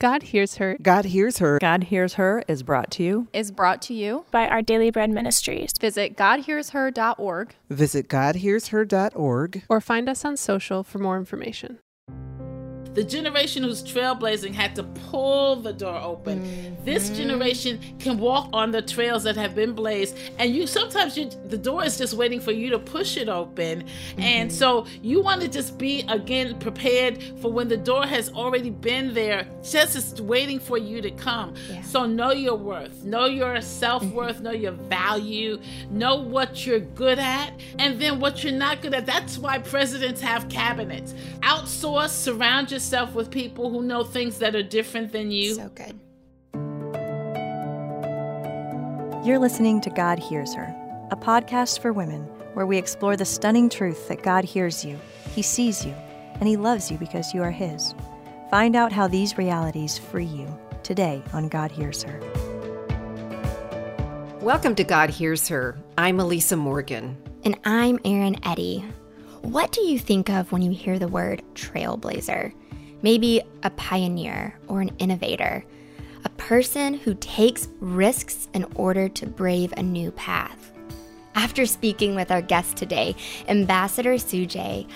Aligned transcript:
God 0.00 0.22
Hears 0.22 0.56
Her. 0.56 0.78
God 0.80 1.04
Hears 1.04 1.38
Her. 1.38 1.58
God 1.58 1.84
Hears 1.84 2.14
Her 2.14 2.42
is 2.48 2.62
brought 2.62 2.90
to 2.92 3.02
you. 3.02 3.28
Is 3.34 3.52
brought 3.52 3.82
to 3.82 3.92
you 3.92 4.24
by 4.30 4.48
Our 4.48 4.62
Daily 4.62 4.90
Bread 4.90 5.10
Ministries. 5.10 5.72
Visit 5.78 6.16
GodHearsHer.org. 6.16 7.54
Visit 7.68 8.08
GodHearsHer.org. 8.08 9.62
Or 9.68 9.80
find 9.82 10.08
us 10.08 10.24
on 10.24 10.38
social 10.38 10.82
for 10.82 10.98
more 10.98 11.18
information. 11.18 11.80
The 12.94 13.04
generation 13.04 13.62
who's 13.62 13.82
trailblazing 13.82 14.52
had 14.52 14.74
to 14.76 14.82
pull 14.82 15.56
the 15.56 15.72
door 15.72 15.96
open. 15.96 16.42
Mm-hmm. 16.42 16.84
This 16.84 17.10
generation 17.10 17.78
can 17.98 18.18
walk 18.18 18.48
on 18.52 18.72
the 18.72 18.82
trails 18.82 19.22
that 19.24 19.36
have 19.36 19.54
been 19.54 19.74
blazed, 19.74 20.18
and 20.38 20.54
you 20.54 20.66
sometimes 20.66 21.16
you, 21.16 21.30
the 21.46 21.58
door 21.58 21.84
is 21.84 21.98
just 21.98 22.14
waiting 22.14 22.40
for 22.40 22.52
you 22.52 22.70
to 22.70 22.78
push 22.78 23.16
it 23.16 23.28
open. 23.28 23.84
Mm-hmm. 23.84 24.20
And 24.20 24.52
so 24.52 24.86
you 25.02 25.22
want 25.22 25.40
to 25.42 25.48
just 25.48 25.78
be 25.78 26.04
again 26.08 26.58
prepared 26.58 27.22
for 27.40 27.52
when 27.52 27.68
the 27.68 27.76
door 27.76 28.06
has 28.06 28.30
already 28.30 28.70
been 28.70 29.14
there, 29.14 29.46
just 29.62 29.94
is 29.94 30.20
waiting 30.20 30.58
for 30.58 30.78
you 30.78 31.00
to 31.00 31.10
come. 31.12 31.54
Yeah. 31.68 31.82
So 31.82 32.06
know 32.06 32.32
your 32.32 32.56
worth, 32.56 33.04
know 33.04 33.26
your 33.26 33.60
self 33.60 34.02
worth, 34.06 34.36
mm-hmm. 34.36 34.44
know 34.44 34.52
your 34.52 34.72
value, 34.72 35.60
know 35.90 36.16
what 36.16 36.66
you're 36.66 36.80
good 36.80 37.18
at, 37.18 37.52
and 37.78 38.00
then 38.00 38.18
what 38.18 38.42
you're 38.42 38.52
not 38.52 38.82
good 38.82 38.94
at. 38.94 39.06
That's 39.06 39.38
why 39.38 39.58
presidents 39.58 40.20
have 40.20 40.48
cabinets. 40.48 41.14
Outsource, 41.40 42.10
surround 42.10 42.70
yourself 42.70 42.79
yourself 42.80 43.14
with 43.14 43.30
people 43.30 43.68
who 43.68 43.82
know 43.82 44.02
things 44.02 44.38
that 44.38 44.54
are 44.54 44.62
different 44.62 45.12
than 45.12 45.30
you. 45.30 45.52
So 45.54 45.68
good. 45.68 46.00
You're 49.22 49.38
listening 49.38 49.82
to 49.82 49.90
God 49.90 50.18
Hears 50.18 50.54
Her, 50.54 50.74
a 51.10 51.16
podcast 51.16 51.80
for 51.80 51.92
women 51.92 52.22
where 52.54 52.64
we 52.64 52.78
explore 52.78 53.18
the 53.18 53.26
stunning 53.26 53.68
truth 53.68 54.08
that 54.08 54.22
God 54.22 54.44
hears 54.44 54.82
you, 54.82 54.98
He 55.34 55.42
sees 55.42 55.84
you, 55.84 55.92
and 56.36 56.48
He 56.48 56.56
loves 56.56 56.90
you 56.90 56.96
because 56.96 57.34
you 57.34 57.42
are 57.42 57.50
His. 57.50 57.94
Find 58.50 58.74
out 58.74 58.92
how 58.92 59.06
these 59.06 59.36
realities 59.36 59.98
free 59.98 60.24
you 60.24 60.48
today 60.82 61.22
on 61.34 61.50
God 61.50 61.70
Hears 61.70 62.02
Her. 62.02 62.18
Welcome 64.40 64.74
to 64.76 64.84
God 64.84 65.10
Hears 65.10 65.46
Her. 65.48 65.76
I'm 65.98 66.18
Elisa 66.18 66.56
Morgan. 66.56 67.18
And 67.44 67.58
I'm 67.64 67.98
Erin 68.06 68.36
Eddy. 68.42 68.86
What 69.42 69.70
do 69.70 69.82
you 69.82 69.98
think 69.98 70.30
of 70.30 70.50
when 70.50 70.62
you 70.62 70.70
hear 70.70 70.98
the 70.98 71.08
word 71.08 71.42
trailblazer? 71.54 72.54
Maybe 73.02 73.42
a 73.62 73.70
pioneer 73.70 74.58
or 74.68 74.80
an 74.80 74.90
innovator, 74.98 75.64
a 76.24 76.28
person 76.30 76.94
who 76.94 77.14
takes 77.14 77.68
risks 77.80 78.48
in 78.52 78.64
order 78.74 79.08
to 79.08 79.26
brave 79.26 79.72
a 79.76 79.82
new 79.82 80.10
path. 80.12 80.72
After 81.34 81.64
speaking 81.64 82.14
with 82.14 82.30
our 82.30 82.42
guest 82.42 82.76
today, 82.76 83.14
Ambassador 83.48 84.14
Sujay, 84.14 84.86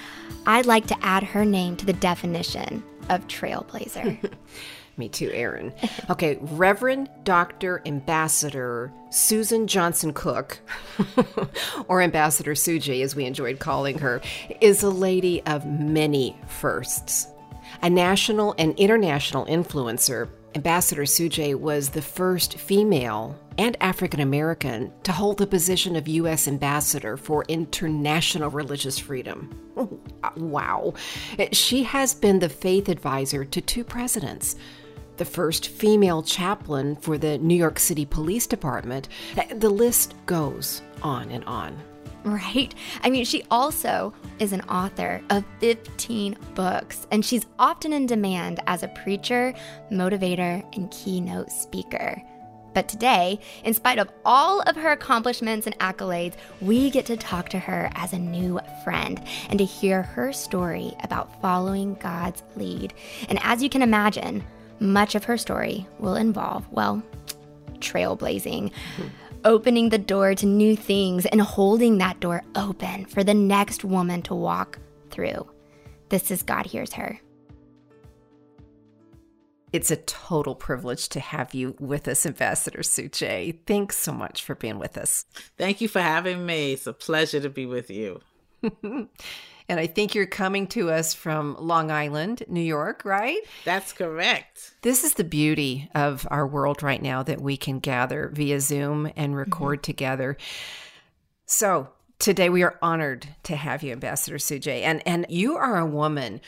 I'd 0.46 0.66
like 0.66 0.86
to 0.88 0.96
add 1.04 1.22
her 1.22 1.44
name 1.44 1.76
to 1.76 1.86
the 1.86 1.92
definition 1.94 2.82
of 3.08 3.26
trailblazer. 3.28 4.32
Me 4.96 5.08
too, 5.08 5.30
Erin. 5.32 5.72
Okay, 6.10 6.38
Reverend 6.40 7.08
Dr. 7.24 7.82
Ambassador 7.86 8.92
Suzan 9.10 9.66
Johnson 9.66 10.12
Cook, 10.12 10.58
or 11.88 12.02
Ambassador 12.02 12.52
Sujay 12.52 13.02
as 13.02 13.16
we 13.16 13.24
enjoyed 13.24 13.58
calling 13.58 13.98
her, 13.98 14.20
is 14.60 14.82
a 14.82 14.90
lady 14.90 15.40
of 15.46 15.66
many 15.66 16.36
firsts. 16.46 17.28
A 17.82 17.90
national 17.90 18.54
and 18.58 18.78
international 18.78 19.46
influencer, 19.46 20.28
Ambassador 20.54 21.02
Sujay 21.02 21.54
was 21.54 21.90
the 21.90 22.02
first 22.02 22.58
female 22.58 23.38
and 23.58 23.76
African 23.80 24.20
American 24.20 24.92
to 25.02 25.12
hold 25.12 25.38
the 25.38 25.46
position 25.46 25.96
of 25.96 26.08
U.S. 26.08 26.48
Ambassador 26.48 27.16
for 27.16 27.44
International 27.48 28.50
Religious 28.50 28.98
Freedom. 28.98 29.50
wow. 30.36 30.94
She 31.52 31.82
has 31.82 32.14
been 32.14 32.38
the 32.38 32.48
faith 32.48 32.88
advisor 32.88 33.44
to 33.44 33.60
two 33.60 33.84
presidents 33.84 34.56
the 35.16 35.24
first 35.24 35.68
female 35.68 36.24
chaplain 36.24 36.96
for 36.96 37.16
the 37.18 37.38
New 37.38 37.54
York 37.54 37.78
City 37.78 38.04
Police 38.04 38.48
Department. 38.48 39.08
The 39.54 39.70
list 39.70 40.14
goes 40.26 40.82
on 41.02 41.30
and 41.30 41.44
on. 41.44 41.80
Right? 42.24 42.74
I 43.02 43.10
mean, 43.10 43.26
she 43.26 43.44
also 43.50 44.14
is 44.38 44.52
an 44.52 44.62
author 44.62 45.20
of 45.28 45.44
15 45.60 46.38
books, 46.54 47.06
and 47.10 47.24
she's 47.24 47.44
often 47.58 47.92
in 47.92 48.06
demand 48.06 48.60
as 48.66 48.82
a 48.82 48.88
preacher, 48.88 49.52
motivator, 49.90 50.64
and 50.74 50.90
keynote 50.90 51.52
speaker. 51.52 52.22
But 52.72 52.88
today, 52.88 53.38
in 53.62 53.72
spite 53.72 53.98
of 53.98 54.10
all 54.24 54.60
of 54.62 54.74
her 54.74 54.90
accomplishments 54.90 55.66
and 55.66 55.78
accolades, 55.78 56.34
we 56.60 56.90
get 56.90 57.06
to 57.06 57.16
talk 57.16 57.48
to 57.50 57.58
her 57.58 57.90
as 57.94 58.12
a 58.12 58.18
new 58.18 58.58
friend 58.82 59.22
and 59.48 59.58
to 59.58 59.64
hear 59.64 60.02
her 60.02 60.32
story 60.32 60.92
about 61.02 61.40
following 61.40 61.94
God's 61.94 62.42
lead. 62.56 62.92
And 63.28 63.38
as 63.42 63.62
you 63.62 63.70
can 63.70 63.82
imagine, 63.82 64.42
much 64.80 65.14
of 65.14 65.24
her 65.24 65.38
story 65.38 65.86
will 65.98 66.16
involve, 66.16 66.66
well, 66.72 67.02
trailblazing. 67.78 68.72
Mm-hmm 68.72 69.23
opening 69.44 69.88
the 69.88 69.98
door 69.98 70.34
to 70.34 70.46
new 70.46 70.76
things 70.76 71.26
and 71.26 71.40
holding 71.40 71.98
that 71.98 72.20
door 72.20 72.42
open 72.54 73.04
for 73.06 73.22
the 73.22 73.34
next 73.34 73.84
woman 73.84 74.22
to 74.22 74.34
walk 74.34 74.78
through. 75.10 75.48
This 76.08 76.30
is 76.30 76.42
God 76.42 76.66
Hears 76.66 76.92
Her. 76.92 77.20
It's 79.72 79.90
a 79.90 79.96
total 79.96 80.54
privilege 80.54 81.08
to 81.08 81.20
have 81.20 81.52
you 81.52 81.74
with 81.80 82.06
us, 82.06 82.24
Ambassador 82.24 82.80
Sujay. 82.80 83.58
Thanks 83.66 83.96
so 83.96 84.12
much 84.12 84.44
for 84.44 84.54
being 84.54 84.78
with 84.78 84.96
us. 84.96 85.26
Thank 85.58 85.80
you 85.80 85.88
for 85.88 86.00
having 86.00 86.46
me. 86.46 86.74
It's 86.74 86.86
a 86.86 86.92
pleasure 86.92 87.40
to 87.40 87.50
be 87.50 87.66
with 87.66 87.90
you. 87.90 88.20
And 89.68 89.80
I 89.80 89.86
think 89.86 90.14
you're 90.14 90.26
coming 90.26 90.66
to 90.68 90.90
us 90.90 91.14
from 91.14 91.56
Long 91.58 91.90
Island, 91.90 92.42
New 92.48 92.60
York, 92.60 93.04
right? 93.04 93.40
That's 93.64 93.92
correct. 93.92 94.74
This 94.82 95.04
is 95.04 95.14
the 95.14 95.24
beauty 95.24 95.88
of 95.94 96.26
our 96.30 96.46
world 96.46 96.82
right 96.82 97.00
now 97.00 97.22
that 97.22 97.40
we 97.40 97.56
can 97.56 97.78
gather 97.78 98.30
via 98.32 98.60
Zoom 98.60 99.10
and 99.16 99.34
record 99.34 99.78
mm-hmm. 99.78 99.92
together. 99.92 100.36
So, 101.46 101.88
today 102.18 102.48
we 102.48 102.62
are 102.62 102.78
honored 102.82 103.26
to 103.44 103.56
have 103.56 103.82
you 103.82 103.92
Ambassador 103.92 104.36
Sujay 104.36 104.82
and 104.82 105.06
and 105.06 105.26
you 105.28 105.56
are 105.56 105.78
a 105.78 105.86
woman 105.86 106.40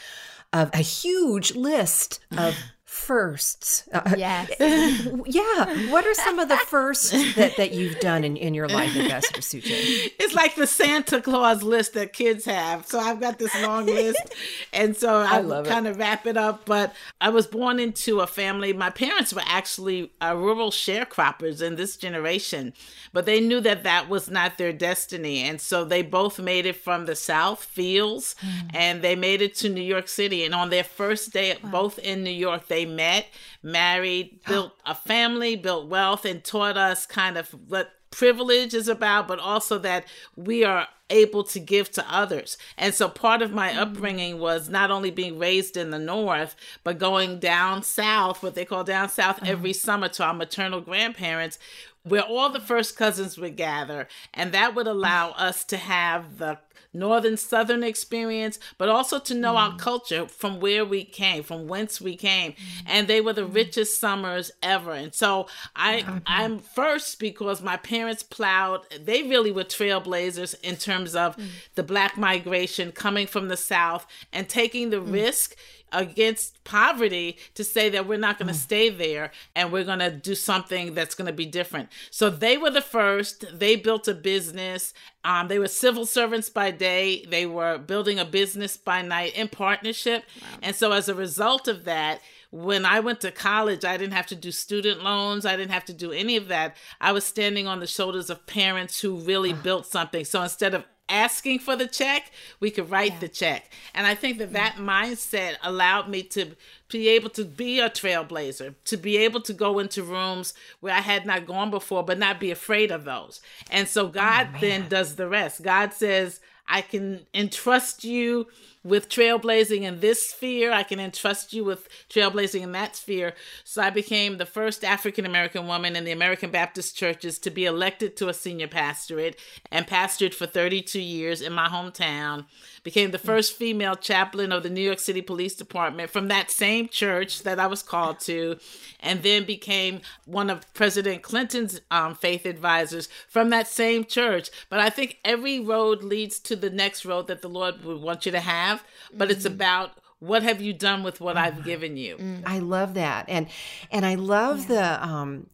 of 0.53 0.71
a 0.73 0.79
huge 0.79 1.55
list 1.55 2.21
of 2.37 2.55
firsts. 2.97 3.89
Uh, 3.93 4.15
yes. 4.17 4.51
yeah. 4.61 5.91
What 5.91 6.07
are 6.07 6.15
some 6.15 6.39
of 6.39 6.49
the 6.49 6.57
firsts 6.57 7.11
that, 7.35 7.57
that 7.57 7.73
you've 7.73 8.01
done 8.01 8.25
in, 8.25 8.37
in 8.37 8.55
your 8.55 8.69
life, 8.69 8.97
Ambassador 8.97 9.43
Sujay? 9.43 10.11
It's 10.19 10.35
like 10.35 10.57
the 10.57 10.67
Santa 10.67 11.21
Claus 11.21 11.63
list 11.63 11.93
that 11.95 12.13
kids 12.13 12.47
have. 12.47 12.87
So 12.87 12.99
I've 12.99 13.21
got 13.21 13.39
this 13.39 13.55
long 13.63 13.87
list. 13.87 14.35
And 14.73 14.97
so 14.97 15.21
I, 15.21 15.39
I 15.39 15.63
kind 15.63 15.87
of 15.87 15.99
wrap 15.99 16.27
it 16.27 16.37
up. 16.37 16.65
But 16.65 16.95
I 17.21 17.29
was 17.29 17.47
born 17.47 17.79
into 17.79 18.21
a 18.21 18.27
family. 18.27 18.73
My 18.73 18.91
parents 18.91 19.33
were 19.33 19.45
actually 19.45 20.11
uh, 20.21 20.35
rural 20.35 20.71
sharecroppers 20.71 21.63
in 21.63 21.77
this 21.77 21.97
generation, 21.97 22.73
but 23.13 23.27
they 23.27 23.41
knew 23.41 23.61
that 23.61 23.85
that 23.85 24.09
was 24.09 24.31
not 24.31 24.59
their 24.59 24.73
destiny. 24.73 25.43
And 25.43 25.61
so 25.61 25.85
they 25.85 26.03
both 26.03 26.41
made 26.41 26.67
it 26.67 26.77
from 26.77 27.07
the 27.07 27.15
South 27.15 27.63
fields 27.63 28.35
mm. 28.41 28.71
and 28.75 29.03
they 29.03 29.15
made 29.15 29.43
it 29.43 29.55
to 29.57 29.69
New 29.69 29.83
York 29.83 30.09
City. 30.09 30.45
And 30.45 30.55
on 30.55 30.71
their 30.71 30.85
first 30.85 31.33
day, 31.33 31.57
wow. 31.63 31.71
both 31.71 31.99
in 31.99 32.25
New 32.25 32.31
York, 32.31 32.69
they 32.69 32.86
met, 32.87 33.27
married, 33.63 34.41
built 34.47 34.73
a 34.85 34.95
family, 34.95 35.57
built 35.57 35.89
wealth, 35.89 36.25
and 36.25 36.43
taught 36.43 36.77
us 36.77 37.07
kind 37.07 37.37
of 37.37 37.51
what 37.69 37.91
privilege 38.11 38.73
is 38.75 38.89
about, 38.89 39.29
but 39.29 39.39
also 39.39 39.79
that 39.79 40.05
we 40.37 40.65
are 40.65 40.89
able 41.11 41.45
to 41.45 41.61
give 41.61 41.91
to 41.93 42.05
others. 42.13 42.57
And 42.77 42.95
so 42.95 43.09
part 43.09 43.43
of 43.43 43.53
my 43.53 43.71
mm-hmm. 43.71 43.79
upbringing 43.79 44.39
was 44.39 44.69
not 44.69 44.91
only 44.91 45.11
being 45.11 45.39
raised 45.39 45.77
in 45.77 45.91
the 45.91 45.99
North, 45.99 46.57
but 46.83 46.99
going 46.99 47.39
down 47.39 47.83
south, 47.83 48.43
what 48.43 48.55
they 48.55 48.65
call 48.65 48.85
down 48.85 49.09
south, 49.09 49.43
uh-huh. 49.43 49.53
every 49.53 49.73
summer 49.73 50.09
to 50.09 50.25
our 50.25 50.35
maternal 50.35 50.81
grandparents, 50.81 51.59
where 52.03 52.23
all 52.23 52.51
the 52.51 52.61
first 52.61 52.97
cousins 52.97 53.37
would 53.37 53.57
gather. 53.57 54.09
And 54.33 54.53
that 54.53 54.75
would 54.75 54.87
allow 54.87 55.31
us 55.33 55.65
to 55.65 55.77
have 55.77 56.39
the 56.39 56.59
northern 56.93 57.37
southern 57.37 57.83
experience 57.83 58.59
but 58.79 58.89
also 58.89 59.19
to 59.19 59.35
know 59.35 59.55
mm. 59.55 59.59
our 59.59 59.77
culture 59.77 60.27
from 60.27 60.61
where 60.61 60.85
we 60.85 61.05
came 61.05 61.43
from 61.43 61.67
whence 61.67 62.01
we 62.01 62.17
came 62.17 62.53
mm. 62.53 62.57
and 62.87 63.09
they 63.09 63.21
were 63.21 63.33
the 63.33 63.43
mm. 63.43 63.55
richest 63.55 64.01
summers 64.01 64.51
ever 64.63 64.93
and 64.93 65.15
so 65.15 65.47
i 65.75 65.99
okay. 66.01 66.21
i'm 66.27 66.59
first 66.59 67.19
because 67.19 67.63
my 67.63 67.77
parents 67.77 68.23
plowed 68.23 68.81
they 69.01 69.23
really 69.23 69.53
were 69.53 69.65
trailblazers 69.65 70.55
in 70.63 70.77
terms 70.77 71.15
of 71.15 71.37
mm. 71.37 71.47
the 71.75 71.83
black 71.83 72.17
migration 72.17 72.93
coming 72.93 73.27
from 73.27 73.49
the 73.49 73.57
south 73.57 74.07
and 74.33 74.49
taking 74.49 74.91
the 74.91 75.01
risk 75.01 75.57
against 75.97 76.63
poverty 76.65 77.39
to 77.55 77.65
say 77.65 77.89
that 77.89 78.07
we're 78.07 78.19
not 78.19 78.39
going 78.39 78.49
to 78.49 78.55
mm. 78.55 78.63
stay 78.63 78.91
there 78.91 79.33
and 79.55 79.73
we're 79.73 79.85
going 79.85 79.99
to 79.99 80.11
do 80.11 80.35
something 80.35 80.95
that's 80.95 81.15
going 81.15 81.27
to 81.27 81.33
be 81.33 81.47
different. 81.47 81.89
So 82.11 82.29
they 82.31 82.59
were 82.59 82.71
the 82.71 82.83
first. 82.83 83.59
They 83.59 83.77
built 83.77 84.07
a 84.07 84.15
business. 84.15 84.93
Um, 85.25 85.49
they 85.49 85.59
were 85.59 85.69
civil 85.69 86.07
servants 86.07 86.51
by 86.51 86.71
day. 86.71 87.25
They 87.25 87.47
were 87.47 87.79
building 87.79 88.19
a 88.19 88.25
business 88.25 88.77
by 88.77 89.03
night 89.03 89.35
in 89.35 89.49
partnership. 89.49 90.25
Wow. 90.41 90.59
And 90.63 90.77
so 90.77 90.93
as 90.93 91.09
a 91.09 91.15
result 91.15 91.67
of 91.67 91.85
that, 91.85 92.21
when 92.51 92.85
I 92.85 93.01
went 93.01 93.21
to 93.23 93.31
college, 93.33 93.85
I 93.85 93.97
didn't 93.97 94.15
have 94.15 94.27
to 94.29 94.37
do 94.37 94.53
student 94.53 95.03
loans. 95.03 95.45
I 95.45 95.57
didn't 95.57 95.73
have 95.73 95.85
to 95.87 95.93
do 95.93 96.13
any 96.13 96.37
of 96.37 96.49
that. 96.49 96.77
I 97.01 97.13
was 97.13 97.25
standing 97.25 97.67
on 97.67 97.81
the 97.81 97.87
shoulders 97.87 98.31
of 98.31 98.47
parents 98.47 99.01
who 99.01 99.17
really 99.17 99.53
built 99.53 99.87
something. 99.87 100.25
So 100.25 100.43
instead 100.43 100.75
of 100.75 100.85
asking 101.09 101.61
for 101.61 101.77
the 101.77 101.87
check, 101.87 102.31
we 102.61 102.71
could 102.71 102.91
write 102.91 103.13
yeah. 103.13 103.19
the 103.21 103.29
check. 103.29 103.71
And 103.95 104.07
I 104.07 104.15
think 104.15 104.39
that 104.39 104.53
that 104.53 104.77
mindset 104.77 105.57
allowed 105.63 106.09
me 106.09 106.23
to 106.25 106.57
be 106.89 107.09
able 107.09 107.31
to 107.31 107.45
be 107.45 107.81
a 107.81 107.91
trailblazer, 107.91 108.75
to 108.85 108.97
be 108.97 109.17
able 109.19 109.41
to 109.43 109.53
go 109.53 109.79
into 109.79 110.03
rooms 110.03 110.55
where 110.81 110.95
I 110.95 111.01
had 111.01 111.27
not 111.27 111.47
gone 111.47 111.71
before, 111.71 112.05
but 112.05 112.19
not 112.19 112.41
be 112.41 112.51
afraid 112.51 112.91
of 112.91 113.05
those. 113.05 113.41
And 113.71 113.89
so 113.89 114.07
oh, 114.07 114.09
God 114.09 114.49
oh, 114.55 114.59
then 114.61 114.89
does 114.89 115.17
the 115.17 115.29
rest. 115.29 115.63
God 115.63 115.93
says, 115.93 116.41
I 116.69 116.83
can 116.83 117.27
entrust 117.33 118.05
you 118.05 118.47
with 118.83 119.09
trailblazing 119.09 119.83
in 119.83 120.01
this 120.01 120.29
sphere. 120.31 120.73
I 120.73 120.85
can 120.85 121.01
entrust 121.01 121.53
you 121.53 121.65
with 121.65 121.89
trailblazing 122.09 122.61
in 122.61 122.73
that 122.73 122.95
sphere. 122.95 123.35
So 123.65 123.83
I 123.83 123.91
became 123.91 124.39
the 124.39 124.47
first 124.47 124.85
African 124.85 125.27
American 125.27 125.67
woman 125.67 125.97
in 125.97 126.05
the 126.05 126.13
American 126.13 126.51
Baptist 126.51 126.97
churches 126.97 127.39
to 127.41 127.51
be 127.51 127.65
elected 127.65 128.17
to 128.17 128.29
a 128.29 128.35
senior 128.35 128.69
pastorate 128.69 129.39
and 129.73 129.87
pastored 129.87 130.35
for 130.35 130.47
32 130.47 131.01
years 131.01 131.41
in 131.41 131.53
my 131.53 131.69
hometown. 131.69 132.47
Became 132.87 133.11
the 133.11 133.19
first 133.19 133.57
female 133.57 133.97
chaplain 133.97 134.53
of 134.53 134.63
the 134.63 134.71
New 134.71 134.81
York 134.81 135.01
City 135.01 135.21
Police 135.21 135.57
Department 135.57 136.09
from 136.09 136.29
that 136.29 136.53
same 136.53 136.87
church 136.89 137.43
that 137.43 137.59
I 137.59 137.67
was 137.67 137.83
called 137.83 138.21
to, 138.21 138.59
and 139.01 139.25
then 139.25 139.45
became 139.45 140.03
one 140.25 140.49
of 140.49 140.73
President 140.73 141.23
Clinton's 141.23 141.81
um, 141.91 142.15
faith 142.15 142.47
advisors 142.47 143.09
from 143.29 143.51
that 143.51 143.67
same 143.67 144.05
church. 144.05 144.51
But 144.69 144.79
I 144.79 144.91
think 144.91 145.19
every 145.25 145.59
road 145.59 146.05
leads 146.05 146.39
to 146.41 146.55
the 146.55 146.71
next 146.71 147.05
road 147.05 147.27
that 147.27 147.43
the 147.43 147.49
Lord 147.49 147.85
would 147.85 148.01
want 148.01 148.25
you 148.25 148.31
to 148.31 148.41
have 148.41 148.85
but 149.13 149.29
mm-hmm. 149.29 149.37
it's 149.37 149.45
about 149.45 149.93
what 150.19 150.43
have 150.43 150.61
you 150.61 150.73
done 150.73 151.03
with 151.03 151.21
what 151.21 151.37
I've 151.37 151.65
given 151.65 151.97
you. 151.97 152.17
Mm-hmm. 152.17 152.43
I 152.47 152.59
love 152.59 152.95
that. 152.95 153.27
And 153.29 153.49
and 153.91 154.07
I 154.07 154.15
love 154.15 154.71
yeah. 154.71 154.99
the 154.99 155.07
um 155.07 155.47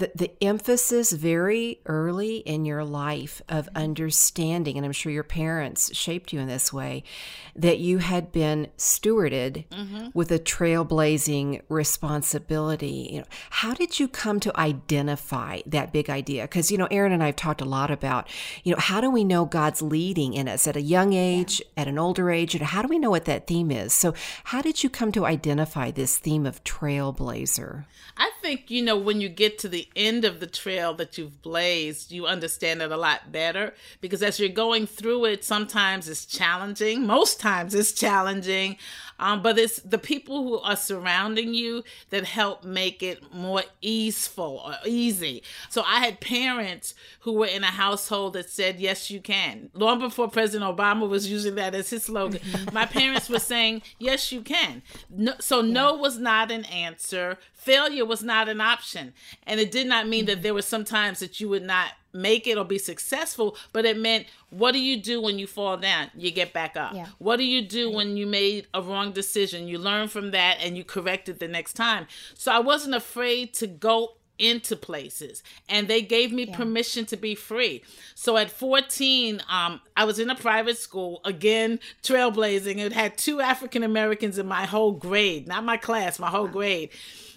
the, 0.00 0.10
the 0.14 0.32
emphasis 0.42 1.12
very 1.12 1.78
early 1.84 2.38
in 2.38 2.64
your 2.64 2.84
life 2.84 3.42
of 3.50 3.68
understanding, 3.74 4.76
and 4.76 4.86
I'm 4.86 4.92
sure 4.92 5.12
your 5.12 5.22
parents 5.22 5.94
shaped 5.94 6.32
you 6.32 6.40
in 6.40 6.48
this 6.48 6.72
way, 6.72 7.04
that 7.54 7.78
you 7.78 7.98
had 7.98 8.32
been 8.32 8.68
stewarded 8.78 9.66
mm-hmm. 9.68 10.08
with 10.14 10.32
a 10.32 10.38
trailblazing 10.38 11.60
responsibility. 11.68 13.10
You 13.12 13.18
know, 13.20 13.26
how 13.50 13.74
did 13.74 14.00
you 14.00 14.08
come 14.08 14.40
to 14.40 14.58
identify 14.58 15.60
that 15.66 15.92
big 15.92 16.08
idea? 16.08 16.44
Because 16.44 16.72
you 16.72 16.78
know, 16.78 16.88
Erin 16.90 17.12
and 17.12 17.22
I 17.22 17.26
have 17.26 17.36
talked 17.36 17.60
a 17.60 17.66
lot 17.66 17.90
about, 17.90 18.26
you 18.64 18.72
know, 18.72 18.80
how 18.80 19.02
do 19.02 19.10
we 19.10 19.22
know 19.22 19.44
God's 19.44 19.82
leading 19.82 20.32
in 20.32 20.48
us 20.48 20.66
at 20.66 20.76
a 20.76 20.82
young 20.82 21.12
age, 21.12 21.60
yeah. 21.60 21.82
at 21.82 21.88
an 21.88 21.98
older 21.98 22.30
age, 22.30 22.54
and 22.54 22.64
how 22.64 22.80
do 22.80 22.88
we 22.88 22.98
know 22.98 23.10
what 23.10 23.26
that 23.26 23.46
theme 23.46 23.70
is? 23.70 23.92
So, 23.92 24.14
how 24.44 24.62
did 24.62 24.82
you 24.82 24.88
come 24.88 25.12
to 25.12 25.26
identify 25.26 25.90
this 25.90 26.16
theme 26.16 26.46
of 26.46 26.64
trailblazer? 26.64 27.84
I 28.16 28.30
think 28.40 28.70
you 28.70 28.82
know 28.82 28.96
when 28.96 29.20
you 29.20 29.28
get 29.28 29.58
to 29.58 29.68
the 29.68 29.86
end 29.96 30.24
of 30.24 30.40
the 30.40 30.46
trail 30.46 30.94
that 30.94 31.18
you've 31.18 31.42
blazed, 31.42 32.12
you 32.12 32.26
understand 32.26 32.82
it 32.82 32.92
a 32.92 32.96
lot 32.96 33.32
better 33.32 33.74
because 34.00 34.22
as 34.22 34.38
you're 34.38 34.48
going 34.48 34.86
through 34.86 35.24
it, 35.26 35.44
sometimes 35.44 36.08
it's 36.08 36.26
challenging. 36.26 37.06
Most 37.06 37.40
times 37.40 37.74
it's 37.74 37.92
challenging. 37.92 38.76
Um, 39.20 39.42
but 39.42 39.58
it's 39.58 39.80
the 39.80 39.98
people 39.98 40.42
who 40.42 40.58
are 40.60 40.76
surrounding 40.76 41.52
you 41.52 41.84
that 42.08 42.24
help 42.24 42.64
make 42.64 43.02
it 43.02 43.34
more 43.34 43.62
easeful 43.82 44.62
or 44.64 44.74
easy. 44.86 45.42
So 45.68 45.82
I 45.82 46.00
had 46.00 46.20
parents 46.20 46.94
who 47.20 47.34
were 47.34 47.46
in 47.46 47.62
a 47.62 47.66
household 47.66 48.32
that 48.32 48.48
said, 48.48 48.80
Yes, 48.80 49.10
you 49.10 49.20
can. 49.20 49.68
Long 49.74 49.98
before 49.98 50.28
President 50.28 50.74
Obama 50.74 51.06
was 51.06 51.30
using 51.30 51.54
that 51.56 51.74
as 51.74 51.90
his 51.90 52.04
slogan, 52.04 52.40
my 52.72 52.86
parents 52.86 53.28
were 53.28 53.38
saying, 53.38 53.82
Yes, 53.98 54.32
you 54.32 54.40
can. 54.40 54.82
No, 55.10 55.34
so 55.38 55.60
no 55.60 55.94
was 55.94 56.18
not 56.18 56.50
an 56.50 56.64
answer. 56.64 57.36
Failure 57.60 58.06
was 58.06 58.22
not 58.22 58.48
an 58.48 58.60
option. 58.60 59.12
And 59.44 59.60
it 59.60 59.70
did 59.70 59.86
not 59.86 60.08
mean 60.08 60.24
that 60.26 60.42
there 60.42 60.54
were 60.54 60.62
some 60.62 60.84
times 60.84 61.20
that 61.20 61.40
you 61.40 61.48
would 61.50 61.62
not 61.62 61.92
make 62.12 62.46
it 62.46 62.56
or 62.56 62.64
be 62.64 62.78
successful, 62.78 63.56
but 63.72 63.84
it 63.84 63.98
meant 63.98 64.26
what 64.48 64.72
do 64.72 64.80
you 64.80 65.00
do 65.00 65.20
when 65.20 65.38
you 65.38 65.46
fall 65.46 65.76
down? 65.76 66.10
You 66.16 66.30
get 66.30 66.52
back 66.52 66.76
up. 66.76 66.94
Yeah. 66.94 67.06
What 67.18 67.36
do 67.36 67.44
you 67.44 67.62
do 67.62 67.90
when 67.90 68.16
you 68.16 68.26
made 68.26 68.66
a 68.72 68.80
wrong 68.80 69.12
decision? 69.12 69.68
You 69.68 69.78
learn 69.78 70.08
from 70.08 70.30
that 70.30 70.56
and 70.60 70.76
you 70.76 70.84
correct 70.84 71.28
it 71.28 71.38
the 71.38 71.48
next 71.48 71.74
time. 71.74 72.06
So 72.34 72.50
I 72.50 72.60
wasn't 72.60 72.94
afraid 72.94 73.52
to 73.54 73.66
go 73.66 74.14
into 74.38 74.74
places 74.74 75.42
and 75.68 75.86
they 75.86 76.00
gave 76.00 76.32
me 76.32 76.44
yeah. 76.44 76.56
permission 76.56 77.04
to 77.04 77.14
be 77.14 77.34
free 77.34 77.82
so 78.14 78.38
at 78.38 78.50
14 78.50 79.42
um, 79.50 79.82
i 79.98 80.04
was 80.04 80.18
in 80.18 80.30
a 80.30 80.34
private 80.34 80.78
school 80.78 81.20
again 81.26 81.78
trailblazing 82.02 82.78
it 82.78 82.94
had 82.94 83.18
two 83.18 83.42
african 83.42 83.82
americans 83.82 84.38
in 84.38 84.46
my 84.46 84.64
whole 84.64 84.92
grade 84.92 85.46
not 85.46 85.62
my 85.62 85.76
class 85.76 86.18
my 86.18 86.30
whole 86.30 86.48
grade 86.48 86.88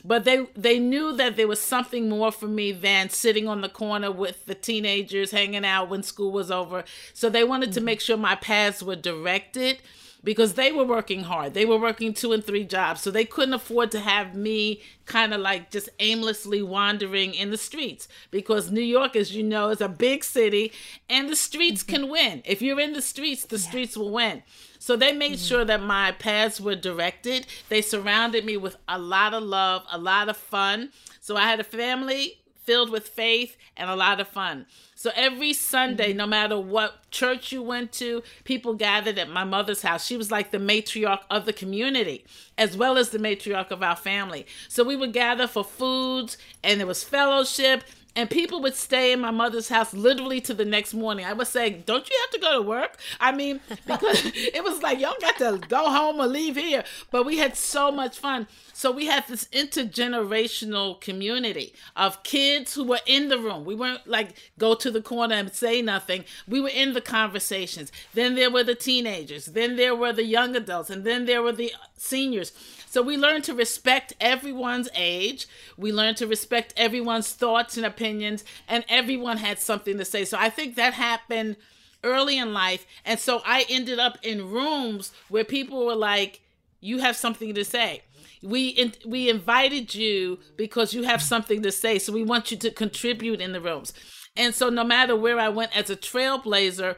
but 0.04 0.26
they 0.26 0.46
they 0.56 0.80
knew 0.80 1.16
that 1.16 1.36
there 1.36 1.48
was 1.48 1.62
something 1.62 2.10
more 2.10 2.32
for 2.32 2.48
me 2.48 2.72
than 2.72 3.10
sitting 3.10 3.48
on 3.48 3.62
the 3.62 3.70
corner 3.70 4.12
with 4.12 4.46
the 4.46 4.56
teenagers 4.56 5.32
hanging 5.32 5.66
out 5.66 5.90
when 5.90 6.04
school 6.04 6.32
was 6.32 6.52
over 6.52 6.84
so 7.14 7.30
they 7.30 7.44
wanted 7.44 7.70
mm-hmm. 7.70 7.80
to 7.80 7.82
make 7.82 8.02
sure 8.02 8.18
my 8.18 8.36
paths 8.36 8.84
were 8.84 8.96
directed 8.96 9.80
because 10.24 10.54
they 10.54 10.72
were 10.72 10.84
working 10.84 11.24
hard 11.24 11.54
they 11.54 11.66
were 11.66 11.78
working 11.78 12.14
two 12.14 12.32
and 12.32 12.44
three 12.44 12.64
jobs 12.64 13.02
so 13.02 13.12
they 13.12 13.26
couldn't 13.26 13.54
afford 13.54 13.92
to 13.92 14.00
have 14.00 14.36
me 14.36 14.82
kind 15.06 15.34
of 15.34 15.42
like 15.42 15.70
just 15.70 15.90
aimlessly 16.00 16.62
wandering 16.62 17.34
in 17.34 17.52
the 17.52 17.58
streets 17.58 18.08
because 18.32 18.72
new 18.72 18.82
york 18.82 19.16
as 19.16 19.36
you 19.36 19.44
know 19.44 19.70
is 19.70 19.82
a 19.82 19.90
big 19.90 20.24
city 20.24 20.72
and 21.10 21.30
the 21.30 21.36
streets 21.36 21.84
mm-hmm. 21.84 21.96
can 21.96 22.10
win 22.10 22.42
if 22.46 22.62
you're 22.62 22.80
in 22.80 22.94
the 22.94 23.02
streets 23.02 23.46
the 23.46 23.58
yeah. 23.58 23.68
streets 23.68 23.98
will 23.98 24.12
win 24.12 24.44
so 24.84 24.98
they 24.98 25.14
made 25.14 25.36
mm-hmm. 25.36 25.48
sure 25.48 25.64
that 25.64 25.82
my 25.82 26.12
paths 26.12 26.60
were 26.60 26.76
directed. 26.76 27.48
They 27.70 27.82
surrounded 27.82 28.44
me 28.44 28.58
with 28.58 28.76
a 28.86 29.00
lot 29.00 29.34
of 29.34 29.42
love, 29.42 29.84
a 29.90 29.98
lot 29.98 30.28
of 30.28 30.36
fun. 30.36 30.92
So 31.22 31.38
I 31.38 31.44
had 31.44 31.62
a 31.62 31.64
family 31.64 32.43
filled 32.64 32.90
with 32.90 33.08
faith 33.08 33.58
and 33.76 33.90
a 33.90 33.96
lot 33.96 34.20
of 34.20 34.28
fun. 34.28 34.66
So 34.96 35.12
every 35.16 35.54
Sunday, 35.54 36.10
mm-hmm. 36.10 36.18
no 36.18 36.28
matter 36.28 36.58
what 36.58 37.10
church 37.12 37.52
you 37.52 37.62
went 37.62 37.92
to, 37.94 38.24
people 38.46 38.74
gathered 38.74 39.20
at 39.20 39.30
my 39.30 39.44
mother's 39.44 39.82
house. 39.82 40.06
She 40.06 40.16
was 40.16 40.32
like 40.32 40.52
the 40.52 40.58
matriarch 40.58 41.22
of 41.30 41.46
the 41.46 41.54
community, 41.54 42.26
as 42.58 42.78
well 42.78 42.98
as 42.98 43.10
the 43.10 43.20
matriarch 43.20 43.72
of 43.72 43.84
our 43.84 43.96
family. 43.98 44.46
So 44.70 44.84
we 44.84 44.96
would 44.96 45.14
gather 45.14 45.48
for 45.48 45.64
foods, 45.64 46.38
and 46.64 46.80
there 46.80 46.88
was 46.88 47.04
fellowship, 47.04 47.84
and 48.16 48.30
people 48.30 48.62
would 48.62 48.76
stay 48.76 49.12
in 49.12 49.20
my 49.20 49.32
mother's 49.32 49.70
house 49.70 49.94
literally 49.94 50.40
to 50.42 50.54
the 50.54 50.66
next 50.66 50.94
morning. 50.94 51.26
I 51.26 51.34
would 51.34 51.48
say, 51.48 51.70
"Don't 51.72 52.10
you 52.10 52.18
have 52.22 52.30
to 52.32 52.40
go 52.40 52.54
to 52.54 52.62
work?" 52.62 52.98
I 53.20 53.32
mean, 53.32 53.60
because 53.88 54.26
it 54.36 54.64
was 54.64 54.82
like 54.82 55.00
y'all 55.00 55.16
got 55.20 55.38
to 55.38 55.60
go 55.68 55.90
home 55.90 56.20
or 56.20 56.28
leave 56.28 56.56
here. 56.56 56.84
But 57.12 57.26
we 57.26 57.38
had 57.38 57.56
so 57.56 57.92
much 57.92 58.18
fun. 58.18 58.48
So 58.74 58.92
we 58.92 59.06
had 59.06 59.28
this 59.28 59.46
intergenerational 59.46 61.00
community 61.00 61.74
of 61.96 62.24
kids 62.24 62.74
who 62.74 62.84
were 62.84 63.00
in 63.06 63.30
the 63.30 63.38
room. 63.38 63.66
We 63.66 63.76
weren't 63.76 64.06
like 64.08 64.36
go 64.58 64.76
to 64.76 64.92
the 64.92 65.02
corner 65.02 65.36
and 65.36 65.54
say 65.54 65.82
nothing. 65.82 66.26
We 66.48 66.60
were 66.60 66.70
in 66.70 66.94
the 66.94 67.02
conversations. 67.02 67.92
Then 68.14 68.36
there 68.36 68.52
were 68.52 68.64
the 68.64 68.76
teenagers. 68.76 69.46
Then 69.46 69.76
there 69.76 69.96
were 69.96 70.14
the 70.14 70.26
young 70.26 70.56
adults, 70.56 70.90
and 70.90 71.04
then 71.04 71.26
there 71.26 71.42
were 71.42 71.52
the 71.52 71.74
seniors. 71.98 72.52
So 72.94 73.02
we 73.02 73.18
learned 73.18 73.44
to 73.46 73.56
respect 73.56 74.14
everyone's 74.22 74.88
age. 74.94 75.48
We 75.78 75.92
learned 75.92 76.18
to 76.18 76.28
respect 76.28 76.76
everyone's 76.78 77.32
thoughts 77.32 77.76
and 77.76 77.88
opinions, 77.88 78.03
and 78.04 78.86
everyone 78.90 79.38
had 79.38 79.60
something 79.60 79.98
to 79.98 80.06
say. 80.06 80.26
So 80.26 80.38
I 80.40 80.50
think 80.50 80.76
that 80.76 80.94
happened 80.94 81.58
early 82.04 82.38
in 82.38 82.54
life. 82.54 82.86
And 83.06 83.20
so 83.20 83.42
I 83.46 83.66
ended 83.70 84.00
up 84.00 84.18
in 84.24 84.52
rooms 84.52 85.12
where 85.30 85.44
people 85.44 85.86
were 85.86 85.96
like, 85.96 86.42
You 86.82 87.00
have 87.00 87.16
something 87.16 87.54
to 87.54 87.66
say. 87.66 88.04
We 88.42 88.70
in, 88.70 88.94
we 89.06 89.30
invited 89.30 89.96
you 89.96 90.40
because 90.58 90.94
you 90.94 91.04
have 91.04 91.22
something 91.22 91.62
to 91.64 91.72
say. 91.72 91.98
So 92.00 92.12
we 92.12 92.24
want 92.24 92.52
you 92.52 92.58
to 92.58 92.72
contribute 92.72 93.42
in 93.42 93.54
the 93.54 93.62
rooms. 93.62 93.94
And 94.36 94.54
so 94.54 94.70
no 94.70 94.84
matter 94.84 95.16
where 95.16 95.40
I 95.40 95.50
went 95.50 95.76
as 95.78 95.90
a 95.90 95.96
trailblazer, 95.96 96.98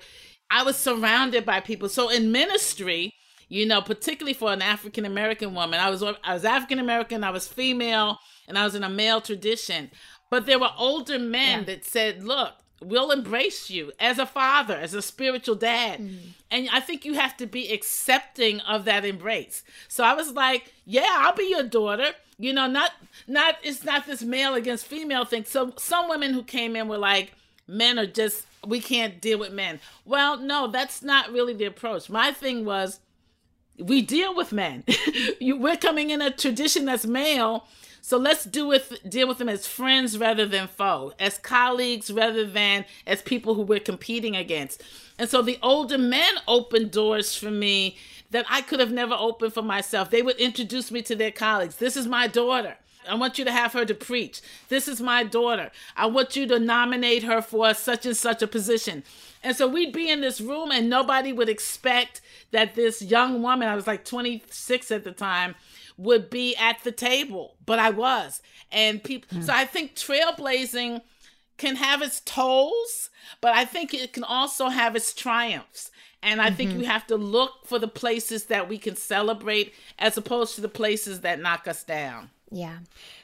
I 0.49 0.63
was 0.63 0.77
surrounded 0.77 1.45
by 1.45 1.59
people. 1.59 1.89
So 1.89 2.09
in 2.09 2.31
ministry, 2.31 3.13
you 3.47 3.65
know, 3.65 3.81
particularly 3.81 4.33
for 4.33 4.51
an 4.51 4.61
African 4.61 5.05
American 5.05 5.53
woman. 5.53 5.79
I 5.79 5.89
was 5.89 6.03
I 6.03 6.33
was 6.33 6.45
African 6.45 6.79
American, 6.79 7.23
I 7.23 7.31
was 7.31 7.47
female, 7.47 8.19
and 8.47 8.57
I 8.57 8.63
was 8.63 8.75
in 8.75 8.83
a 8.83 8.89
male 8.89 9.21
tradition. 9.21 9.91
But 10.29 10.45
there 10.45 10.59
were 10.59 10.71
older 10.77 11.19
men 11.19 11.59
yeah. 11.59 11.65
that 11.65 11.85
said, 11.85 12.23
"Look, 12.23 12.53
we'll 12.81 13.11
embrace 13.11 13.69
you 13.69 13.91
as 13.99 14.19
a 14.19 14.25
father, 14.25 14.75
as 14.75 14.93
a 14.93 15.01
spiritual 15.01 15.55
dad." 15.55 15.99
Mm-hmm. 15.99 16.29
And 16.51 16.69
I 16.71 16.79
think 16.79 17.05
you 17.05 17.13
have 17.13 17.37
to 17.37 17.45
be 17.45 17.71
accepting 17.71 18.59
of 18.61 18.85
that 18.85 19.05
embrace. 19.05 19.63
So 19.87 20.03
I 20.03 20.13
was 20.13 20.31
like, 20.31 20.73
"Yeah, 20.85 21.07
I'll 21.09 21.35
be 21.35 21.49
your 21.49 21.63
daughter." 21.63 22.11
You 22.37 22.53
know, 22.53 22.67
not 22.67 22.91
not 23.27 23.57
it's 23.63 23.83
not 23.83 24.05
this 24.05 24.23
male 24.23 24.55
against 24.55 24.85
female 24.85 25.25
thing. 25.25 25.45
So 25.45 25.73
some 25.77 26.09
women 26.09 26.33
who 26.33 26.43
came 26.43 26.75
in 26.75 26.87
were 26.87 26.97
like, 26.97 27.33
"Men 27.67 27.99
are 27.99 28.05
just 28.05 28.45
we 28.65 28.79
can't 28.79 29.21
deal 29.21 29.39
with 29.39 29.53
men." 29.53 29.79
Well, 30.05 30.37
no, 30.37 30.67
that's 30.67 31.01
not 31.01 31.31
really 31.31 31.53
the 31.53 31.65
approach. 31.65 32.09
My 32.09 32.31
thing 32.31 32.65
was 32.65 32.99
we 33.77 34.01
deal 34.01 34.35
with 34.35 34.51
men. 34.51 34.83
you, 35.39 35.57
we're 35.57 35.77
coming 35.77 36.09
in 36.09 36.21
a 36.21 36.31
tradition 36.31 36.85
that's 36.85 37.05
male, 37.05 37.67
so 38.05 38.19
let's 38.19 38.45
do 38.45 38.67
with 38.67 38.99
deal 39.09 39.27
with 39.27 39.39
them 39.39 39.49
as 39.49 39.65
friends 39.65 40.15
rather 40.19 40.45
than 40.45 40.67
foe, 40.67 41.13
as 41.17 41.39
colleagues 41.39 42.11
rather 42.11 42.45
than 42.45 42.85
as 43.07 43.23
people 43.23 43.55
who 43.55 43.63
we're 43.63 43.79
competing 43.79 44.35
against. 44.35 44.83
And 45.17 45.27
so 45.27 45.41
the 45.41 45.57
older 45.63 45.97
men 45.97 46.35
opened 46.47 46.91
doors 46.91 47.33
for 47.33 47.49
me 47.49 47.97
that 48.29 48.45
I 48.47 48.61
could 48.61 48.79
have 48.79 48.91
never 48.91 49.15
opened 49.15 49.55
for 49.55 49.63
myself. 49.63 50.11
They 50.11 50.21
would 50.21 50.37
introduce 50.37 50.91
me 50.91 51.01
to 51.01 51.15
their 51.15 51.31
colleagues. 51.31 51.77
This 51.77 51.97
is 51.97 52.05
my 52.05 52.27
daughter. 52.27 52.77
I 53.09 53.15
want 53.15 53.39
you 53.39 53.45
to 53.45 53.51
have 53.51 53.73
her 53.73 53.85
to 53.85 53.95
preach. 53.95 54.39
This 54.69 54.87
is 54.87 55.01
my 55.01 55.23
daughter. 55.23 55.71
I 55.97 56.05
want 56.05 56.35
you 56.35 56.45
to 56.45 56.59
nominate 56.59 57.23
her 57.23 57.41
for 57.41 57.73
such 57.73 58.05
and 58.05 58.15
such 58.15 58.43
a 58.43 58.47
position. 58.47 59.03
And 59.41 59.55
so 59.55 59.67
we'd 59.67 59.93
be 59.93 60.11
in 60.11 60.21
this 60.21 60.39
room 60.39 60.71
and 60.71 60.91
nobody 60.91 61.33
would 61.33 61.49
expect 61.49 62.21
that 62.51 62.75
this 62.75 63.01
young 63.01 63.41
woman, 63.41 63.67
I 63.67 63.75
was 63.75 63.87
like 63.87 64.05
26 64.05 64.91
at 64.91 65.03
the 65.03 65.11
time, 65.11 65.55
would 65.97 66.29
be 66.29 66.55
at 66.55 66.83
the 66.83 66.91
table, 66.91 67.55
but 67.65 67.79
I 67.79 67.89
was. 67.89 68.41
And 68.71 69.03
people, 69.03 69.39
mm. 69.39 69.43
so 69.43 69.53
I 69.53 69.65
think 69.65 69.95
trailblazing 69.95 71.01
can 71.57 71.75
have 71.77 72.01
its 72.01 72.21
tolls, 72.21 73.09
but 73.41 73.53
I 73.53 73.65
think 73.65 73.93
it 73.93 74.13
can 74.13 74.23
also 74.23 74.69
have 74.69 74.95
its 74.95 75.13
triumphs. 75.13 75.91
And 76.21 76.41
I 76.41 76.47
mm-hmm. 76.47 76.55
think 76.55 76.77
we 76.77 76.85
have 76.85 77.05
to 77.07 77.15
look 77.15 77.65
for 77.65 77.79
the 77.79 77.87
places 77.87 78.45
that 78.45 78.67
we 78.67 78.77
can 78.77 78.95
celebrate 78.95 79.73
as 79.99 80.17
opposed 80.17 80.55
to 80.55 80.61
the 80.61 80.67
places 80.69 81.21
that 81.21 81.39
knock 81.39 81.67
us 81.67 81.83
down. 81.83 82.31
Yeah. 82.51 82.79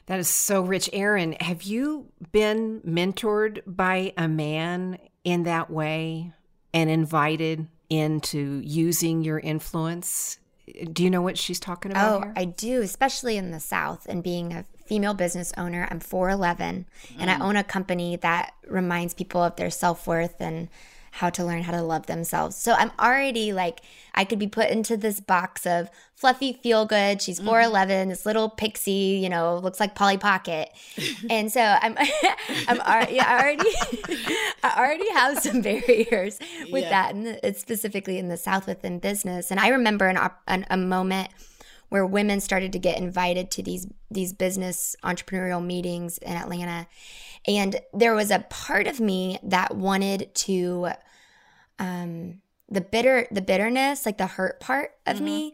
That 0.05 0.19
is 0.19 0.29
so 0.29 0.61
rich. 0.61 0.89
Erin, 0.93 1.33
have 1.39 1.63
you 1.63 2.11
been 2.31 2.81
mentored 2.81 3.61
by 3.65 4.13
a 4.17 4.27
man 4.27 4.97
in 5.23 5.43
that 5.43 5.69
way 5.69 6.31
and 6.73 6.89
invited 6.89 7.67
into 7.89 8.61
using 8.63 9.23
your 9.23 9.39
influence? 9.39 10.37
Do 10.91 11.03
you 11.03 11.09
know 11.09 11.21
what 11.21 11.37
she's 11.37 11.59
talking 11.59 11.91
about? 11.91 12.21
Oh, 12.21 12.23
here? 12.23 12.33
I 12.35 12.45
do, 12.45 12.81
especially 12.81 13.37
in 13.37 13.51
the 13.51 13.59
South 13.59 14.05
and 14.07 14.23
being 14.23 14.53
a 14.53 14.65
female 14.85 15.13
business 15.13 15.53
owner. 15.57 15.87
I'm 15.89 15.99
4'11 15.99 16.57
mm. 16.57 16.85
and 17.19 17.29
I 17.29 17.35
mm. 17.35 17.41
own 17.41 17.55
a 17.55 17.63
company 17.63 18.17
that 18.17 18.53
reminds 18.67 19.13
people 19.13 19.43
of 19.43 19.55
their 19.55 19.69
self 19.69 20.07
worth 20.07 20.35
and 20.39 20.69
how 21.11 21.29
to 21.29 21.43
learn 21.43 21.63
how 21.63 21.73
to 21.73 21.81
love 21.81 22.05
themselves. 22.07 22.55
So 22.55 22.73
I'm 22.73 22.91
already 22.99 23.51
like, 23.53 23.81
I 24.15 24.23
could 24.23 24.39
be 24.39 24.47
put 24.47 24.69
into 24.69 24.95
this 24.95 25.19
box 25.19 25.67
of 25.67 25.89
fluffy 26.15 26.53
feel 26.53 26.85
good. 26.85 27.21
She's 27.21 27.39
4'11, 27.39 27.71
mm-hmm. 27.71 28.09
this 28.09 28.25
little 28.25 28.49
pixie, 28.49 29.19
you 29.21 29.29
know, 29.29 29.57
looks 29.57 29.79
like 29.79 29.93
Polly 29.93 30.17
Pocket. 30.17 30.69
and 31.29 31.51
so 31.51 31.61
I'm, 31.61 31.97
I'm 32.67 32.79
already, 32.79 33.19
I 33.19 33.39
already, 33.39 33.69
I 34.63 34.75
already 34.77 35.09
have 35.11 35.39
some 35.39 35.61
barriers 35.61 36.39
with 36.71 36.83
yeah. 36.83 36.89
that. 36.89 37.15
And 37.15 37.27
it's 37.43 37.59
specifically 37.59 38.17
in 38.17 38.29
the 38.29 38.37
South 38.37 38.67
within 38.67 38.99
business. 38.99 39.51
And 39.51 39.59
I 39.59 39.67
remember 39.69 40.07
an, 40.07 40.17
an, 40.47 40.65
a 40.69 40.77
moment 40.77 41.29
where 41.89 42.05
women 42.05 42.39
started 42.39 42.71
to 42.71 42.79
get 42.79 42.97
invited 42.97 43.51
to 43.51 43.61
these 43.61 43.85
these 44.09 44.31
business 44.31 44.95
entrepreneurial 45.03 45.63
meetings 45.63 46.17
in 46.19 46.31
Atlanta 46.31 46.87
and 47.47 47.79
there 47.93 48.13
was 48.13 48.31
a 48.31 48.39
part 48.49 48.87
of 48.87 48.99
me 48.99 49.39
that 49.43 49.75
wanted 49.75 50.33
to 50.35 50.89
um 51.79 52.41
the 52.69 52.81
bitter 52.81 53.27
the 53.31 53.41
bitterness, 53.41 54.05
like 54.05 54.17
the 54.17 54.27
hurt 54.27 54.59
part 54.59 54.91
of 55.05 55.17
mm-hmm. 55.17 55.25
me 55.25 55.53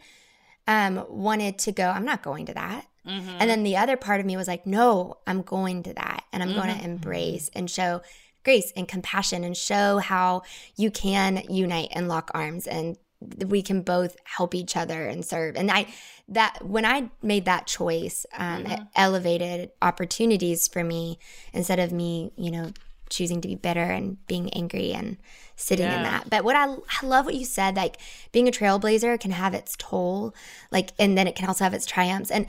um 0.67 1.05
wanted 1.09 1.57
to 1.59 1.71
go, 1.71 1.89
I'm 1.89 2.05
not 2.05 2.23
going 2.23 2.45
to 2.47 2.53
that. 2.53 2.85
Mm-hmm. 3.07 3.37
And 3.39 3.49
then 3.49 3.63
the 3.63 3.77
other 3.77 3.95
part 3.95 4.19
of 4.19 4.25
me 4.25 4.35
was 4.35 4.47
like, 4.47 4.67
no, 4.67 5.19
I'm 5.25 5.41
going 5.41 5.83
to 5.83 5.93
that 5.93 6.25
and 6.33 6.43
I'm 6.43 6.49
mm-hmm. 6.49 6.59
going 6.59 6.77
to 6.77 6.83
embrace 6.83 7.49
and 7.53 7.71
show 7.71 8.01
grace 8.43 8.71
and 8.75 8.87
compassion 8.87 9.43
and 9.43 9.55
show 9.55 9.97
how 9.97 10.43
you 10.75 10.91
can 10.91 11.43
unite 11.49 11.89
and 11.91 12.07
lock 12.07 12.31
arms 12.33 12.67
and 12.67 12.97
we 13.19 13.61
can 13.61 13.81
both 13.81 14.15
help 14.23 14.53
each 14.53 14.77
other 14.77 15.07
and 15.07 15.25
serve. 15.25 15.55
And 15.55 15.71
I 15.71 15.87
that 16.29 16.59
when 16.63 16.85
I 16.85 17.09
made 17.21 17.45
that 17.45 17.67
choice, 17.67 18.25
um, 18.37 18.63
mm-hmm. 18.63 18.71
it 18.73 18.79
elevated 18.95 19.71
opportunities 19.81 20.67
for 20.67 20.83
me 20.83 21.19
instead 21.53 21.79
of 21.79 21.91
me, 21.91 22.31
you 22.35 22.51
know, 22.51 22.71
choosing 23.09 23.41
to 23.41 23.47
be 23.47 23.55
bitter 23.55 23.79
and 23.79 24.25
being 24.27 24.49
angry 24.53 24.91
and 24.91 25.17
sitting 25.55 25.85
yeah. 25.85 25.97
in 25.97 26.03
that. 26.03 26.29
But 26.29 26.43
what 26.43 26.55
I, 26.55 26.65
I 26.65 27.05
love 27.05 27.25
what 27.25 27.35
you 27.35 27.45
said, 27.45 27.75
like 27.75 27.97
being 28.31 28.47
a 28.47 28.51
trailblazer 28.51 29.19
can 29.19 29.31
have 29.31 29.53
its 29.53 29.75
toll, 29.77 30.35
like, 30.71 30.91
and 30.99 31.17
then 31.17 31.27
it 31.27 31.35
can 31.35 31.47
also 31.47 31.63
have 31.63 31.73
its 31.73 31.85
triumphs. 31.85 32.29
And 32.29 32.47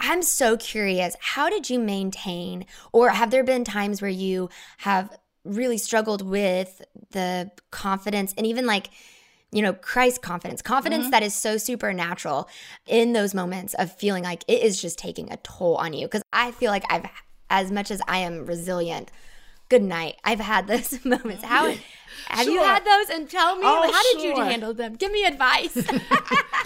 I'm 0.00 0.22
so 0.22 0.56
curious, 0.56 1.16
how 1.20 1.48
did 1.48 1.70
you 1.70 1.78
maintain, 1.78 2.66
or 2.92 3.10
have 3.10 3.30
there 3.30 3.44
been 3.44 3.64
times 3.64 4.02
where 4.02 4.10
you 4.10 4.50
have 4.78 5.16
really 5.44 5.78
struggled 5.78 6.22
with 6.22 6.82
the 7.10 7.50
confidence 7.70 8.34
and 8.36 8.46
even 8.46 8.66
like 8.66 8.90
you 9.54 9.62
know, 9.62 9.72
Christ 9.72 10.20
confidence, 10.20 10.60
confidence 10.60 11.04
mm-hmm. 11.04 11.10
that 11.12 11.22
is 11.22 11.32
so 11.32 11.56
supernatural 11.56 12.48
in 12.86 13.12
those 13.12 13.34
moments 13.34 13.72
of 13.74 13.94
feeling 13.96 14.24
like 14.24 14.42
it 14.48 14.62
is 14.62 14.82
just 14.82 14.98
taking 14.98 15.32
a 15.32 15.36
toll 15.38 15.76
on 15.76 15.92
you. 15.92 16.06
Because 16.06 16.22
I 16.32 16.50
feel 16.50 16.72
like 16.72 16.84
I've, 16.90 17.06
as 17.48 17.70
much 17.70 17.92
as 17.92 18.02
I 18.08 18.18
am 18.18 18.46
resilient, 18.46 19.12
good 19.68 19.82
night. 19.82 20.16
I've 20.24 20.40
had 20.40 20.66
those 20.68 21.04
moments. 21.04 21.44
How 21.44 21.72
have 22.28 22.44
sure. 22.44 22.54
you 22.54 22.60
had 22.60 22.84
those? 22.84 23.10
And 23.10 23.28
tell 23.28 23.56
me, 23.56 23.62
oh, 23.64 23.92
how 23.92 24.12
did 24.12 24.22
you 24.22 24.42
handle 24.42 24.74
them? 24.74 24.94
Give 24.94 25.12
me 25.12 25.24
advice. 25.24 25.76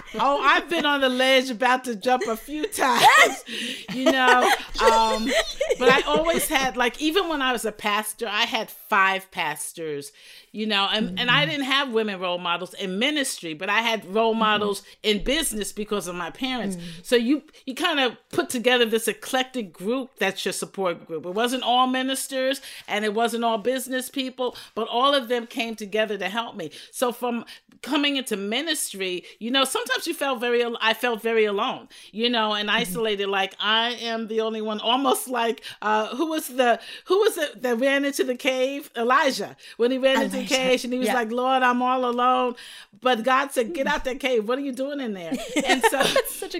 oh, 0.15 0.41
I've 0.41 0.69
been 0.69 0.85
on 0.85 1.01
the 1.01 1.09
ledge 1.09 1.49
about 1.49 1.83
to 1.83 1.95
jump 1.95 2.23
a 2.27 2.35
few 2.35 2.67
times, 2.67 3.43
you 3.93 4.05
know. 4.05 4.49
Um, 4.83 5.29
but 5.77 5.89
I 5.89 6.01
always 6.07 6.47
had, 6.47 6.77
like, 6.77 7.01
even 7.01 7.29
when 7.29 7.41
I 7.41 7.51
was 7.51 7.65
a 7.65 7.71
pastor, 7.71 8.27
I 8.27 8.43
had 8.43 8.71
five 8.71 9.29
pastors, 9.31 10.11
you 10.51 10.65
know, 10.65 10.87
and, 10.91 11.09
mm-hmm. 11.09 11.17
and 11.19 11.29
I 11.29 11.41
mm-hmm. 11.41 11.51
didn't 11.51 11.65
have 11.65 11.91
women 11.91 12.19
role 12.19 12.39
models 12.39 12.73
in 12.73 12.97
ministry, 12.97 13.53
but 13.53 13.69
I 13.69 13.81
had 13.81 14.03
role 14.05 14.31
mm-hmm. 14.31 14.39
models 14.39 14.83
in 15.03 15.23
business 15.23 15.71
because 15.71 16.07
of 16.07 16.15
my 16.15 16.31
parents. 16.31 16.75
Mm-hmm. 16.75 17.01
So 17.03 17.15
you 17.15 17.43
you 17.65 17.75
kind 17.75 17.99
of 17.99 18.17
put 18.31 18.49
together 18.49 18.85
this 18.85 19.07
eclectic 19.07 19.71
group 19.71 20.11
that's 20.17 20.43
your 20.43 20.53
support 20.53 21.05
group. 21.05 21.25
It 21.25 21.33
wasn't 21.33 21.63
all 21.63 21.85
ministers 21.85 22.61
and 22.87 23.05
it 23.05 23.13
wasn't 23.13 23.43
all 23.43 23.59
business 23.59 24.09
people, 24.09 24.55
but 24.73 24.87
all 24.87 25.13
of 25.13 25.27
them 25.27 25.38
came 25.47 25.75
together 25.75 26.17
to 26.17 26.29
help 26.29 26.55
me. 26.55 26.71
So 26.91 27.11
from 27.11 27.45
coming 27.81 28.17
into 28.17 28.35
ministry, 28.35 29.23
you 29.39 29.51
know, 29.51 29.63
sometimes 29.63 30.05
you 30.07 30.13
felt 30.13 30.39
very, 30.39 30.63
I 30.81 30.93
felt 30.93 31.21
very 31.21 31.45
alone, 31.45 31.87
you 32.11 32.29
know, 32.29 32.53
and 32.53 32.69
mm-hmm. 32.69 32.77
isolated. 32.77 33.23
Mm-hmm. 33.23 33.31
Like 33.31 33.55
I 33.59 33.91
am 33.91 34.27
the 34.27 34.41
only 34.41 34.61
one, 34.61 34.79
almost 34.79 35.27
like 35.27 35.63
uh, 35.81 36.15
who 36.15 36.27
was 36.27 36.47
the 36.47 36.79
who 37.05 37.17
was 37.19 37.37
it 37.37 37.61
that 37.61 37.79
ran 37.79 38.05
into 38.05 38.23
the 38.23 38.35
cave? 38.35 38.89
Elijah 38.95 39.55
when 39.77 39.91
he 39.91 39.97
ran 39.97 40.17
Elijah. 40.17 40.25
into 40.25 40.49
the 40.49 40.55
cave 40.55 40.83
and 40.83 40.93
he 40.93 40.99
was 40.99 41.07
yeah. 41.07 41.13
like, 41.13 41.31
Lord, 41.31 41.63
I'm 41.63 41.81
all 41.81 42.05
alone. 42.05 42.55
But 43.01 43.23
God 43.23 43.51
said, 43.51 43.73
Get 43.73 43.87
out 43.87 44.03
that 44.05 44.19
cave. 44.19 44.47
What 44.47 44.57
are 44.57 44.61
you 44.61 44.71
doing 44.71 44.99
in 44.99 45.13
there? 45.13 45.33
And 45.69 45.83
so 45.83 45.99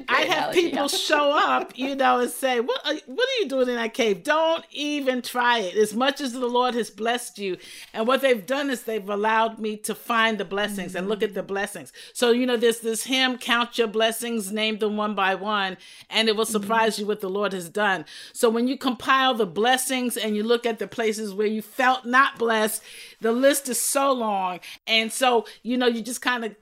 I 0.08 0.22
have 0.22 0.54
people 0.54 0.82
yeah. 0.82 0.88
show 0.88 1.32
up, 1.32 1.74
you 1.76 1.96
know, 1.96 2.20
and 2.20 2.30
say, 2.30 2.60
What 2.60 2.80
are, 2.86 2.94
what 3.08 3.28
are 3.28 3.42
you 3.42 3.50
doing 3.50 3.70
in 3.70 3.76
that 3.76 3.94
cave? 3.94 4.24
Don't 4.24 4.64
even 4.72 5.22
try 5.22 5.60
it. 5.60 5.76
As 5.76 5.94
much 5.94 6.22
as 6.22 6.34
the 6.34 6.46
Lord 6.46 6.76
has 6.76 6.90
blessed 6.90 7.40
you, 7.40 7.58
and 7.94 8.08
what 8.08 8.22
they've 8.22 8.46
done 8.46 8.69
they've 8.78 9.10
allowed 9.10 9.60
me 9.60 9.78
to 9.78 9.96
find 9.96 10.38
the 10.38 10.46
blessings 10.46 10.92
mm-hmm. 10.92 11.00
and 11.00 11.10
look 11.10 11.24
at 11.24 11.34
the 11.34 11.44
blessings. 11.44 11.92
So, 12.14 12.32
you 12.32 12.46
know, 12.46 12.58
there's 12.58 12.80
this 12.80 13.04
hymn, 13.04 13.38
Count 13.38 13.78
Your 13.78 13.88
Blessings, 13.88 14.52
name 14.52 14.80
them 14.80 14.98
one 14.98 15.16
by 15.16 15.36
one, 15.36 15.78
and 16.10 16.30
it 16.30 16.36
will 16.36 16.46
mm-hmm. 16.46 16.52
surprise 16.52 16.94
mm-hmm. 16.94 17.02
you 17.02 17.08
what 17.08 17.22
the 17.22 17.30
Lord 17.30 17.54
has 17.54 17.70
done. 17.70 18.06
So, 18.34 18.50
when 18.50 18.68
you 18.68 18.78
compile 18.78 19.34
the 19.34 19.46
blessings 19.46 20.18
and 20.18 20.36
you 20.36 20.44
look 20.44 20.66
at 20.66 20.80
the 20.80 20.88
places 20.88 21.34
where 21.34 21.48
you 21.48 21.62
felt 21.62 22.06
not 22.06 22.38
blessed, 22.38 22.84
the 23.22 23.32
list 23.32 23.70
is 23.70 23.80
so 23.80 24.12
long. 24.12 24.60
And 24.88 25.12
so, 25.12 25.46
you 25.64 25.78
know, 25.78 25.88
you 25.88 26.02
just 26.02 26.22
kind 26.22 26.46
of 26.46 26.56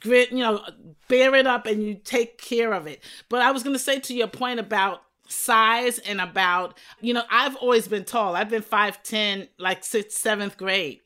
grit, 0.00 0.30
you 0.30 0.38
know, 0.38 0.62
bear 1.08 1.34
it 1.34 1.46
up 1.46 1.66
and 1.66 1.82
you 1.82 1.94
take 1.94 2.38
care 2.38 2.72
of 2.72 2.86
it. 2.86 3.02
But 3.28 3.42
I 3.42 3.50
was 3.50 3.62
going 3.62 3.74
to 3.74 3.82
say 3.82 4.00
to 4.00 4.14
your 4.14 4.28
point 4.28 4.60
about 4.60 5.02
size 5.30 5.98
and 5.98 6.20
about 6.22 6.78
you 7.00 7.12
know 7.12 7.22
i've 7.30 7.54
always 7.56 7.86
been 7.86 8.02
tall 8.02 8.34
i've 8.34 8.48
been 8.48 8.62
5'10 8.62 9.48
like 9.58 9.84
sixth 9.84 10.16
seventh 10.16 10.56
grade 10.56 11.00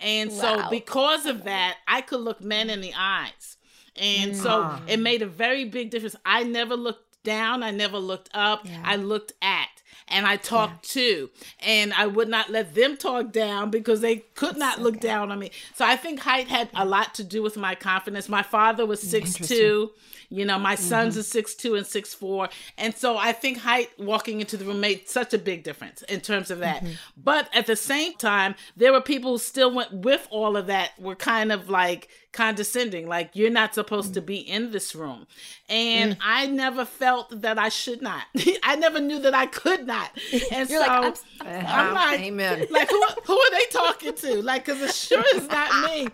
and 0.00 0.30
wow. 0.30 0.36
so 0.36 0.70
because 0.70 1.26
of 1.26 1.44
that, 1.44 1.78
I 1.86 2.00
could 2.00 2.20
look 2.20 2.40
men 2.40 2.70
in 2.70 2.80
the 2.80 2.92
eyes. 2.96 3.56
And 3.96 4.32
mm. 4.32 4.36
so 4.36 4.78
it 4.86 4.98
made 4.98 5.22
a 5.22 5.26
very 5.26 5.64
big 5.64 5.90
difference. 5.90 6.16
I 6.24 6.42
never 6.42 6.76
looked 6.76 7.22
down, 7.22 7.62
I 7.62 7.70
never 7.70 7.98
looked 7.98 8.30
up, 8.34 8.64
yeah. 8.64 8.82
I 8.84 8.96
looked 8.96 9.32
at 9.42 9.75
and 10.08 10.26
I 10.26 10.36
talked 10.36 10.94
yeah. 10.96 11.02
to. 11.02 11.30
And 11.60 11.92
I 11.92 12.06
would 12.06 12.28
not 12.28 12.50
let 12.50 12.74
them 12.74 12.96
talk 12.96 13.32
down 13.32 13.70
because 13.70 14.00
they 14.00 14.16
could 14.34 14.56
not 14.56 14.76
so 14.76 14.82
look 14.82 14.94
good. 14.94 15.02
down 15.02 15.30
on 15.30 15.38
me. 15.38 15.50
So 15.74 15.84
I 15.84 15.96
think 15.96 16.20
height 16.20 16.48
had 16.48 16.68
a 16.74 16.84
lot 16.84 17.14
to 17.14 17.24
do 17.24 17.42
with 17.42 17.56
my 17.56 17.74
confidence. 17.74 18.28
My 18.28 18.42
father 18.42 18.86
was 18.86 19.00
six 19.00 19.34
two. 19.34 19.92
You 20.28 20.44
know, 20.44 20.58
my 20.58 20.74
mm-hmm. 20.74 20.82
sons 20.82 21.16
are 21.16 21.22
six 21.22 21.54
two 21.54 21.76
and 21.76 21.86
six 21.86 22.12
four, 22.12 22.48
and 22.76 22.94
so 22.96 23.16
I 23.16 23.32
think 23.32 23.58
height 23.58 23.90
walking 23.96 24.40
into 24.40 24.56
the 24.56 24.64
room 24.64 24.80
made 24.80 25.08
such 25.08 25.32
a 25.32 25.38
big 25.38 25.62
difference 25.62 26.02
in 26.02 26.20
terms 26.20 26.50
of 26.50 26.58
that. 26.58 26.82
Mm-hmm. 26.82 26.94
But 27.16 27.48
at 27.54 27.66
the 27.66 27.76
same 27.76 28.14
time, 28.14 28.56
there 28.76 28.92
were 28.92 29.00
people 29.00 29.32
who 29.32 29.38
still 29.38 29.72
went 29.72 29.92
with 29.92 30.26
all 30.30 30.56
of 30.56 30.66
that. 30.66 30.98
Were 30.98 31.14
kind 31.14 31.52
of 31.52 31.70
like 31.70 32.08
condescending, 32.36 33.08
like 33.08 33.30
you're 33.32 33.50
not 33.50 33.74
supposed 33.74 34.10
mm. 34.10 34.14
to 34.14 34.20
be 34.20 34.36
in 34.36 34.70
this 34.70 34.94
room. 34.94 35.26
And 35.68 36.12
mm. 36.12 36.18
I 36.22 36.46
never 36.46 36.84
felt 36.84 37.40
that 37.42 37.58
I 37.58 37.70
should 37.70 38.02
not. 38.02 38.22
I 38.62 38.76
never 38.76 39.00
knew 39.00 39.18
that 39.20 39.34
I 39.34 39.46
could 39.46 39.86
not. 39.86 40.10
And 40.52 40.70
you're 40.70 40.84
so 40.84 40.90
like, 40.90 41.16
I'm, 41.40 41.66
I'm, 41.66 41.94
like, 41.94 42.20
Amen. 42.20 42.66
like 42.70 42.90
who, 42.90 43.02
who 43.24 43.38
are 43.38 43.50
they 43.50 43.64
talking 43.70 44.14
to? 44.14 44.42
Like, 44.42 44.66
cause 44.66 44.80
it 44.80 44.94
sure 44.94 45.24
is 45.34 45.48
not 45.48 45.90
me. 45.90 46.08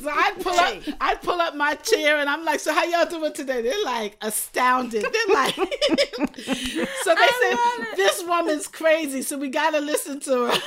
So 0.00 0.10
I 0.10 0.32
pull 0.40 0.58
up, 0.58 0.74
I 1.00 1.14
pull 1.14 1.40
up 1.40 1.54
my 1.54 1.74
chair 1.76 2.18
and 2.18 2.28
I'm 2.28 2.44
like, 2.44 2.60
so 2.60 2.74
how 2.74 2.84
y'all 2.84 3.06
doing 3.06 3.32
today? 3.32 3.62
They're 3.62 3.84
like 3.84 4.16
astounded. 4.20 5.02
They're 5.02 5.34
like, 5.34 5.54
so 5.54 7.14
they 7.14 7.28
said 7.40 7.56
this 7.96 8.22
woman's 8.26 8.66
crazy, 8.66 9.22
so 9.22 9.38
we 9.38 9.48
got 9.48 9.70
to 9.70 9.80
listen 9.80 10.20
to 10.20 10.48
her. 10.48 10.60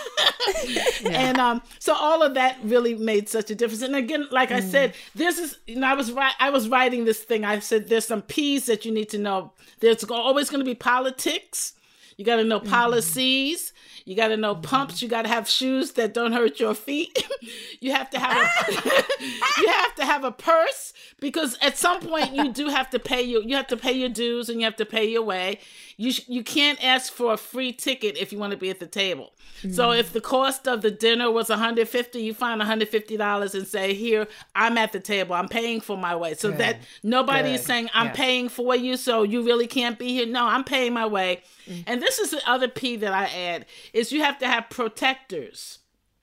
yeah. 1.01 1.09
And 1.11 1.37
um, 1.37 1.61
so 1.79 1.93
all 1.93 2.23
of 2.23 2.33
that 2.35 2.57
really 2.63 2.95
made 2.95 3.29
such 3.29 3.51
a 3.51 3.55
difference. 3.55 3.81
And 3.81 3.95
again, 3.95 4.27
like 4.31 4.49
mm. 4.49 4.55
I 4.55 4.59
said, 4.61 4.92
this 5.15 5.39
is 5.39 5.57
you 5.67 5.77
know 5.77 5.87
I 5.87 5.93
was 5.93 6.11
I 6.39 6.49
was 6.49 6.69
writing 6.69 7.05
this 7.05 7.21
thing. 7.21 7.45
I 7.45 7.59
said 7.59 7.89
there's 7.89 8.05
some 8.05 8.21
P's 8.21 8.65
that 8.67 8.85
you 8.85 8.91
need 8.91 9.09
to 9.09 9.17
know. 9.17 9.53
There's 9.79 10.03
always 10.03 10.49
going 10.49 10.59
to 10.59 10.65
be 10.65 10.75
politics. 10.75 11.73
You 12.17 12.25
got 12.25 12.35
to 12.35 12.43
know 12.43 12.59
mm-hmm. 12.59 12.69
policies. 12.69 13.73
You 14.05 14.15
got 14.15 14.27
to 14.27 14.37
know 14.37 14.55
pumps. 14.55 15.01
You 15.01 15.07
got 15.07 15.23
to 15.23 15.29
have 15.29 15.49
shoes 15.49 15.93
that 15.93 16.13
don't 16.13 16.33
hurt 16.33 16.59
your 16.59 16.75
feet. 16.75 17.25
you 17.79 17.91
have 17.91 18.09
to 18.11 18.19
have 18.19 18.37
a, 18.37 19.03
you 19.61 19.67
have 19.67 19.83
have 19.97 20.07
to 20.07 20.11
have 20.11 20.23
a 20.23 20.31
purse 20.31 20.93
because 21.19 21.57
at 21.61 21.77
some 21.77 21.99
point 21.99 22.33
you 22.33 22.51
do 22.51 22.67
have 22.67 22.89
to 22.89 22.99
pay 22.99 23.21
your 23.21 23.43
you 23.43 23.55
have 23.55 23.67
to 23.67 23.77
pay 23.77 23.91
your 23.91 24.09
dues 24.09 24.49
and 24.49 24.59
you 24.59 24.65
have 24.65 24.75
to 24.75 24.85
pay 24.85 25.05
your 25.05 25.23
way. 25.23 25.59
You 25.97 26.11
sh- 26.11 26.27
you 26.27 26.43
can't 26.43 26.83
ask 26.83 27.11
for 27.11 27.33
a 27.33 27.37
free 27.37 27.71
ticket 27.71 28.17
if 28.17 28.31
you 28.31 28.39
want 28.39 28.51
to 28.51 28.57
be 28.57 28.69
at 28.69 28.79
the 28.79 28.87
table. 28.87 29.33
Mm-hmm. 29.59 29.71
So 29.73 29.91
if 29.91 30.13
the 30.13 30.21
cost 30.21 30.67
of 30.67 30.81
the 30.81 30.91
dinner 30.91 31.31
was 31.31 31.49
150, 31.49 32.21
you 32.21 32.33
find 32.33 32.59
150 32.59 33.17
dollars 33.17 33.55
and 33.55 33.67
say, 33.67 33.93
"Here, 33.93 34.27
I'm 34.55 34.77
at 34.77 34.91
the 34.91 34.99
table. 34.99 35.35
I'm 35.35 35.47
paying 35.47 35.81
for 35.81 35.97
my 35.97 36.15
way." 36.15 36.33
So 36.33 36.49
Good. 36.49 36.59
that 36.59 36.77
nobody 37.03 37.49
Good. 37.49 37.55
is 37.55 37.65
saying 37.65 37.89
I'm 37.93 38.07
yeah. 38.07 38.13
paying 38.13 38.49
for 38.49 38.75
you, 38.75 38.97
so 38.97 39.23
you 39.23 39.43
really 39.43 39.67
can't 39.67 39.99
be 39.99 40.09
here. 40.09 40.25
No, 40.25 40.45
I'm 40.45 40.63
paying 40.63 40.93
my 40.93 41.05
way. 41.05 41.43
Mm-hmm. 41.67 41.81
And 41.87 42.01
this 42.01 42.19
is 42.19 42.31
the 42.31 42.41
other 42.49 42.67
P 42.67 42.95
that 42.97 43.13
I 43.13 43.25
add 43.25 43.65
is 43.93 44.11
you 44.11 44.21
have 44.21 44.39
to 44.39 44.47
have 44.47 44.69
protectors. 44.69 45.79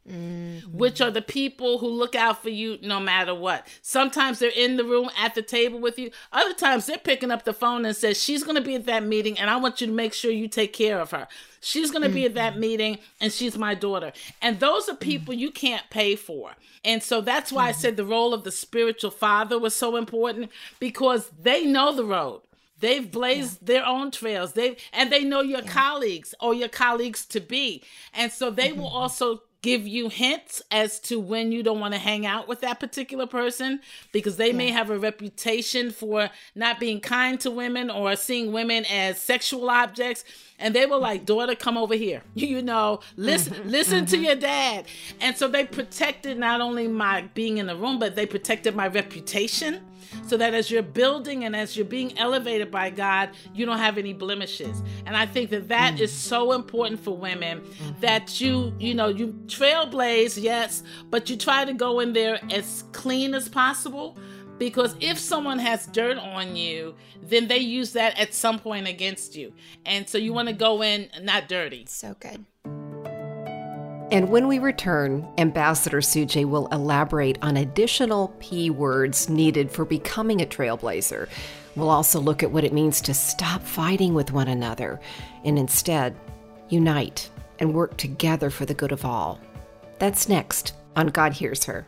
Mm-hmm. 0.09 0.76
Which 0.76 1.00
are 1.02 1.11
the 1.11 1.23
people 1.23 1.78
who 1.78 1.87
look 1.87 2.14
out 2.14 2.42
for 2.42 2.49
you 2.49 2.78
no 2.83 2.99
matter 2.99 3.35
what. 3.35 3.66
Sometimes 3.83 4.38
they're 4.38 4.50
in 4.50 4.76
the 4.76 4.85
room 4.85 5.11
at 5.16 5.35
the 5.35 5.42
table 5.42 5.78
with 5.78 5.99
you. 5.99 6.11
Other 6.33 6.54
times 6.54 6.87
they're 6.87 6.97
picking 6.97 7.30
up 7.30 7.45
the 7.45 7.52
phone 7.52 7.85
and 7.85 7.95
says, 7.95 8.21
She's 8.21 8.42
gonna 8.42 8.62
be 8.62 8.75
at 8.75 8.87
that 8.87 9.04
meeting 9.04 9.38
and 9.38 9.50
I 9.50 9.57
want 9.57 9.80
you 9.80 9.87
to 9.87 9.92
make 9.92 10.14
sure 10.14 10.30
you 10.30 10.49
take 10.49 10.73
care 10.73 10.99
of 11.00 11.11
her. 11.11 11.28
She's 11.61 11.90
gonna 11.90 12.07
mm-hmm. 12.07 12.14
be 12.14 12.25
at 12.25 12.35
that 12.35 12.52
mm-hmm. 12.52 12.61
meeting 12.61 12.99
and 13.21 13.30
she's 13.30 13.59
my 13.59 13.75
daughter. 13.75 14.12
And 14.40 14.59
those 14.59 14.88
are 14.88 14.97
people 14.97 15.35
mm-hmm. 15.35 15.42
you 15.42 15.50
can't 15.50 15.88
pay 15.90 16.16
for. 16.16 16.52
And 16.83 17.02
so 17.02 17.21
that's 17.21 17.52
why 17.52 17.66
I 17.66 17.73
mm-hmm. 17.73 17.80
said 17.80 17.97
the 17.97 18.04
role 18.07 18.33
of 18.33 18.45
the 18.45 18.52
spiritual 18.52 19.11
father 19.11 19.59
was 19.59 19.76
so 19.76 19.97
important 19.97 20.50
because 20.78 21.30
they 21.40 21.66
know 21.66 21.95
the 21.95 22.07
road. 22.07 22.40
They've 22.80 23.11
blazed 23.11 23.59
yeah. 23.61 23.66
their 23.66 23.87
own 23.87 24.11
trails. 24.11 24.54
They 24.54 24.76
and 24.92 25.12
they 25.12 25.23
know 25.23 25.42
your 25.42 25.62
yeah. 25.62 25.69
colleagues 25.69 26.35
or 26.40 26.54
your 26.54 26.69
colleagues 26.69 27.25
to 27.26 27.40
be. 27.40 27.85
And 28.14 28.33
so 28.33 28.50
they 28.50 28.73
will 28.73 28.88
also 28.88 29.42
give 29.62 29.86
you 29.86 30.08
hints 30.08 30.62
as 30.70 30.98
to 30.98 31.20
when 31.20 31.52
you 31.52 31.62
don't 31.62 31.80
want 31.80 31.92
to 31.92 32.00
hang 32.00 32.24
out 32.24 32.48
with 32.48 32.60
that 32.60 32.80
particular 32.80 33.26
person 33.26 33.80
because 34.12 34.36
they 34.36 34.48
yeah. 34.48 34.56
may 34.56 34.70
have 34.70 34.90
a 34.90 34.98
reputation 34.98 35.90
for 35.90 36.30
not 36.54 36.80
being 36.80 37.00
kind 37.00 37.38
to 37.40 37.50
women 37.50 37.90
or 37.90 38.16
seeing 38.16 38.52
women 38.52 38.84
as 38.90 39.20
sexual 39.20 39.68
objects 39.68 40.24
and 40.58 40.74
they 40.74 40.86
were 40.86 40.96
like 40.96 41.26
daughter 41.26 41.54
come 41.54 41.76
over 41.76 41.94
here 41.94 42.22
you 42.34 42.62
know 42.62 43.00
listen 43.16 43.52
mm-hmm. 43.54 43.68
listen 43.68 44.06
to 44.06 44.16
mm-hmm. 44.16 44.26
your 44.26 44.36
dad 44.36 44.86
and 45.20 45.36
so 45.36 45.46
they 45.46 45.64
protected 45.64 46.38
not 46.38 46.60
only 46.60 46.88
my 46.88 47.22
being 47.34 47.58
in 47.58 47.66
the 47.66 47.76
room 47.76 47.98
but 47.98 48.16
they 48.16 48.26
protected 48.26 48.74
my 48.74 48.88
reputation 48.88 49.80
so 50.26 50.37
that 50.37 50.54
as 50.54 50.71
you're 50.71 50.83
building 50.83 51.45
and 51.45 51.54
as 51.54 51.76
you're 51.76 51.87
being 51.87 52.16
elevated 52.19 52.71
by 52.71 52.90
God, 52.90 53.30
you 53.54 53.66
don't 53.66 53.78
have 53.78 53.99
any 53.99 54.12
blemishes. 54.12 54.83
And 55.07 55.16
I 55.16 55.26
think 55.26 55.50
that 55.50 55.69
that 55.69 55.95
mm. 55.95 56.00
is 56.00 56.12
so 56.12 56.52
important 56.52 57.00
for 57.00 57.16
women 57.16 57.61
mm-hmm. 57.61 58.00
that 58.00 58.40
you, 58.40 58.75
you 58.78 58.95
know, 58.95 59.09
you 59.09 59.28
trailblaze, 59.47 60.40
yes, 60.40 60.83
but 61.11 61.30
you 61.30 61.37
try 61.37 61.64
to 61.64 61.73
go 61.73 62.00
in 62.00 62.12
there 62.12 62.40
as 62.52 62.85
clean 62.92 63.35
as 63.35 63.49
possible 63.49 64.16
because 64.59 64.95
if 65.00 65.19
someone 65.19 65.59
has 65.59 65.87
dirt 65.87 66.19
on 66.19 66.54
you, 66.54 66.95
then 67.23 67.49
they 67.49 67.59
use 67.59 67.95
that 67.95 68.19
at 68.19 68.35
some 68.35 68.59
point 68.59 68.87
against 68.87 69.35
you. 69.35 69.54
And 69.87 70.07
so 70.07 70.19
you 70.19 70.35
want 70.35 70.49
to 70.49 70.54
go 70.54 70.83
in 70.83 71.09
not 71.23 71.49
dirty. 71.49 71.87
So 71.88 72.14
good. 72.21 72.45
And 74.10 74.28
when 74.28 74.48
we 74.48 74.58
return, 74.58 75.26
Ambassador 75.38 76.00
Sujay 76.00 76.44
will 76.44 76.66
elaborate 76.68 77.38
on 77.42 77.56
additional 77.56 78.34
P 78.40 78.68
words 78.68 79.28
needed 79.28 79.70
for 79.70 79.84
becoming 79.84 80.42
a 80.42 80.46
trailblazer. 80.46 81.28
We'll 81.76 81.90
also 81.90 82.18
look 82.20 82.42
at 82.42 82.50
what 82.50 82.64
it 82.64 82.72
means 82.72 83.00
to 83.02 83.14
stop 83.14 83.62
fighting 83.62 84.12
with 84.12 84.32
one 84.32 84.48
another 84.48 85.00
and 85.44 85.56
instead 85.56 86.16
unite 86.68 87.30
and 87.60 87.72
work 87.72 87.96
together 87.96 88.50
for 88.50 88.66
the 88.66 88.74
good 88.74 88.90
of 88.90 89.04
all. 89.04 89.40
That's 90.00 90.28
next 90.28 90.74
on 90.96 91.08
God 91.08 91.32
Hears 91.32 91.64
Her. 91.64 91.86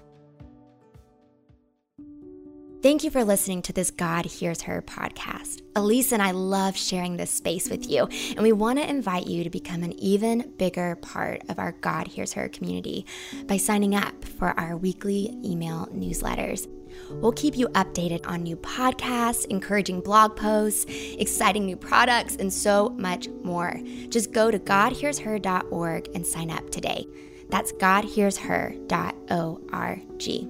Thank 2.83 3.05
you 3.05 3.11
for 3.11 3.23
listening 3.23 3.63
to 3.63 3.73
this 3.73 3.93
God 3.93 4.25
Hears 4.25 4.63
Her 4.63 4.83
podcast. 4.83 5.63
Elise 5.77 6.11
and 6.11 6.21
I 6.21 6.33
love 6.33 6.77
sharing 6.77 7.17
this 7.17 7.31
space 7.31 7.71
with 7.71 7.89
you, 7.89 8.09
and 8.31 8.41
we 8.41 8.51
want 8.51 8.81
to 8.81 8.91
invite 8.91 9.29
you 9.29 9.45
to 9.45 9.51
become 9.51 9.85
an 9.85 9.93
even 10.01 10.53
bigger 10.57 10.97
part 10.97 11.43
of 11.49 11.61
our 11.61 11.77
God 11.81 12.09
Hears 12.09 12.33
Her 12.33 12.49
community 12.49 13.07
by 13.47 13.57
signing 13.57 13.95
up 13.95 14.25
for 14.25 14.59
our 14.59 14.77
weekly 14.77 15.33
email 15.45 15.87
newsletters. 15.95 16.67
We'll 17.09 17.31
keep 17.31 17.57
you 17.57 17.69
updated 17.69 18.27
on 18.27 18.43
new 18.43 18.57
podcasts, 18.57 19.47
encouraging 19.47 20.01
blog 20.01 20.35
posts, 20.35 20.85
exciting 20.89 21.65
new 21.65 21.77
products, 21.77 22.35
and 22.35 22.53
so 22.53 22.89
much 22.99 23.29
more. 23.45 23.81
Just 24.09 24.33
go 24.33 24.51
to 24.51 24.59
GodHearsHer.org 24.59 26.09
and 26.17 26.27
sign 26.27 26.51
up 26.51 26.69
today. 26.71 27.07
That's 27.49 27.71
GodHearsHer.org. 27.75 30.49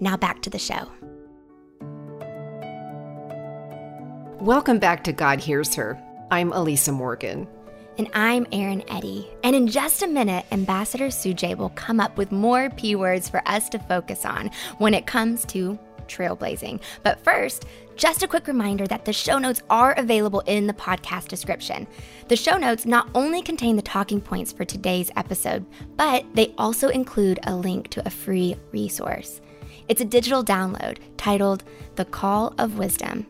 Now 0.00 0.16
back 0.16 0.42
to 0.42 0.50
the 0.50 0.58
show. 0.58 0.88
Welcome 4.42 4.80
back 4.80 5.04
to 5.04 5.12
God 5.12 5.38
Hears 5.38 5.72
Her. 5.76 5.96
I'm 6.32 6.52
Elisa 6.52 6.90
Morgan. 6.90 7.46
And 7.96 8.10
I'm 8.12 8.44
Erin 8.50 8.82
Eddy. 8.88 9.30
And 9.44 9.54
in 9.54 9.68
just 9.68 10.02
a 10.02 10.08
minute, 10.08 10.44
Ambassador 10.50 11.10
Sujay 11.10 11.56
will 11.56 11.68
come 11.68 12.00
up 12.00 12.16
with 12.16 12.32
more 12.32 12.68
P 12.70 12.96
words 12.96 13.28
for 13.28 13.40
us 13.46 13.68
to 13.68 13.78
focus 13.78 14.24
on 14.24 14.50
when 14.78 14.94
it 14.94 15.06
comes 15.06 15.44
to 15.44 15.78
trailblazing. 16.08 16.80
But 17.04 17.22
first, 17.22 17.66
just 17.94 18.24
a 18.24 18.26
quick 18.26 18.48
reminder 18.48 18.84
that 18.88 19.04
the 19.04 19.12
show 19.12 19.38
notes 19.38 19.62
are 19.70 19.92
available 19.92 20.40
in 20.40 20.66
the 20.66 20.72
podcast 20.72 21.28
description. 21.28 21.86
The 22.26 22.34
show 22.34 22.56
notes 22.58 22.84
not 22.84 23.10
only 23.14 23.42
contain 23.42 23.76
the 23.76 23.82
talking 23.82 24.20
points 24.20 24.50
for 24.50 24.64
today's 24.64 25.12
episode, 25.14 25.64
but 25.94 26.26
they 26.34 26.52
also 26.58 26.88
include 26.88 27.38
a 27.44 27.54
link 27.54 27.90
to 27.90 28.04
a 28.04 28.10
free 28.10 28.56
resource. 28.72 29.40
It's 29.86 30.00
a 30.00 30.04
digital 30.04 30.44
download 30.44 30.98
titled 31.16 31.62
The 31.94 32.06
Call 32.06 32.54
of 32.58 32.76
Wisdom 32.76 33.28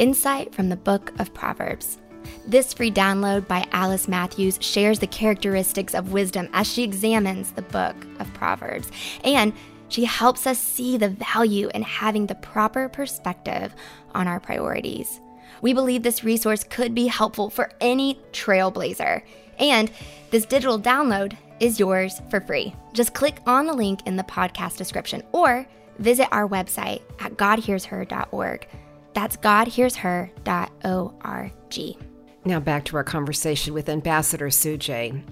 Insight 0.00 0.54
from 0.54 0.70
the 0.70 0.76
Book 0.76 1.12
of 1.20 1.34
Proverbs. 1.34 1.98
This 2.46 2.72
free 2.72 2.90
download 2.90 3.46
by 3.46 3.66
Alice 3.70 4.08
Matthews 4.08 4.58
shares 4.58 4.98
the 4.98 5.06
characteristics 5.06 5.94
of 5.94 6.12
wisdom 6.12 6.48
as 6.54 6.66
she 6.66 6.82
examines 6.82 7.52
the 7.52 7.60
book 7.60 7.94
of 8.18 8.32
Proverbs. 8.32 8.90
And 9.24 9.52
she 9.90 10.06
helps 10.06 10.46
us 10.46 10.58
see 10.58 10.96
the 10.96 11.10
value 11.10 11.68
in 11.74 11.82
having 11.82 12.26
the 12.26 12.34
proper 12.36 12.88
perspective 12.88 13.74
on 14.14 14.26
our 14.26 14.40
priorities. 14.40 15.20
We 15.60 15.74
believe 15.74 16.02
this 16.02 16.24
resource 16.24 16.64
could 16.64 16.94
be 16.94 17.06
helpful 17.06 17.50
for 17.50 17.70
any 17.82 18.18
trailblazer. 18.32 19.20
And 19.58 19.90
this 20.30 20.46
digital 20.46 20.80
download 20.80 21.36
is 21.60 21.78
yours 21.78 22.22
for 22.30 22.40
free. 22.40 22.74
Just 22.94 23.12
click 23.12 23.36
on 23.46 23.66
the 23.66 23.74
link 23.74 24.06
in 24.06 24.16
the 24.16 24.22
podcast 24.22 24.78
description 24.78 25.22
or 25.32 25.66
visit 25.98 26.28
our 26.32 26.48
website 26.48 27.02
at 27.18 27.36
godhearsher.org. 27.36 28.66
That's 29.14 29.36
godhearsher.org. 29.36 31.96
Now 32.44 32.60
back 32.60 32.84
to 32.86 32.96
our 32.96 33.04
conversation 33.04 33.74
with 33.74 33.88
Ambassador 33.88 34.48
Sujay. 34.48 35.22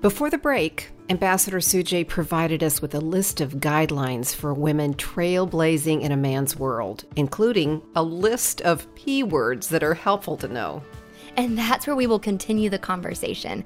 Before 0.00 0.30
the 0.30 0.38
break, 0.38 0.90
Ambassador 1.08 1.58
Sujay 1.58 2.06
provided 2.06 2.62
us 2.62 2.82
with 2.82 2.94
a 2.94 3.00
list 3.00 3.40
of 3.40 3.54
guidelines 3.54 4.34
for 4.34 4.52
women 4.52 4.94
trailblazing 4.94 6.02
in 6.02 6.12
a 6.12 6.16
man's 6.16 6.56
world, 6.56 7.04
including 7.16 7.82
a 7.96 8.02
list 8.02 8.60
of 8.60 8.92
P 8.94 9.22
words 9.22 9.68
that 9.70 9.82
are 9.82 9.94
helpful 9.94 10.36
to 10.38 10.48
know. 10.48 10.82
And 11.36 11.56
that's 11.56 11.86
where 11.86 11.96
we 11.96 12.06
will 12.06 12.18
continue 12.18 12.70
the 12.70 12.78
conversation. 12.78 13.64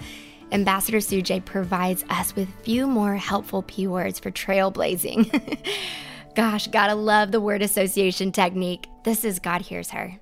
Ambassador 0.53 0.99
Sujay 0.99 1.45
provides 1.45 2.05
us 2.11 2.37
with 2.37 2.49
few 2.63 2.87
more 2.87 3.17
helpful 3.17 3.63
P 3.63 3.87
words 3.87 4.19
for 4.19 4.31
trailblazing. 4.31 5.59
Gosh, 6.35 6.67
gotta 6.69 6.95
love 6.95 7.33
the 7.33 7.41
word 7.41 7.63
association 7.63 8.33
technique. 8.33 8.89
This 9.05 9.25
is 9.25 9.39
God 9.39 9.63
Hears 9.63 9.91
Her. 9.91 10.19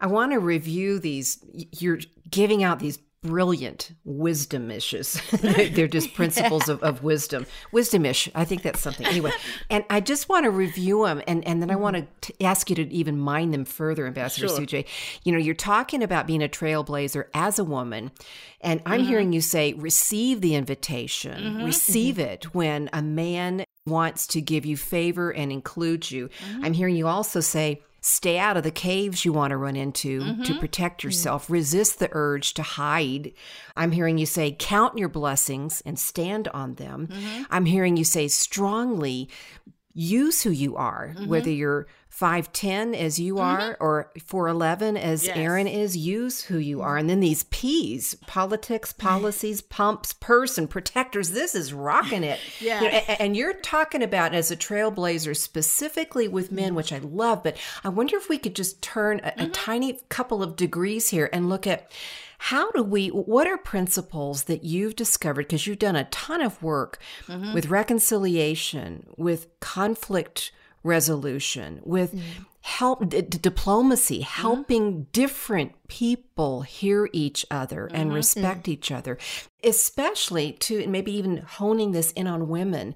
I 0.00 0.08
want 0.08 0.32
to 0.32 0.38
review 0.38 0.98
these. 0.98 1.38
You're 1.52 2.00
giving 2.28 2.62
out 2.62 2.80
these 2.80 2.98
brilliant 3.22 3.92
wisdom 4.04 4.70
issues. 4.70 5.20
They're 5.40 5.88
just 5.88 6.14
principles 6.14 6.68
of, 6.68 6.82
of 6.82 7.02
wisdom. 7.02 7.46
Wisdom-ish. 7.72 8.28
I 8.34 8.44
think 8.44 8.62
that's 8.62 8.80
something. 8.80 9.06
Anyway, 9.06 9.32
and 9.70 9.84
I 9.90 10.00
just 10.00 10.28
want 10.28 10.44
to 10.44 10.50
review 10.50 11.06
them 11.06 11.22
and, 11.26 11.46
and 11.46 11.60
then 11.60 11.70
I 11.70 11.76
want 11.76 12.08
to 12.22 12.42
ask 12.42 12.68
you 12.70 12.76
to 12.76 12.92
even 12.92 13.18
mine 13.18 13.50
them 13.50 13.64
further, 13.64 14.06
Ambassador 14.06 14.48
sure. 14.48 14.58
Sujay. 14.58 14.86
You 15.24 15.32
know, 15.32 15.38
you're 15.38 15.54
talking 15.54 16.02
about 16.02 16.26
being 16.26 16.42
a 16.42 16.48
trailblazer 16.48 17.24
as 17.34 17.58
a 17.58 17.64
woman. 17.64 18.12
And 18.60 18.80
I'm 18.86 19.00
mm-hmm. 19.00 19.08
hearing 19.08 19.32
you 19.32 19.40
say, 19.40 19.72
receive 19.74 20.40
the 20.40 20.54
invitation, 20.54 21.42
mm-hmm. 21.42 21.64
receive 21.64 22.16
mm-hmm. 22.16 22.30
it 22.30 22.54
when 22.54 22.90
a 22.92 23.02
man 23.02 23.64
wants 23.86 24.26
to 24.28 24.40
give 24.40 24.66
you 24.66 24.76
favor 24.76 25.30
and 25.30 25.50
include 25.52 26.10
you. 26.10 26.28
Mm-hmm. 26.28 26.64
I'm 26.64 26.72
hearing 26.72 26.96
you 26.96 27.06
also 27.06 27.40
say, 27.40 27.82
stay 28.00 28.38
out 28.38 28.56
of 28.56 28.62
the 28.62 28.70
caves 28.70 29.24
you 29.24 29.32
want 29.32 29.50
to 29.50 29.56
run 29.56 29.74
into 29.74 30.20
mm-hmm. 30.20 30.42
to 30.44 30.58
protect 30.58 30.98
mm-hmm. 30.98 31.08
yourself. 31.08 31.44
Mm-hmm. 31.44 31.54
Resist 31.54 31.98
the 31.98 32.08
urge 32.12 32.54
to 32.54 32.62
hide. 32.62 33.32
I'm 33.76 33.92
hearing 33.92 34.18
you 34.18 34.26
say, 34.26 34.54
count 34.58 34.98
your 34.98 35.08
blessings 35.08 35.82
and 35.84 35.98
stand 35.98 36.48
on 36.48 36.74
them. 36.74 37.08
Mm-hmm. 37.08 37.42
I'm 37.50 37.64
hearing 37.64 37.96
you 37.96 38.04
say 38.04 38.28
strongly, 38.28 39.28
use 39.92 40.42
who 40.42 40.50
you 40.50 40.76
are, 40.76 41.14
mm-hmm. 41.16 41.26
whether 41.26 41.50
you're 41.50 41.86
5'10 42.18 42.96
as 42.96 43.18
you 43.18 43.34
mm-hmm. 43.34 43.44
are 43.44 43.76
or 43.78 44.10
4'11 44.18 44.98
as 44.98 45.26
Yes. 45.26 45.36
Erin 45.36 45.66
is, 45.66 45.96
use 45.96 46.42
who 46.42 46.58
you 46.58 46.80
are. 46.80 46.96
And 46.96 47.10
then 47.10 47.20
these 47.20 47.44
P's 47.44 48.14
politics, 48.26 48.92
policies, 48.98 49.60
pumps, 49.60 50.12
person, 50.14 50.66
protectors. 50.66 51.30
This 51.30 51.54
is 51.54 51.72
rocking 51.72 52.24
it. 52.24 52.40
Yeah. 52.58 52.80
You 52.80 52.90
know, 52.90 52.96
a- 52.96 53.22
and 53.22 53.36
you're 53.36 53.52
talking 53.52 54.02
about 54.02 54.34
as 54.34 54.50
a 54.50 54.56
trailblazer 54.56 55.36
specifically 55.36 56.26
with 56.26 56.50
men, 56.50 56.68
mm-hmm. 56.68 56.76
which 56.76 56.92
I 56.92 56.98
love, 56.98 57.42
but 57.42 57.56
I 57.84 57.90
wonder 57.90 58.16
if 58.16 58.28
we 58.28 58.38
could 58.38 58.56
just 58.56 58.80
turn 58.80 59.20
a, 59.22 59.28
a 59.28 59.30
mm-hmm. 59.30 59.52
tiny 59.52 60.00
couple 60.08 60.42
of 60.42 60.56
degrees 60.56 61.10
here 61.10 61.28
and 61.32 61.48
look 61.48 61.66
at 61.66 61.90
how 62.38 62.70
do 62.72 62.82
we, 62.82 63.08
what 63.08 63.46
are 63.46 63.58
principles 63.58 64.44
that 64.44 64.64
you've 64.64 64.96
discovered? 64.96 65.46
Because 65.46 65.66
you've 65.66 65.78
done 65.78 65.96
a 65.96 66.04
ton 66.04 66.40
of 66.40 66.62
work 66.62 66.98
with 67.28 67.68
reconciliation, 67.68 69.06
with 69.16 69.48
conflict 69.60 70.52
resolution, 70.86 71.80
with 71.84 72.14
mm. 72.14 72.22
help 72.60 73.08
d- 73.08 73.20
diplomacy, 73.22 74.20
mm-hmm. 74.20 74.42
helping 74.42 75.06
different 75.12 75.72
people 75.88 76.62
hear 76.62 77.08
each 77.12 77.44
other 77.50 77.86
and 77.86 78.08
mm-hmm. 78.08 78.16
respect 78.16 78.68
each 78.68 78.90
other, 78.90 79.18
especially 79.62 80.52
to 80.52 80.86
maybe 80.86 81.12
even 81.12 81.38
honing 81.38 81.92
this 81.92 82.12
in 82.12 82.26
on 82.26 82.48
women. 82.48 82.94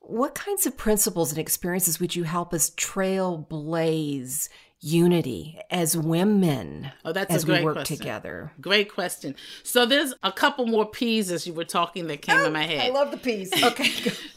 What 0.00 0.34
kinds 0.34 0.66
of 0.66 0.76
principles 0.76 1.30
and 1.30 1.38
experiences 1.38 1.98
would 2.00 2.14
you 2.14 2.24
help 2.24 2.54
us 2.54 2.70
trailblaze 2.70 4.48
unity 4.80 5.58
as 5.70 5.96
women 5.96 6.90
Oh, 7.04 7.12
that's 7.12 7.34
as 7.34 7.42
a 7.42 7.46
great 7.46 7.60
we 7.60 7.64
work 7.64 7.74
question. 7.76 7.96
together? 7.96 8.52
Great 8.60 8.92
question. 8.92 9.34
So 9.62 9.86
there's 9.86 10.14
a 10.22 10.30
couple 10.32 10.66
more 10.66 10.86
P's 10.86 11.30
as 11.30 11.46
you 11.46 11.54
were 11.54 11.64
talking 11.64 12.06
that 12.08 12.22
came 12.22 12.38
in 12.38 12.46
oh, 12.46 12.50
my 12.50 12.64
head. 12.64 12.90
I 12.90 12.94
love 12.94 13.10
the 13.10 13.16
piece. 13.16 13.50
Okay. 13.64 13.90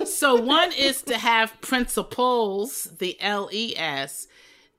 so 0.05 0.35
one 0.35 0.71
is 0.73 1.01
to 1.03 1.17
have 1.17 1.59
principles, 1.61 2.85
the 2.99 3.19
L 3.21 3.49
E 3.51 3.75
S, 3.77 4.27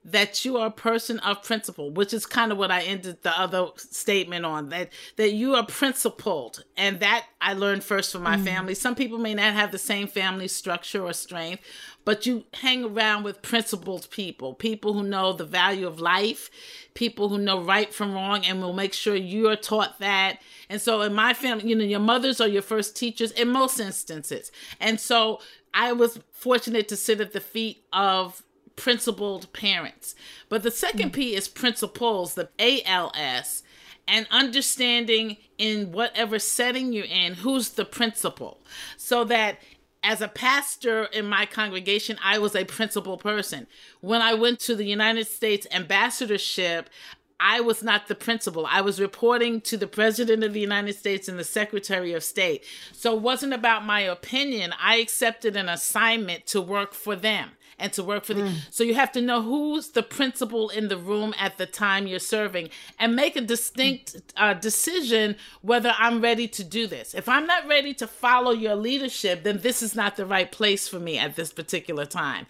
that 0.03 0.45
you 0.45 0.57
are 0.57 0.69
a 0.69 0.73
person 0.73 1.19
of 1.19 1.43
principle, 1.43 1.91
which 1.91 2.15
is 2.15 2.25
kind 2.25 2.51
of 2.51 2.57
what 2.57 2.71
I 2.71 2.83
ended 2.83 3.23
the 3.23 3.39
other 3.39 3.67
statement 3.77 4.47
on 4.47 4.71
that 4.71 4.91
that 5.17 5.33
you 5.33 5.55
are 5.55 5.67
principled, 5.67 6.65
and 6.77 7.01
that 7.01 7.27
I 7.41 7.53
learned 7.53 7.85
first 7.85 8.13
from 8.13 8.23
my 8.23 8.37
mm. 8.37 8.45
family. 8.45 8.75
Some 8.75 8.95
people 8.95 9.19
may 9.19 9.35
not 9.35 9.53
have 9.53 9.73
the 9.73 9.79
same 9.79 10.07
family 10.07 10.49
structure 10.49 11.05
or 11.05 11.13
strength, 11.13 11.63
but 12.05 12.25
you 12.25 12.45
hang 12.55 12.85
around 12.85 13.25
with 13.25 13.43
principled 13.43 14.09
people, 14.11 14.55
people 14.55 14.95
who 14.95 15.03
know 15.03 15.35
the 15.35 15.45
value 15.45 15.87
of 15.87 16.01
life, 16.01 16.51
people 16.95 17.29
who 17.29 17.39
know 17.39 17.61
right 17.61 17.93
from 17.93 18.15
wrong, 18.15 18.45
and 18.47 18.63
will 18.63 18.73
make 18.73 18.95
sure 18.95 19.15
you 19.15 19.49
are 19.49 19.57
taught 19.57 19.99
that. 19.99 20.39
And 20.71 20.81
so 20.81 21.03
in 21.03 21.13
my 21.13 21.35
family, 21.35 21.69
you 21.69 21.77
know, 21.77 21.85
your 21.85 22.01
mothers 22.01 22.41
are 22.41 22.49
your 22.49 22.63
first 22.63 22.97
teachers 22.97 23.33
in 23.33 23.49
most 23.49 23.79
instances. 23.79 24.51
And 24.81 24.99
so 24.99 25.41
I 25.75 25.93
was 25.93 26.21
fortunate 26.33 26.89
to 26.89 26.97
sit 26.97 27.21
at 27.21 27.33
the 27.33 27.41
feet 27.41 27.85
of 27.93 28.43
principled 28.77 29.53
parents. 29.53 30.15
But 30.49 30.63
the 30.63 30.71
second 30.71 31.09
hmm. 31.09 31.15
P 31.15 31.35
is 31.35 31.49
principals, 31.49 32.35
the 32.35 32.49
ALS, 32.59 33.63
and 34.09 34.27
understanding 34.31 35.37
in 35.59 35.93
whatever 35.93 36.39
setting 36.39 36.93
you're 36.93 37.05
in 37.05 37.35
who's 37.35 37.71
the 37.71 37.85
principal. 37.85 38.61
So 38.97 39.25
that 39.25 39.59
as 40.03 40.21
a 40.21 40.29
pastor 40.29 41.05
in 41.05 41.27
my 41.27 41.47
congregation, 41.47 42.19
I 42.25 42.39
was 42.39 42.57
a 42.57 42.65
principal 42.65 43.19
person. 43.19 43.67
When 44.01 44.23
I 44.23 44.35
went 44.35 44.59
to 44.61 44.75
the 44.75 44.87
United 44.87 45.27
States 45.27 45.67
ambassadorship, 45.71 46.89
I 47.39 47.61
was 47.61 47.83
not 47.83 48.09
the 48.09 48.15
principal. 48.15 48.67
I 48.67 48.83
was 48.83 49.01
reporting 49.01 49.63
to 49.63 49.77
the 49.77 49.87
President 49.87 50.45
of 50.45 50.53
the 50.53 50.61
United 50.61 50.95
States 50.95 51.27
and 51.27 51.39
the 51.39 51.45
Secretary 51.45 52.13
of 52.13 52.23
State. 52.23 52.65
So 52.93 53.17
it 53.17 53.23
wasn't 53.23 53.55
about 53.55 53.85
my 53.85 54.01
opinion. 54.01 54.75
I 54.79 54.97
accepted 54.97 55.57
an 55.57 55.69
assignment 55.69 56.47
to 56.49 56.61
work 56.61 56.93
for 56.93 57.17
them 57.17 57.51
and 57.81 57.93
to 57.95 58.03
work 58.05 58.25
for 58.25 58.35
the. 58.35 58.43
So 58.71 58.85
you 58.85 58.95
have 58.95 59.12
to 59.12 59.21
know 59.21 59.43
who's 59.43 59.88
the 59.88 60.03
principal 60.03 60.69
in 60.69 60.88
the 60.88 60.97
room 60.99 61.35
at 61.38 61.59
the 61.59 61.66
time 61.66 62.07
you're 62.07 62.19
serving 62.19 62.71
and 62.99 63.16
make 63.16 63.37
a 63.37 63.40
distinct 63.40 64.16
uh, 64.37 64.55
decision 64.55 65.37
whether 65.62 65.95
I'm 65.99 66.21
ready 66.21 66.47
to 66.49 66.64
do 66.64 66.87
this. 66.87 67.14
If 67.14 67.29
I'm 67.29 67.47
not 67.47 67.66
ready 67.66 67.95
to 67.95 68.07
follow 68.07 68.53
your 68.53 68.77
leadership, 68.77 69.43
then 69.43 69.61
this 69.61 69.83
is 69.83 69.95
not 69.95 70.16
the 70.16 70.27
right 70.27 70.51
place 70.51 70.88
for 70.88 71.01
me 71.01 71.19
at 71.19 71.37
this 71.37 71.53
particular 71.53 72.07
time. 72.07 72.47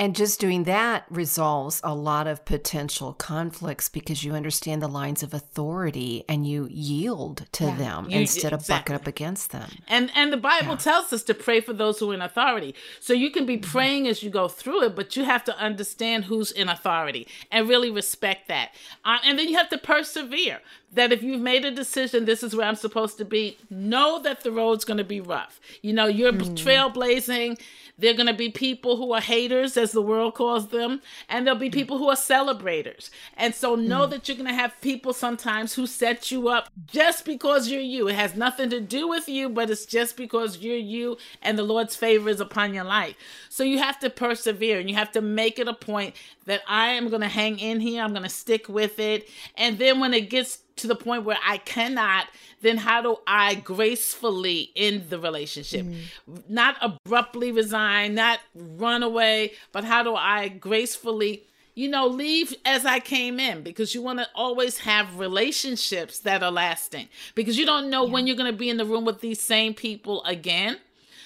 And 0.00 0.14
just 0.14 0.38
doing 0.38 0.62
that 0.64 1.06
resolves 1.10 1.80
a 1.82 1.92
lot 1.92 2.28
of 2.28 2.44
potential 2.44 3.14
conflicts 3.14 3.88
because 3.88 4.22
you 4.22 4.32
understand 4.34 4.80
the 4.80 4.86
lines 4.88 5.24
of 5.24 5.34
authority 5.34 6.24
and 6.28 6.46
you 6.46 6.68
yield 6.70 7.46
to 7.52 7.64
them 7.66 8.08
You- 8.08 8.20
instead 8.20 8.52
of 8.52 8.60
exactly. 8.60 8.92
bucking 8.92 9.02
up 9.02 9.06
against 9.08 9.50
them. 9.50 9.68
And 9.88 10.10
and 10.14 10.32
the 10.32 10.36
Bible 10.36 10.76
tells 10.76 11.12
us 11.12 11.24
to 11.24 11.34
pray 11.34 11.60
for 11.60 11.72
those 11.72 11.98
who 11.98 12.12
are 12.12 12.14
in 12.14 12.22
authority. 12.22 12.76
So 13.00 13.12
you 13.12 13.30
can 13.30 13.44
be 13.44 13.58
praying 13.58 14.06
as 14.06 14.22
you 14.22 14.30
go 14.30 14.46
through 14.46 14.84
it, 14.84 14.94
but 14.94 15.16
you 15.16 15.24
have 15.24 15.42
to 15.44 15.58
understand 15.58 16.26
who's 16.26 16.52
in 16.52 16.68
authority 16.68 17.26
and 17.50 17.68
really 17.68 17.90
respect 17.90 18.46
that. 18.48 18.70
Uh, 19.04 19.18
and 19.24 19.36
then 19.36 19.48
you 19.48 19.56
have 19.56 19.68
to 19.70 19.78
persevere. 19.78 20.60
That 20.94 21.12
if 21.12 21.22
you've 21.22 21.42
made 21.42 21.66
a 21.66 21.70
decision, 21.70 22.24
this 22.24 22.42
is 22.42 22.56
where 22.56 22.66
I'm 22.66 22.74
supposed 22.74 23.18
to 23.18 23.24
be. 23.26 23.58
Know 23.68 24.22
that 24.22 24.42
the 24.42 24.50
road's 24.50 24.86
going 24.86 24.96
to 24.96 25.04
be 25.04 25.20
rough. 25.20 25.60
You 25.82 25.92
know, 25.92 26.06
you're 26.06 26.32
trailblazing. 26.32 27.60
There 27.98 28.12
are 28.12 28.16
going 28.16 28.28
to 28.28 28.32
be 28.32 28.48
people 28.48 28.96
who 28.96 29.12
are 29.12 29.20
haters, 29.20 29.76
as 29.76 29.92
the 29.92 30.02
world 30.02 30.34
calls 30.34 30.68
them, 30.68 31.02
and 31.28 31.46
there'll 31.46 31.58
be 31.58 31.68
mm. 31.68 31.74
people 31.74 31.98
who 31.98 32.08
are 32.08 32.16
celebrators. 32.16 33.10
And 33.36 33.54
so 33.54 33.74
know 33.74 34.06
mm. 34.06 34.10
that 34.10 34.28
you're 34.28 34.36
going 34.36 34.48
to 34.48 34.54
have 34.54 34.80
people 34.80 35.12
sometimes 35.12 35.74
who 35.74 35.86
set 35.86 36.30
you 36.30 36.48
up 36.48 36.68
just 36.86 37.24
because 37.24 37.68
you're 37.68 37.80
you. 37.80 38.08
It 38.08 38.14
has 38.14 38.36
nothing 38.36 38.70
to 38.70 38.80
do 38.80 39.08
with 39.08 39.28
you, 39.28 39.48
but 39.48 39.68
it's 39.68 39.86
just 39.86 40.16
because 40.16 40.58
you're 40.58 40.76
you 40.76 41.18
and 41.42 41.58
the 41.58 41.62
Lord's 41.64 41.96
favor 41.96 42.28
is 42.28 42.40
upon 42.40 42.72
your 42.72 42.84
life. 42.84 43.16
So 43.48 43.64
you 43.64 43.78
have 43.78 43.98
to 44.00 44.10
persevere 44.10 44.78
and 44.78 44.88
you 44.88 44.96
have 44.96 45.12
to 45.12 45.20
make 45.20 45.58
it 45.58 45.68
a 45.68 45.74
point 45.74 46.14
that 46.46 46.62
I 46.68 46.90
am 46.90 47.08
going 47.08 47.22
to 47.22 47.28
hang 47.28 47.58
in 47.58 47.80
here. 47.80 48.02
I'm 48.02 48.12
going 48.12 48.22
to 48.22 48.28
stick 48.28 48.68
with 48.68 48.98
it. 48.98 49.28
And 49.56 49.78
then 49.78 49.98
when 49.98 50.14
it 50.14 50.30
gets 50.30 50.58
to 50.78 50.86
the 50.86 50.96
point 50.96 51.24
where 51.24 51.38
I 51.46 51.58
cannot, 51.58 52.26
then 52.62 52.78
how 52.78 53.02
do 53.02 53.18
I 53.26 53.54
gracefully 53.54 54.70
end 54.74 55.10
the 55.10 55.18
relationship? 55.18 55.86
Mm. 55.86 56.48
Not 56.48 56.76
abruptly 56.80 57.52
resign, 57.52 58.14
not 58.14 58.40
run 58.54 59.02
away, 59.02 59.52
but 59.72 59.84
how 59.84 60.02
do 60.02 60.14
I 60.14 60.48
gracefully, 60.48 61.44
you 61.74 61.88
know, 61.88 62.06
leave 62.06 62.54
as 62.64 62.84
I 62.84 62.98
came 62.98 63.38
in? 63.38 63.62
Because 63.62 63.94
you 63.94 64.02
want 64.02 64.18
to 64.18 64.28
always 64.34 64.78
have 64.78 65.18
relationships 65.18 66.18
that 66.20 66.42
are 66.42 66.50
lasting 66.50 67.08
because 67.34 67.56
you 67.58 67.66
don't 67.66 67.90
know 67.90 68.04
when 68.04 68.26
you're 68.26 68.36
going 68.36 68.50
to 68.50 68.58
be 68.58 68.70
in 68.70 68.78
the 68.78 68.84
room 68.84 69.04
with 69.04 69.20
these 69.20 69.40
same 69.40 69.74
people 69.74 70.24
again. 70.24 70.78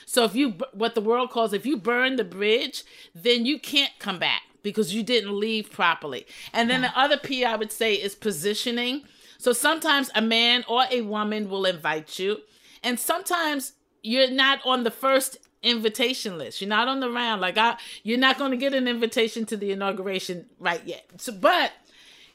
So 0.04 0.24
if 0.24 0.34
you 0.34 0.50
what 0.74 0.94
the 0.94 1.00
world 1.00 1.30
calls 1.30 1.54
if 1.54 1.64
you 1.64 1.78
burn 1.78 2.16
the 2.16 2.24
bridge, 2.24 2.84
then 3.14 3.46
you 3.46 3.58
can't 3.58 3.92
come 3.98 4.18
back 4.18 4.42
because 4.62 4.94
you 4.94 5.02
didn't 5.02 5.32
leave 5.40 5.72
properly. 5.72 6.26
And 6.52 6.68
then 6.68 6.82
the 6.82 6.92
other 6.94 7.16
P 7.16 7.44
I 7.46 7.56
would 7.56 7.72
say 7.72 7.94
is 7.94 8.14
positioning. 8.14 9.04
So 9.42 9.52
sometimes 9.52 10.08
a 10.14 10.22
man 10.22 10.64
or 10.68 10.84
a 10.88 11.00
woman 11.00 11.50
will 11.50 11.66
invite 11.66 12.16
you, 12.16 12.42
and 12.80 13.00
sometimes 13.00 13.72
you're 14.00 14.30
not 14.30 14.60
on 14.64 14.84
the 14.84 14.90
first 14.92 15.36
invitation 15.64 16.38
list. 16.38 16.60
You're 16.60 16.68
not 16.68 16.86
on 16.86 17.00
the 17.00 17.10
round. 17.10 17.40
Like 17.40 17.58
I, 17.58 17.76
you're 18.04 18.20
not 18.20 18.38
going 18.38 18.52
to 18.52 18.56
get 18.56 18.72
an 18.72 18.86
invitation 18.86 19.44
to 19.46 19.56
the 19.56 19.72
inauguration 19.72 20.46
right 20.60 20.80
yet. 20.84 21.06
So, 21.16 21.32
but 21.32 21.72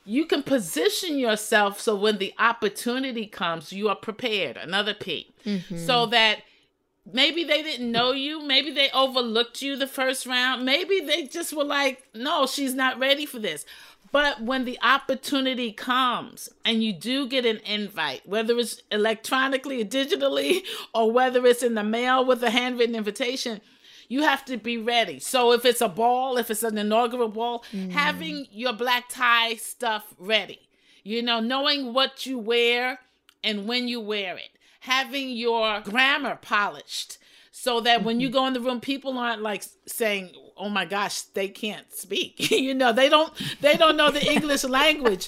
you 0.03 0.25
can 0.25 0.43
position 0.43 1.17
yourself 1.17 1.79
so 1.79 1.95
when 1.95 2.17
the 2.17 2.33
opportunity 2.39 3.25
comes, 3.25 3.71
you 3.71 3.87
are 3.87 3.95
prepared. 3.95 4.57
Another 4.57 4.93
P. 4.93 5.33
Mm-hmm. 5.45 5.77
So 5.77 6.07
that 6.07 6.39
maybe 7.09 7.45
they 7.45 7.63
didn't 7.63 7.89
know 7.89 8.11
you. 8.11 8.43
Maybe 8.43 8.71
they 8.71 8.89
overlooked 8.91 9.61
you 9.61 9.77
the 9.77 9.87
first 9.87 10.25
round. 10.25 10.65
Maybe 10.65 10.99
they 10.99 11.23
just 11.23 11.53
were 11.53 11.63
like, 11.63 12.03
no, 12.13 12.47
she's 12.47 12.73
not 12.73 12.99
ready 12.99 13.25
for 13.25 13.39
this. 13.39 13.65
But 14.11 14.41
when 14.41 14.65
the 14.65 14.79
opportunity 14.81 15.71
comes 15.71 16.49
and 16.63 16.83
you 16.83 16.93
do 16.93 17.27
get 17.27 17.45
an 17.45 17.57
invite, 17.65 18.27
whether 18.27 18.57
it's 18.57 18.81
electronically 18.91 19.81
or 19.81 19.85
digitally, 19.85 20.63
or 20.93 21.11
whether 21.11 21.45
it's 21.45 21.63
in 21.63 21.75
the 21.75 21.83
mail 21.83 22.25
with 22.25 22.43
a 22.43 22.49
handwritten 22.49 22.95
invitation, 22.95 23.61
you 24.07 24.21
have 24.21 24.45
to 24.45 24.57
be 24.57 24.77
ready. 24.77 25.19
So 25.19 25.51
if 25.51 25.65
it's 25.65 25.81
a 25.81 25.89
ball, 25.89 26.37
if 26.37 26.49
it's 26.49 26.63
an 26.63 26.77
inaugural 26.77 27.27
ball, 27.27 27.65
mm. 27.73 27.91
having 27.91 28.47
your 28.51 28.73
black 28.73 29.09
tie 29.09 29.55
stuff 29.55 30.13
ready, 30.17 30.69
you 31.03 31.21
know, 31.21 31.39
knowing 31.39 31.93
what 31.93 32.25
you 32.25 32.37
wear 32.37 32.99
and 33.43 33.67
when 33.67 33.87
you 33.87 33.99
wear 33.99 34.37
it, 34.37 34.49
having 34.81 35.29
your 35.29 35.81
grammar 35.81 36.37
polished 36.41 37.17
so 37.51 37.81
that 37.81 38.03
when 38.03 38.19
you 38.19 38.27
mm-hmm. 38.27 38.37
go 38.37 38.47
in 38.47 38.53
the 38.53 38.61
room, 38.61 38.79
people 38.79 39.17
aren't 39.17 39.41
like 39.41 39.63
saying, 39.87 40.31
"Oh 40.57 40.69
my 40.69 40.85
gosh, 40.85 41.21
they 41.21 41.47
can't 41.47 41.91
speak." 41.93 42.51
you 42.51 42.73
know, 42.73 42.91
they 42.91 43.09
don't 43.09 43.31
they 43.61 43.75
don't 43.75 43.97
know 43.97 44.11
the 44.11 44.25
English 44.31 44.63
language, 44.63 45.27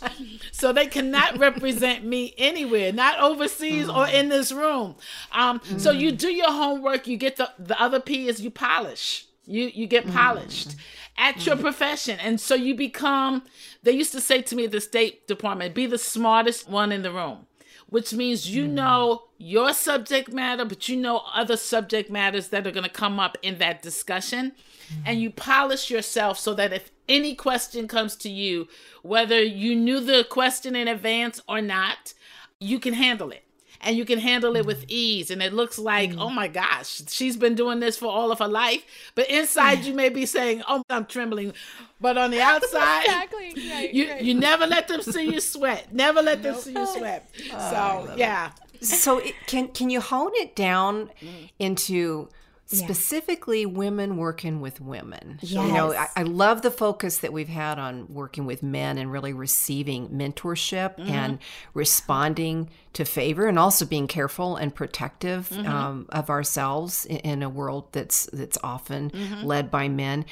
so 0.51 0.73
they 0.73 0.87
cannot 0.87 1.37
represent 1.37 2.03
me 2.03 2.33
anywhere, 2.37 2.91
not 2.91 3.19
overseas 3.19 3.87
or 3.87 4.05
mm. 4.05 4.13
in 4.13 4.29
this 4.29 4.51
room. 4.51 4.95
Um, 5.31 5.61
so 5.77 5.91
you 5.91 6.11
mm. 6.11 6.17
do 6.17 6.29
your 6.29 6.51
homework. 6.51 7.07
You 7.07 7.17
get 7.17 7.37
the 7.37 7.51
the 7.59 7.79
other 7.81 7.99
P 7.99 8.27
is 8.27 8.41
you 8.41 8.51
polish. 8.51 9.25
You 9.45 9.71
you 9.73 9.87
get 9.87 10.05
mm. 10.05 10.13
polished 10.13 10.75
at 11.17 11.45
your 11.45 11.57
profession, 11.57 12.19
and 12.19 12.39
so 12.39 12.55
you 12.55 12.75
become. 12.75 13.43
They 13.83 13.91
used 13.91 14.11
to 14.13 14.21
say 14.21 14.41
to 14.41 14.55
me 14.55 14.65
at 14.65 14.71
the 14.71 14.81
State 14.81 15.27
Department, 15.27 15.75
"Be 15.75 15.85
the 15.85 15.97
smartest 15.97 16.69
one 16.69 16.91
in 16.91 17.01
the 17.01 17.11
room." 17.11 17.45
Which 17.89 18.13
means 18.13 18.49
you 18.49 18.65
hmm. 18.65 18.75
know 18.75 19.23
your 19.37 19.73
subject 19.73 20.31
matter, 20.31 20.65
but 20.65 20.87
you 20.89 20.97
know 20.97 21.23
other 21.33 21.57
subject 21.57 22.09
matters 22.09 22.49
that 22.49 22.65
are 22.67 22.71
going 22.71 22.83
to 22.83 22.89
come 22.89 23.19
up 23.19 23.37
in 23.41 23.57
that 23.59 23.81
discussion. 23.81 24.53
Hmm. 24.89 25.01
And 25.05 25.21
you 25.21 25.31
polish 25.31 25.89
yourself 25.89 26.39
so 26.39 26.53
that 26.55 26.73
if 26.73 26.91
any 27.07 27.35
question 27.35 27.87
comes 27.87 28.15
to 28.17 28.29
you, 28.29 28.67
whether 29.01 29.41
you 29.41 29.75
knew 29.75 29.99
the 29.99 30.25
question 30.29 30.75
in 30.75 30.87
advance 30.87 31.41
or 31.47 31.61
not, 31.61 32.13
you 32.59 32.79
can 32.79 32.93
handle 32.93 33.31
it 33.31 33.43
and 33.81 33.97
you 33.97 34.05
can 34.05 34.19
handle 34.19 34.55
it 34.55 34.65
with 34.65 34.85
ease. 34.87 35.31
And 35.31 35.41
it 35.41 35.53
looks 35.53 35.79
like, 35.79 36.11
mm. 36.11 36.17
oh 36.19 36.29
my 36.29 36.47
gosh, 36.47 37.01
she's 37.07 37.37
been 37.37 37.55
doing 37.55 37.79
this 37.79 37.97
for 37.97 38.07
all 38.11 38.31
of 38.31 38.39
her 38.39 38.47
life. 38.47 38.83
But 39.15 39.29
inside, 39.29 39.85
you 39.85 39.93
may 39.93 40.09
be 40.09 40.25
saying, 40.25 40.63
oh, 40.67 40.83
I'm 40.89 41.05
trembling. 41.05 41.53
But 42.01 42.17
on 42.17 42.31
the 42.31 42.41
outside, 42.51 43.05
exactly. 43.05 43.53
right, 43.71 43.93
you 43.93 44.09
right. 44.09 44.21
you 44.21 44.33
never 44.33 44.65
let 44.65 44.87
them 44.87 45.01
see 45.01 45.31
you 45.31 45.39
sweat. 45.39 45.93
Never 45.93 46.21
let 46.21 46.43
them 46.43 46.55
see 46.55 46.73
you 46.73 46.85
sweat. 46.85 47.29
Oh, 47.51 48.05
so 48.05 48.15
yeah. 48.15 48.51
It. 48.73 48.85
So 48.85 49.19
it, 49.19 49.33
can 49.47 49.69
can 49.69 49.89
you 49.89 50.01
hone 50.01 50.31
it 50.35 50.55
down 50.55 51.09
mm. 51.21 51.49
into 51.57 52.29
specifically 52.71 53.61
yeah. 53.61 53.67
women 53.67 54.15
working 54.15 54.61
with 54.61 54.79
women. 54.79 55.39
Yes. 55.41 55.51
You 55.53 55.73
know, 55.73 55.93
I, 55.93 56.07
I, 56.15 56.23
love 56.23 56.61
the 56.61 56.69
focus 56.69 57.17
that 57.19 57.33
we've 57.33 57.49
had 57.49 57.79
on 57.79 58.05
working 58.13 58.45
with 58.45 58.61
men 58.61 58.99
and 58.99 59.11
really 59.11 59.33
receiving 59.33 60.09
mentorship 60.09 60.95
mm-hmm. 60.97 61.09
and 61.09 61.39
responding 61.73 62.69
to 62.93 63.05
favor 63.05 63.47
and 63.47 63.57
also 63.57 63.85
being 63.85 64.07
careful 64.07 64.55
and 64.55 64.73
protective 64.73 65.49
mm-hmm. 65.49 65.67
um, 65.67 66.05
of 66.09 66.29
ourselves 66.29 67.05
in, 67.05 67.17
in, 67.17 67.43
a 67.43 67.49
world 67.49 67.87
that's 67.91 68.27
that's 68.33 68.57
often 68.63 69.09
mm-hmm. 69.09 69.43
led 69.43 69.71
by 69.71 69.87
men. 69.87 70.25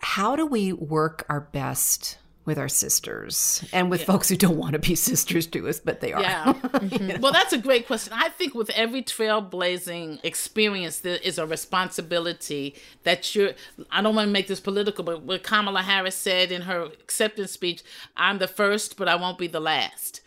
How 0.00 0.34
do 0.34 0.46
we 0.46 0.72
work 0.72 1.26
our 1.28 1.40
best 1.40 2.16
with 2.44 2.58
our 2.58 2.68
sisters 2.68 3.64
and 3.72 3.88
with 3.90 4.00
yeah. 4.00 4.06
folks 4.06 4.28
who 4.28 4.36
don't 4.36 4.56
want 4.56 4.72
to 4.72 4.78
be 4.78 4.94
sisters 5.12 5.46
to 5.46 5.68
us, 5.68 5.78
but 5.78 6.00
they 6.00 6.12
are. 6.12 6.22
Yeah. 6.22 6.52
mm-hmm. 6.52 7.02
you 7.02 7.08
know? 7.08 7.18
Well, 7.20 7.32
that's 7.32 7.52
a 7.52 7.58
great 7.58 7.86
question. 7.86 8.12
I 8.16 8.28
think 8.30 8.54
with 8.54 8.70
every 8.70 9.02
trailblazing 9.02 10.24
experience, 10.24 11.00
there 11.00 11.18
is 11.22 11.38
a 11.38 11.46
responsibility 11.46 12.74
that 13.04 13.34
you're. 13.34 13.52
I 13.90 14.02
don't 14.02 14.14
want 14.14 14.28
to 14.28 14.32
make 14.32 14.48
this 14.48 14.60
political, 14.60 15.04
but 15.04 15.22
what 15.22 15.42
Kamala 15.42 15.82
Harris 15.82 16.16
said 16.16 16.50
in 16.50 16.62
her 16.62 16.82
acceptance 16.82 17.52
speech 17.52 17.82
I'm 18.16 18.38
the 18.38 18.48
first, 18.48 18.96
but 18.96 19.08
I 19.08 19.16
won't 19.16 19.38
be 19.38 19.46
the 19.46 19.60
last. 19.60 20.20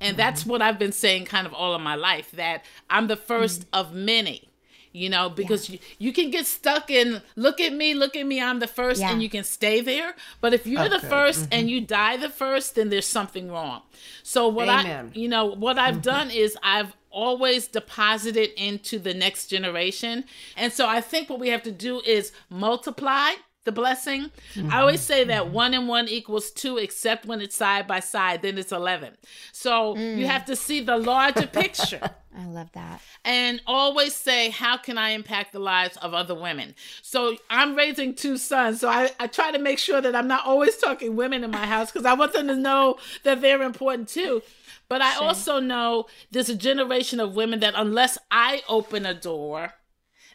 And 0.00 0.12
mm-hmm. 0.12 0.18
that's 0.18 0.44
what 0.44 0.60
I've 0.60 0.78
been 0.78 0.92
saying 0.92 1.26
kind 1.26 1.46
of 1.46 1.54
all 1.54 1.74
of 1.74 1.80
my 1.80 1.94
life 1.94 2.32
that 2.32 2.64
I'm 2.90 3.06
the 3.06 3.16
1st 3.16 3.60
mm-hmm. 3.60 3.68
of 3.72 3.94
many 3.94 4.51
you 4.92 5.08
know, 5.08 5.28
because 5.28 5.68
yeah. 5.68 5.78
you, 5.98 6.06
you 6.06 6.12
can 6.12 6.30
get 6.30 6.46
stuck 6.46 6.90
in 6.90 7.22
look 7.36 7.60
at 7.60 7.72
me, 7.72 7.94
look 7.94 8.16
at 8.16 8.26
me, 8.26 8.40
I'm 8.40 8.58
the 8.58 8.66
first, 8.66 9.00
yeah. 9.00 9.10
and 9.10 9.22
you 9.22 9.28
can 9.28 9.44
stay 9.44 9.80
there. 9.80 10.14
But 10.40 10.54
if 10.54 10.66
you're 10.66 10.82
okay. 10.82 10.98
the 10.98 11.06
1st 11.06 11.38
mm-hmm. 11.40 11.48
and 11.52 11.70
you 11.70 11.80
die 11.80 12.16
the 12.16 12.28
first, 12.28 12.74
then 12.74 12.90
there's 12.90 13.06
something 13.06 13.50
wrong. 13.50 13.82
So 14.22 14.48
what 14.48 14.68
Amen. 14.68 15.12
I 15.14 15.18
you 15.18 15.28
know, 15.28 15.46
what 15.46 15.78
I've 15.78 15.96
mm-hmm. 15.96 16.02
done 16.02 16.30
is 16.30 16.56
I've 16.62 16.94
always 17.10 17.66
deposited 17.66 18.50
into 18.56 18.98
the 18.98 19.14
next 19.14 19.48
generation. 19.48 20.24
And 20.56 20.72
so 20.72 20.88
I 20.88 21.00
think 21.00 21.28
what 21.28 21.38
we 21.38 21.48
have 21.48 21.62
to 21.64 21.72
do 21.72 22.00
is 22.00 22.32
multiply 22.48 23.32
the 23.64 23.72
blessing. 23.72 24.30
Mm-hmm. 24.54 24.72
I 24.72 24.80
always 24.80 25.00
say 25.00 25.24
that 25.24 25.44
mm-hmm. 25.44 25.52
one 25.52 25.74
and 25.74 25.88
one 25.88 26.08
equals 26.08 26.50
two, 26.50 26.78
except 26.78 27.26
when 27.26 27.40
it's 27.40 27.56
side 27.56 27.86
by 27.86 28.00
side, 28.00 28.42
then 28.42 28.58
it's 28.58 28.72
11. 28.72 29.16
So 29.52 29.94
mm. 29.94 30.18
you 30.18 30.26
have 30.26 30.44
to 30.46 30.56
see 30.56 30.80
the 30.80 30.96
larger 30.96 31.46
picture. 31.46 32.00
I 32.36 32.46
love 32.46 32.72
that. 32.72 33.00
And 33.24 33.60
always 33.66 34.14
say, 34.14 34.48
how 34.48 34.78
can 34.78 34.96
I 34.96 35.10
impact 35.10 35.52
the 35.52 35.58
lives 35.58 35.96
of 35.98 36.14
other 36.14 36.34
women? 36.34 36.74
So 37.02 37.36
I'm 37.50 37.74
raising 37.74 38.14
two 38.14 38.38
sons. 38.38 38.80
So 38.80 38.88
I, 38.88 39.10
I 39.20 39.26
try 39.26 39.52
to 39.52 39.58
make 39.58 39.78
sure 39.78 40.00
that 40.00 40.14
I'm 40.16 40.28
not 40.28 40.46
always 40.46 40.76
talking 40.78 41.14
women 41.14 41.44
in 41.44 41.50
my 41.50 41.66
house 41.66 41.92
because 41.92 42.06
I 42.06 42.14
want 42.14 42.32
them 42.32 42.48
to 42.48 42.56
know 42.56 42.96
that 43.24 43.42
they're 43.42 43.62
important 43.62 44.08
too. 44.08 44.42
But 44.88 45.02
I 45.02 45.14
sure. 45.14 45.24
also 45.24 45.60
know 45.60 46.06
there's 46.30 46.48
a 46.48 46.56
generation 46.56 47.20
of 47.20 47.34
women 47.34 47.60
that 47.60 47.74
unless 47.76 48.18
I 48.30 48.62
open 48.68 49.06
a 49.06 49.14
door, 49.14 49.74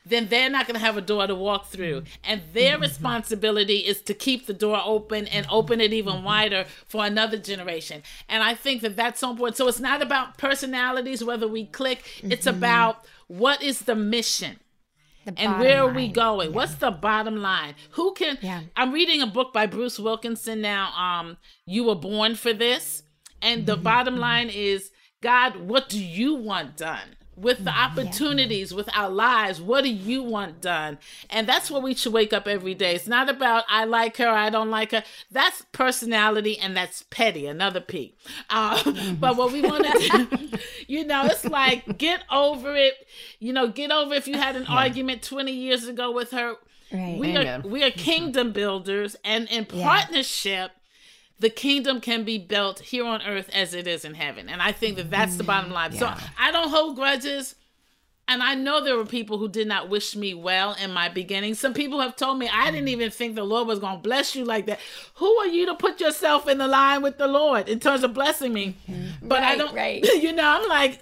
then 0.10 0.28
they're 0.28 0.50
not 0.50 0.68
going 0.68 0.80
to 0.80 0.86
have 0.86 0.98
a 0.98 1.02
door 1.02 1.28
to 1.28 1.36
walk 1.36 1.68
through. 1.68 2.04
And 2.24 2.42
their 2.54 2.74
mm-hmm. 2.74 2.84
responsibility 2.84 3.78
is 3.78 4.02
to 4.04 4.14
keep 4.14 4.46
the 4.46 4.54
door 4.54 4.82
open 4.84 5.28
and 5.28 5.46
open 5.50 5.82
it 5.82 5.94
even 5.94 6.16
mm-hmm. 6.16 6.26
wider 6.26 6.66
for 6.86 7.06
another 7.06 7.38
generation. 7.38 8.04
And 8.30 8.44
I 8.44 8.54
think 8.54 8.82
that 8.82 8.96
that's 8.96 9.20
so 9.20 9.32
important. 9.32 9.58
So 9.58 9.68
it's 9.68 9.80
not 9.80 10.02
about 10.02 10.38
personalities, 10.38 11.24
whether 11.24 11.48
we 11.48 11.66
click, 11.66 12.04
it's 12.24 12.46
mm-hmm. 12.46 12.58
about 12.58 13.06
what 13.28 13.62
is 13.62 13.82
the 13.82 13.96
mission? 13.96 14.60
and 15.36 15.60
where 15.60 15.82
are 15.82 15.92
we 15.92 16.08
going? 16.08 16.52
Yeah. 16.52 16.56
What's 16.56 16.76
the 16.76 16.92
bottom 16.92 17.42
line? 17.42 17.76
Who 17.92 18.14
can 18.14 18.38
yeah. 18.42 18.62
I'm 18.78 18.94
reading 18.94 19.22
a 19.22 19.28
book 19.28 19.52
by 19.52 19.66
Bruce 19.66 20.00
Wilkinson 20.00 20.62
now, 20.62 20.94
um, 20.94 21.36
You 21.66 21.84
Were 21.84 21.96
Born 21.96 22.36
for 22.36 22.54
This. 22.54 23.04
And 23.42 23.66
the 23.66 23.74
mm-hmm. 23.74 23.84
bottom 23.84 24.18
line 24.18 24.50
is, 24.50 24.90
God, 25.22 25.58
what 25.58 25.90
do 25.90 26.02
you 26.04 26.36
want 26.36 26.78
done? 26.78 27.17
With 27.38 27.64
the 27.64 27.72
mm-hmm. 27.72 28.00
opportunities 28.00 28.72
yeah. 28.72 28.78
with 28.78 28.90
our 28.96 29.10
lives. 29.10 29.62
What 29.62 29.84
do 29.84 29.90
you 29.90 30.24
want 30.24 30.60
done? 30.60 30.98
And 31.30 31.48
that's 31.48 31.70
what 31.70 31.84
we 31.84 31.94
should 31.94 32.12
wake 32.12 32.34
up 32.34 32.48
every 32.48 32.74
day. 32.74 32.96
It's 32.96 33.08
not 33.08 33.30
about 33.30 33.64
i 33.70 33.86
like 33.86 34.18
her 34.18 34.28
i 34.28 34.50
don't 34.50 34.70
like 34.70 34.92
her. 34.92 35.04
That's 35.32 35.64
personality 35.72 36.58
and 36.58 36.76
that's 36.76 37.04
petty 37.10 37.46
another 37.46 37.80
p 37.80 38.16
uh, 38.50 38.78
mm-hmm. 38.84 39.16
but 39.16 39.38
what 39.38 39.52
we 39.52 39.62
want 39.62 39.86
to 39.86 40.28
do 40.28 40.58
you 40.88 41.06
know 41.06 41.26
it's 41.26 41.46
like 41.46 41.98
get 41.98 42.24
over 42.32 42.76
it. 42.76 43.08
You 43.40 43.54
know 43.54 43.68
get 43.68 43.92
over 43.92 44.14
if 44.14 44.28
you 44.28 44.38
had 44.38 44.56
an 44.56 44.64
yeah. 44.64 44.76
argument 44.76 45.22
20 45.22 45.52
years 45.52 45.88
ago 45.88 46.12
with 46.12 46.32
her. 46.32 46.56
Right. 46.92 47.18
we 47.20 47.36
Amen. 47.36 47.62
are 47.62 47.68
we 47.68 47.84
are 47.84 47.90
mm-hmm. 47.90 48.00
kingdom 48.00 48.52
builders 48.54 49.18
and 49.26 49.50
in 49.50 49.66
partnership 49.66 50.72
the 51.40 51.50
kingdom 51.50 52.02
can 52.02 52.24
be 52.24 52.38
built 52.38 52.80
here 52.80 53.06
on 53.06 53.22
earth 53.22 53.50
as 53.54 53.74
it 53.74 53.88
is 53.88 54.04
in 54.04 54.16
heaven. 54.16 54.50
And 54.50 54.62
I 54.62 54.72
think 54.72 54.98
that 54.98 55.12
that's 55.12 55.36
the 55.36 55.44
bottom 55.44 55.72
line. 55.72 55.94
Yeah. 55.94 56.00
So 56.00 56.26
I 56.40 56.52
don't 56.52 56.70
hold 56.70 56.96
grudges. 56.96 57.56
And 58.30 58.44
I 58.44 58.56
know 58.56 58.84
there 58.84 58.98
were 58.98 59.06
people 59.06 59.38
who 59.38 59.48
did 59.48 59.68
not 59.68 59.88
wish 59.88 60.14
me 60.14 60.34
well 60.34 60.76
in 60.84 60.92
my 60.92 61.08
beginning. 61.08 61.54
Some 61.54 61.74
people 61.74 62.02
have 62.02 62.18
told 62.18 62.38
me 62.38 62.50
I 62.52 62.72
didn't 62.72 62.90
even 62.90 63.10
think 63.10 63.36
the 63.36 63.44
Lord 63.46 63.68
was 63.68 63.80
going 63.80 63.98
to 63.98 64.02
bless 64.02 64.36
you 64.36 64.44
like 64.44 64.66
that. 64.66 64.80
Who 65.16 65.34
are 65.38 65.48
you 65.48 65.66
to 65.68 65.76
put 65.76 66.02
yourself 66.02 66.46
in 66.46 66.58
the 66.58 66.68
line 66.68 67.02
with 67.02 67.18
the 67.18 67.28
Lord 67.28 67.70
in 67.70 67.80
terms 67.80 68.04
of 68.04 68.14
blessing 68.14 68.52
me? 68.52 68.76
Mm-hmm. 68.90 69.28
But 69.28 69.40
right, 69.40 69.54
I 69.54 69.56
don't, 69.56 69.74
right. 69.74 70.04
you 70.22 70.34
know, 70.34 70.44
I'm 70.44 70.68
like, 70.68 71.02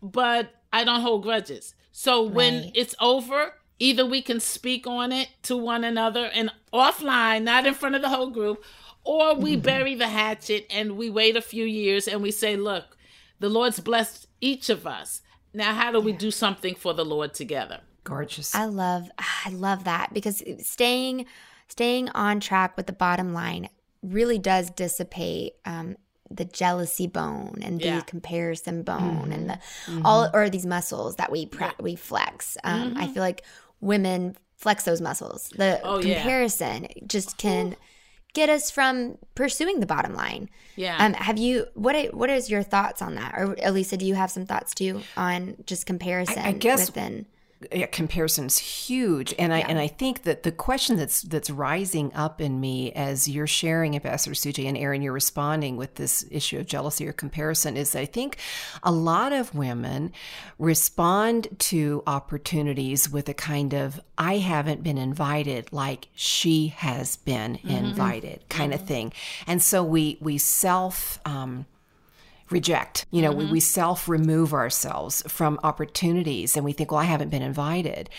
but 0.00 0.54
I 0.72 0.84
don't 0.84 1.00
hold 1.00 1.24
grudges. 1.24 1.74
So 1.90 2.22
when 2.22 2.62
right. 2.62 2.72
it's 2.74 2.94
over, 3.00 3.54
either 3.80 4.06
we 4.06 4.22
can 4.22 4.38
speak 4.38 4.86
on 4.86 5.10
it 5.10 5.28
to 5.42 5.56
one 5.56 5.82
another 5.82 6.30
and 6.32 6.52
offline, 6.72 7.42
not 7.42 7.66
in 7.66 7.74
front 7.74 7.96
of 7.96 8.02
the 8.02 8.10
whole 8.10 8.30
group, 8.30 8.62
or 9.04 9.34
we 9.34 9.52
mm-hmm. 9.52 9.62
bury 9.62 9.94
the 9.94 10.08
hatchet 10.08 10.66
and 10.70 10.96
we 10.96 11.10
wait 11.10 11.36
a 11.36 11.42
few 11.42 11.64
years 11.64 12.06
and 12.06 12.22
we 12.22 12.30
say, 12.30 12.56
look, 12.56 12.96
the 13.38 13.48
Lord's 13.48 13.80
blessed 13.80 14.26
each 14.40 14.68
of 14.68 14.86
us. 14.86 15.22
Now, 15.52 15.74
how 15.74 15.90
do 15.90 16.00
we 16.00 16.12
do 16.12 16.30
something 16.30 16.74
for 16.74 16.94
the 16.94 17.04
Lord 17.04 17.34
together? 17.34 17.80
Gorgeous. 18.04 18.54
I 18.54 18.66
love, 18.66 19.10
I 19.18 19.50
love 19.50 19.84
that 19.84 20.14
because 20.14 20.42
staying, 20.60 21.26
staying 21.68 22.08
on 22.10 22.40
track 22.40 22.76
with 22.76 22.86
the 22.86 22.92
bottom 22.92 23.32
line 23.32 23.68
really 24.02 24.38
does 24.38 24.70
dissipate 24.70 25.54
um, 25.64 25.96
the 26.30 26.44
jealousy 26.44 27.06
bone 27.06 27.58
and 27.62 27.80
yeah. 27.82 27.98
the 27.98 28.02
comparison 28.04 28.82
bone 28.82 29.22
mm-hmm. 29.22 29.32
and 29.32 29.50
the 29.50 29.54
mm-hmm. 29.86 30.06
all 30.06 30.30
or 30.32 30.48
these 30.48 30.64
muscles 30.64 31.16
that 31.16 31.32
we 31.32 31.46
pra- 31.46 31.74
we 31.80 31.96
flex. 31.96 32.56
Um, 32.62 32.94
I 32.96 33.04
mm-hmm. 33.04 33.12
feel 33.14 33.22
like 33.22 33.42
women 33.80 34.36
flex 34.56 34.84
those 34.84 35.00
muscles. 35.00 35.48
The 35.56 35.80
oh, 35.82 36.00
comparison 36.00 36.84
yeah. 36.84 37.02
just 37.06 37.36
can 37.36 37.76
get 38.32 38.48
us 38.48 38.70
from 38.70 39.18
pursuing 39.34 39.80
the 39.80 39.86
bottom 39.86 40.14
line. 40.14 40.48
Yeah. 40.76 40.96
Um, 40.98 41.14
have 41.14 41.38
you 41.38 41.66
what 41.74 42.14
what 42.14 42.30
is 42.30 42.50
your 42.50 42.62
thoughts 42.62 43.02
on 43.02 43.14
that? 43.16 43.34
Or 43.36 43.56
Elisa, 43.62 43.96
do 43.96 44.04
you 44.06 44.14
have 44.14 44.30
some 44.30 44.46
thoughts 44.46 44.74
too 44.74 45.02
on 45.16 45.56
just 45.66 45.86
comparison 45.86 46.38
I, 46.38 46.48
I 46.48 46.52
guess 46.52 46.86
within 46.86 47.26
yeah, 47.72 47.86
comparison's 47.86 48.56
huge 48.56 49.34
and 49.38 49.52
i 49.52 49.58
yeah. 49.58 49.66
and 49.68 49.78
i 49.78 49.86
think 49.86 50.22
that 50.22 50.44
the 50.44 50.52
question 50.52 50.96
that's 50.96 51.20
that's 51.22 51.50
rising 51.50 52.10
up 52.14 52.40
in 52.40 52.58
me 52.58 52.90
as 52.92 53.28
you're 53.28 53.46
sharing 53.46 53.94
ambassador 53.94 54.34
Sujay 54.34 54.66
and 54.66 54.78
erin 54.78 55.02
you're 55.02 55.12
responding 55.12 55.76
with 55.76 55.96
this 55.96 56.24
issue 56.30 56.58
of 56.58 56.66
jealousy 56.66 57.06
or 57.06 57.12
comparison 57.12 57.76
is 57.76 57.94
i 57.94 58.06
think 58.06 58.38
a 58.82 58.90
lot 58.90 59.32
of 59.32 59.54
women 59.54 60.10
respond 60.58 61.48
to 61.58 62.02
opportunities 62.06 63.10
with 63.10 63.28
a 63.28 63.34
kind 63.34 63.74
of 63.74 64.00
i 64.16 64.38
haven't 64.38 64.82
been 64.82 64.98
invited 64.98 65.70
like 65.70 66.08
she 66.14 66.68
has 66.68 67.16
been 67.16 67.56
mm-hmm. 67.56 67.68
invited 67.68 68.42
kind 68.48 68.72
mm-hmm. 68.72 68.82
of 68.82 68.88
thing 68.88 69.12
and 69.46 69.62
so 69.62 69.84
we 69.84 70.16
we 70.20 70.38
self 70.38 71.20
um, 71.26 71.66
reject. 72.50 73.06
You 73.10 73.22
know, 73.22 73.30
mm-hmm. 73.30 73.46
we, 73.46 73.52
we 73.52 73.60
self 73.60 74.08
remove 74.08 74.52
ourselves 74.52 75.22
from 75.28 75.58
opportunities 75.62 76.56
and 76.56 76.64
we 76.64 76.72
think, 76.72 76.90
well, 76.90 77.00
I 77.00 77.04
haven't 77.04 77.30
been 77.30 77.42
invited. 77.42 78.10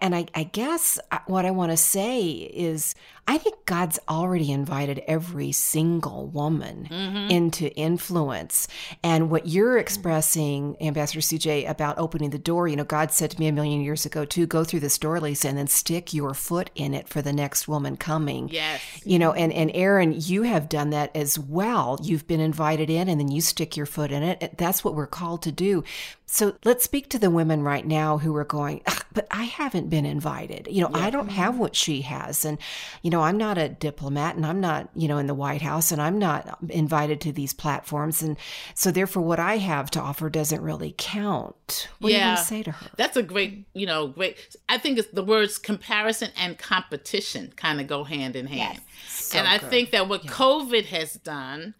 And 0.00 0.14
I, 0.14 0.26
I 0.34 0.44
guess 0.44 0.98
uh, 1.10 1.18
what 1.26 1.44
I 1.44 1.50
want 1.50 1.72
to 1.72 1.76
say 1.76 2.22
is 2.30 2.94
I 3.26 3.38
think 3.38 3.66
God's 3.66 3.98
already 4.08 4.52
invited 4.52 5.02
every 5.06 5.50
single 5.52 6.26
woman 6.28 6.88
mm-hmm. 6.90 7.30
into 7.30 7.74
influence. 7.74 8.68
And 9.02 9.30
what 9.30 9.48
you're 9.48 9.78
expressing, 9.78 10.76
Ambassador 10.80 11.20
Sujay, 11.20 11.68
about 11.68 11.98
opening 11.98 12.30
the 12.30 12.38
door, 12.38 12.68
you 12.68 12.76
know, 12.76 12.84
God 12.84 13.10
said 13.10 13.32
to 13.32 13.40
me 13.40 13.48
a 13.48 13.52
million 13.52 13.80
years 13.80 14.06
ago, 14.06 14.24
too, 14.24 14.46
go 14.46 14.62
through 14.62 14.80
this 14.80 14.98
door, 14.98 15.18
Lisa, 15.20 15.48
and 15.48 15.58
then 15.58 15.66
stick 15.66 16.14
your 16.14 16.34
foot 16.34 16.70
in 16.76 16.94
it 16.94 17.08
for 17.08 17.22
the 17.22 17.32
next 17.32 17.66
woman 17.66 17.96
coming. 17.96 18.48
Yes. 18.50 18.80
You 19.04 19.18
know, 19.18 19.32
and, 19.32 19.52
and 19.52 19.70
Erin, 19.74 20.14
you 20.16 20.42
have 20.42 20.68
done 20.68 20.90
that 20.90 21.14
as 21.16 21.38
well. 21.38 21.98
You've 22.02 22.26
been 22.26 22.40
invited 22.40 22.88
in 22.88 23.08
and 23.08 23.18
then 23.18 23.30
you 23.30 23.40
stick 23.40 23.64
stick 23.64 23.78
your 23.78 23.86
foot 23.86 24.12
in 24.12 24.22
it. 24.22 24.58
That's 24.58 24.84
what 24.84 24.94
we're 24.94 25.06
called 25.06 25.40
to 25.42 25.52
do. 25.52 25.84
So 26.26 26.56
let's 26.64 26.84
speak 26.84 27.10
to 27.10 27.18
the 27.18 27.30
women 27.30 27.62
right 27.62 27.86
now 27.86 28.18
who 28.18 28.34
are 28.36 28.44
going, 28.44 28.82
but 29.12 29.26
I 29.30 29.44
haven't 29.44 29.90
been 29.90 30.06
invited. 30.06 30.66
You 30.70 30.82
know, 30.82 30.90
yeah. 30.90 31.04
I 31.04 31.10
don't 31.10 31.28
mm-hmm. 31.28 31.36
have 31.36 31.58
what 31.58 31.76
she 31.76 32.00
has. 32.02 32.44
And, 32.44 32.58
you 33.02 33.10
know, 33.10 33.20
I'm 33.20 33.36
not 33.36 33.58
a 33.58 33.68
diplomat 33.68 34.34
and 34.34 34.46
I'm 34.46 34.58
not, 34.58 34.88
you 34.94 35.06
know, 35.06 35.18
in 35.18 35.26
the 35.26 35.34
White 35.34 35.62
House 35.62 35.92
and 35.92 36.00
I'm 36.00 36.18
not 36.18 36.58
invited 36.70 37.20
to 37.22 37.32
these 37.32 37.52
platforms. 37.52 38.22
And 38.22 38.36
so 38.74 38.90
therefore 38.90 39.22
what 39.22 39.38
I 39.38 39.58
have 39.58 39.90
to 39.92 40.00
offer 40.00 40.30
doesn't 40.30 40.62
really 40.62 40.94
count. 40.96 41.88
What 42.00 42.12
yeah. 42.12 42.34
do 42.34 42.40
you 42.40 42.44
say 42.44 42.62
to 42.62 42.72
her? 42.72 42.90
That's 42.96 43.16
a 43.16 43.22
great, 43.22 43.66
you 43.74 43.86
know, 43.86 44.08
great. 44.08 44.56
I 44.68 44.78
think 44.78 44.98
it's 44.98 45.08
the 45.08 45.24
words 45.24 45.58
comparison 45.58 46.30
and 46.36 46.58
competition 46.58 47.52
kind 47.54 47.80
of 47.80 47.86
go 47.86 48.02
hand 48.02 48.34
in 48.34 48.46
hand. 48.46 48.80
Yes. 49.06 49.24
So 49.24 49.38
and 49.38 49.46
I 49.46 49.58
good. 49.58 49.70
think 49.70 49.90
that 49.90 50.08
what 50.08 50.24
yeah. 50.24 50.30
COVID 50.30 50.86
has 50.86 51.14
done 51.14 51.74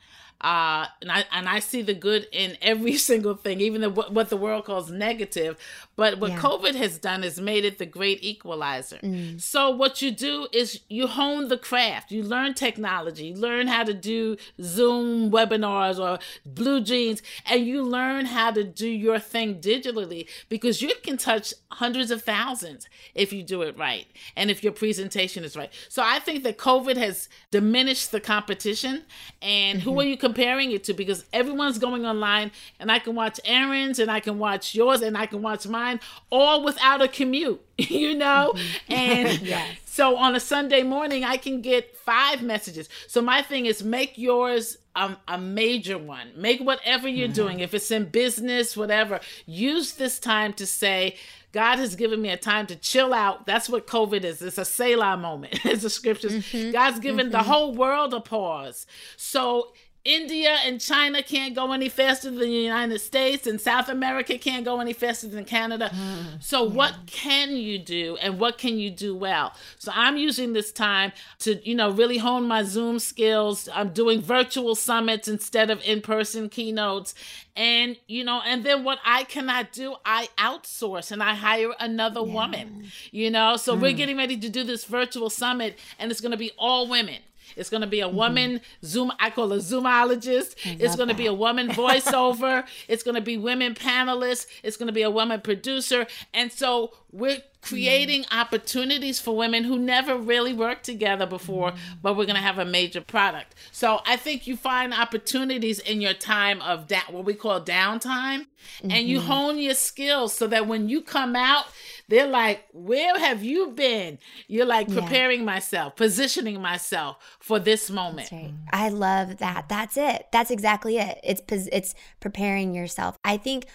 uh, 0.45 0.87
and 1.01 1.11
I 1.11 1.25
and 1.33 1.49
I 1.49 1.59
see 1.59 1.81
the 1.81 1.95
good 1.95 2.29
in 2.31 2.59
every 2.61 2.97
single 2.99 3.35
thing, 3.35 3.63
even 3.63 3.81
the, 3.81 3.91
what 3.91 4.29
the 4.29 4.37
world 4.37 4.67
calls 4.67 4.91
negative. 4.91 5.57
But 5.97 6.19
what 6.19 6.33
yeah. 6.33 6.39
COVID 6.39 6.75
has 6.75 6.99
done 6.99 7.23
is 7.23 7.41
made 7.41 7.65
it 7.65 7.79
the 7.79 7.87
great 7.87 8.23
equalizer. 8.23 8.99
Mm. 8.99 9.41
So 9.41 9.71
what 9.71 10.03
you 10.03 10.11
do 10.11 10.49
is 10.53 10.81
you 10.89 11.07
hone 11.07 11.49
the 11.49 11.59
craft. 11.59 12.11
You 12.11 12.23
learn 12.23 12.55
technology. 12.55 13.27
You 13.27 13.35
learn 13.35 13.69
how 13.69 13.85
to 13.85 13.95
do 13.95 14.37
Zoom 14.61 15.31
webinars 15.31 15.99
or 15.99 16.19
BlueJeans, 16.53 17.23
and 17.47 17.65
you 17.65 17.83
learn 17.83 18.27
how 18.27 18.51
to 18.51 18.65
do 18.65 18.89
your 18.89 19.19
thing 19.19 19.61
digitally 19.61 20.29
because 20.49 20.83
you 20.83 20.93
can 21.03 21.17
touch 21.17 21.55
hundreds 21.73 22.11
of 22.11 22.23
thousands 22.23 22.89
if 23.15 23.33
you 23.33 23.43
do 23.43 23.63
it 23.63 23.77
right 23.77 24.07
and 24.37 24.51
if 24.51 24.63
your 24.63 24.73
presentation 24.73 25.45
is 25.45 25.57
right. 25.57 25.73
So 25.89 26.03
I 26.05 26.19
think 26.19 26.45
that 26.45 26.59
COVID 26.59 26.97
has 26.97 27.29
diminished 27.51 28.11
the 28.11 28.21
competition. 28.21 29.05
And 29.43 29.81
mm-hmm. 29.81 29.89
who 29.89 30.01
are 30.01 30.05
you 30.05 30.17
comparing 30.17 30.73
it 30.73 30.85
to? 30.85 30.95
Because 30.95 31.25
everyone's 31.33 31.79
going 31.79 32.05
online, 32.07 32.51
and 32.81 32.91
I 32.91 32.99
can 32.99 33.15
watch 33.15 33.39
Erin's, 33.45 33.99
and 33.99 34.11
I 34.11 34.21
can 34.21 34.39
watch 34.39 34.75
yours, 34.75 35.03
and 35.03 35.17
I 35.17 35.27
can 35.27 35.43
watch 35.43 35.67
mine 35.67 35.84
all 36.31 36.65
without 36.65 37.03
a 37.03 37.09
commute, 37.09 37.65
you 37.79 38.15
know? 38.15 38.53
Mm-hmm. 38.55 38.93
And 38.93 39.41
yes. 39.43 39.79
so 39.85 40.17
on 40.17 40.35
a 40.35 40.41
Sunday 40.41 40.83
morning, 40.83 41.25
I 41.25 41.37
can 41.37 41.61
get 41.61 41.97
five 41.97 42.43
messages. 42.43 42.89
So 43.07 43.21
my 43.23 43.43
thing 43.43 43.67
is 43.67 43.83
make 43.83 44.19
yours 44.19 44.79
um, 44.97 45.17
a 45.27 45.39
major 45.39 45.99
one. 45.99 46.33
Make 46.37 46.61
whatever 46.61 47.09
you're 47.09 47.29
mm-hmm. 47.29 47.35
doing, 47.35 47.61
if 47.61 47.75
it's 47.75 47.91
in 47.91 48.07
business, 48.07 48.77
whatever, 48.77 49.21
use 49.47 49.95
this 49.95 50.19
time 50.19 50.53
to 50.55 50.67
say, 50.67 51.17
God 51.55 51.79
has 51.79 51.95
given 51.95 52.21
me 52.21 52.31
a 52.31 52.37
time 52.37 52.67
to 52.67 52.75
chill 52.75 53.15
out. 53.15 53.47
That's 53.47 53.69
what 53.69 53.87
COVID 53.87 54.25
is. 54.25 54.43
It's 54.43 54.59
a 54.59 54.65
Selah 54.65 55.17
moment, 55.17 55.65
as 55.67 55.83
the 55.83 55.91
scriptures. 55.91 56.33
Mm-hmm. 56.33 56.73
God's 56.73 56.99
given 56.99 57.27
mm-hmm. 57.27 57.33
the 57.33 57.45
whole 57.45 57.73
world 57.73 58.13
a 58.13 58.21
pause. 58.21 58.87
So 59.17 59.73
India 60.05 60.59
and 60.67 60.83
China 60.83 61.23
can't 61.23 61.55
go 61.55 61.73
any 61.73 61.89
faster 61.89 62.31
than 62.31 62.41
the 62.41 62.47
United 62.47 63.01
States, 63.01 63.47
and 63.47 63.59
South 63.59 63.89
America 63.89 64.37
can't 64.37 64.63
go 64.63 64.79
any 64.79 64.93
faster 64.93 65.29
than 65.29 65.47
Canada. 65.47 65.91
Mm, 65.95 66.43
so, 66.43 66.65
yeah. 66.65 66.73
what 66.73 66.95
can 67.07 67.57
you 67.57 67.79
do, 67.79 68.19
and 68.21 68.39
what 68.39 68.59
can 68.59 68.79
you 68.79 68.91
do 68.91 69.17
well? 69.17 69.55
So, 69.79 69.91
I'm 69.95 70.19
using 70.19 70.53
this 70.53 70.73
time 70.73 71.13
to, 71.39 71.67
you 71.67 71.75
know, 71.75 71.91
really 71.91 72.19
hone 72.19 72.47
my 72.47 72.65
Zoom 72.65 72.99
skills. 72.99 73.67
I'm 73.73 73.95
doing 73.95 74.21
virtual 74.21 74.75
summits 74.75 75.27
instead 75.27 75.71
of 75.71 75.83
in 75.85 76.03
person 76.03 76.51
keynotes. 76.51 77.15
And, 77.57 77.97
you 78.07 78.25
know, 78.25 78.43
and 78.45 78.63
then 78.65 78.85
what 78.85 78.99
I 79.07 79.25
cannot 79.25 79.73
do, 79.73 79.95
I 80.05 80.29
outsource 80.37 81.13
and 81.13 81.23
I 81.23 81.35
hire 81.35 81.73
another 81.81 82.21
yeah. 82.21 82.33
woman, 82.33 82.89
you 83.11 83.31
know. 83.31 83.57
So, 83.57 83.75
mm. 83.75 83.81
we're 83.81 83.93
getting 83.93 84.19
ready 84.19 84.37
to 84.37 84.51
do 84.51 84.65
this 84.65 84.85
virtual 84.85 85.31
summit, 85.31 85.79
and 85.99 86.11
it's 86.11 86.21
going 86.21 86.33
to 86.33 86.37
be 86.37 86.53
all 86.59 86.89
women. 86.89 87.23
It's 87.57 87.71
going 87.71 87.81
to 87.83 87.87
be 87.87 88.01
a 88.01 88.07
mm-hmm. 88.07 88.17
woman 88.17 88.51
mm-hmm. 88.53 88.87
Zoom. 88.87 89.13
I 89.19 89.31
call 89.31 89.53
a 89.53 89.59
Zoomologist. 89.59 90.57
It's 90.65 90.97
going 90.97 91.09
to 91.09 91.15
be 91.15 91.27
a 91.27 91.35
woman 91.35 91.69
voiceover. 91.85 92.65
it's 92.89 93.03
going 93.03 93.15
to 93.15 93.21
be 93.21 93.37
women 93.37 93.75
panelists. 93.75 94.47
It's 94.63 94.77
going 94.77 94.89
to 94.89 94.93
be 94.93 95.03
a 95.03 95.11
woman 95.11 95.41
producer. 95.41 96.07
And 96.33 96.53
so 96.53 96.93
we're 97.13 97.39
creating 97.65 98.27
opportunities 98.31 99.19
for 99.19 99.37
women 99.37 99.65
who 99.65 99.79
never 99.79 100.17
really 100.17 100.53
worked 100.53 100.85
together 100.85 101.25
before, 101.25 101.73
mm. 101.73 101.79
but 102.03 102.17
we're 102.17 102.27
going 102.27 102.37
to 102.37 102.43
have 102.43 102.59
a 102.59 102.65
major 102.65 103.01
product. 103.01 103.55
So 103.73 104.01
I 104.07 104.17
think 104.17 104.47
you 104.47 104.57
find 104.57 104.93
opportunities 104.93 105.79
in 105.79 106.01
your 106.01 106.13
time 106.13 106.61
of 106.61 106.87
da- 106.87 107.11
what 107.11 107.25
we 107.25 107.35
call 107.35 107.61
downtime, 107.61 108.41
mm-hmm. 108.41 108.91
and 108.91 109.09
you 109.09 109.19
mm-hmm. 109.19 109.29
hone 109.29 109.59
your 109.59 109.75
skills 109.75 110.35
so 110.35 110.47
that 110.49 110.67
when 110.67 110.89
you 110.89 111.01
come 111.01 111.35
out, 111.35 111.65
they're 112.09 112.27
like, 112.27 112.67
Where 112.73 113.19
have 113.19 113.43
you 113.43 113.71
been? 113.71 114.19
You're 114.47 114.67
like 114.67 114.93
preparing 114.93 115.41
yeah. 115.41 115.47
myself, 115.47 115.97
positioning 115.97 116.61
myself 116.61 117.17
for 117.41 117.59
this 117.59 117.91
moment. 117.91 118.31
Right. 118.31 118.53
I 118.73 118.91
love 118.91 119.39
that. 119.39 119.69
That's 119.69 119.97
it. 119.97 120.27
That's 120.33 120.51
exactly 120.51 120.99
it. 120.99 121.19
It's 121.25 121.43
it's 121.49 121.95
preparing 122.21 122.75
yourself. 122.75 123.19
I 123.25 123.39
think 123.39 123.67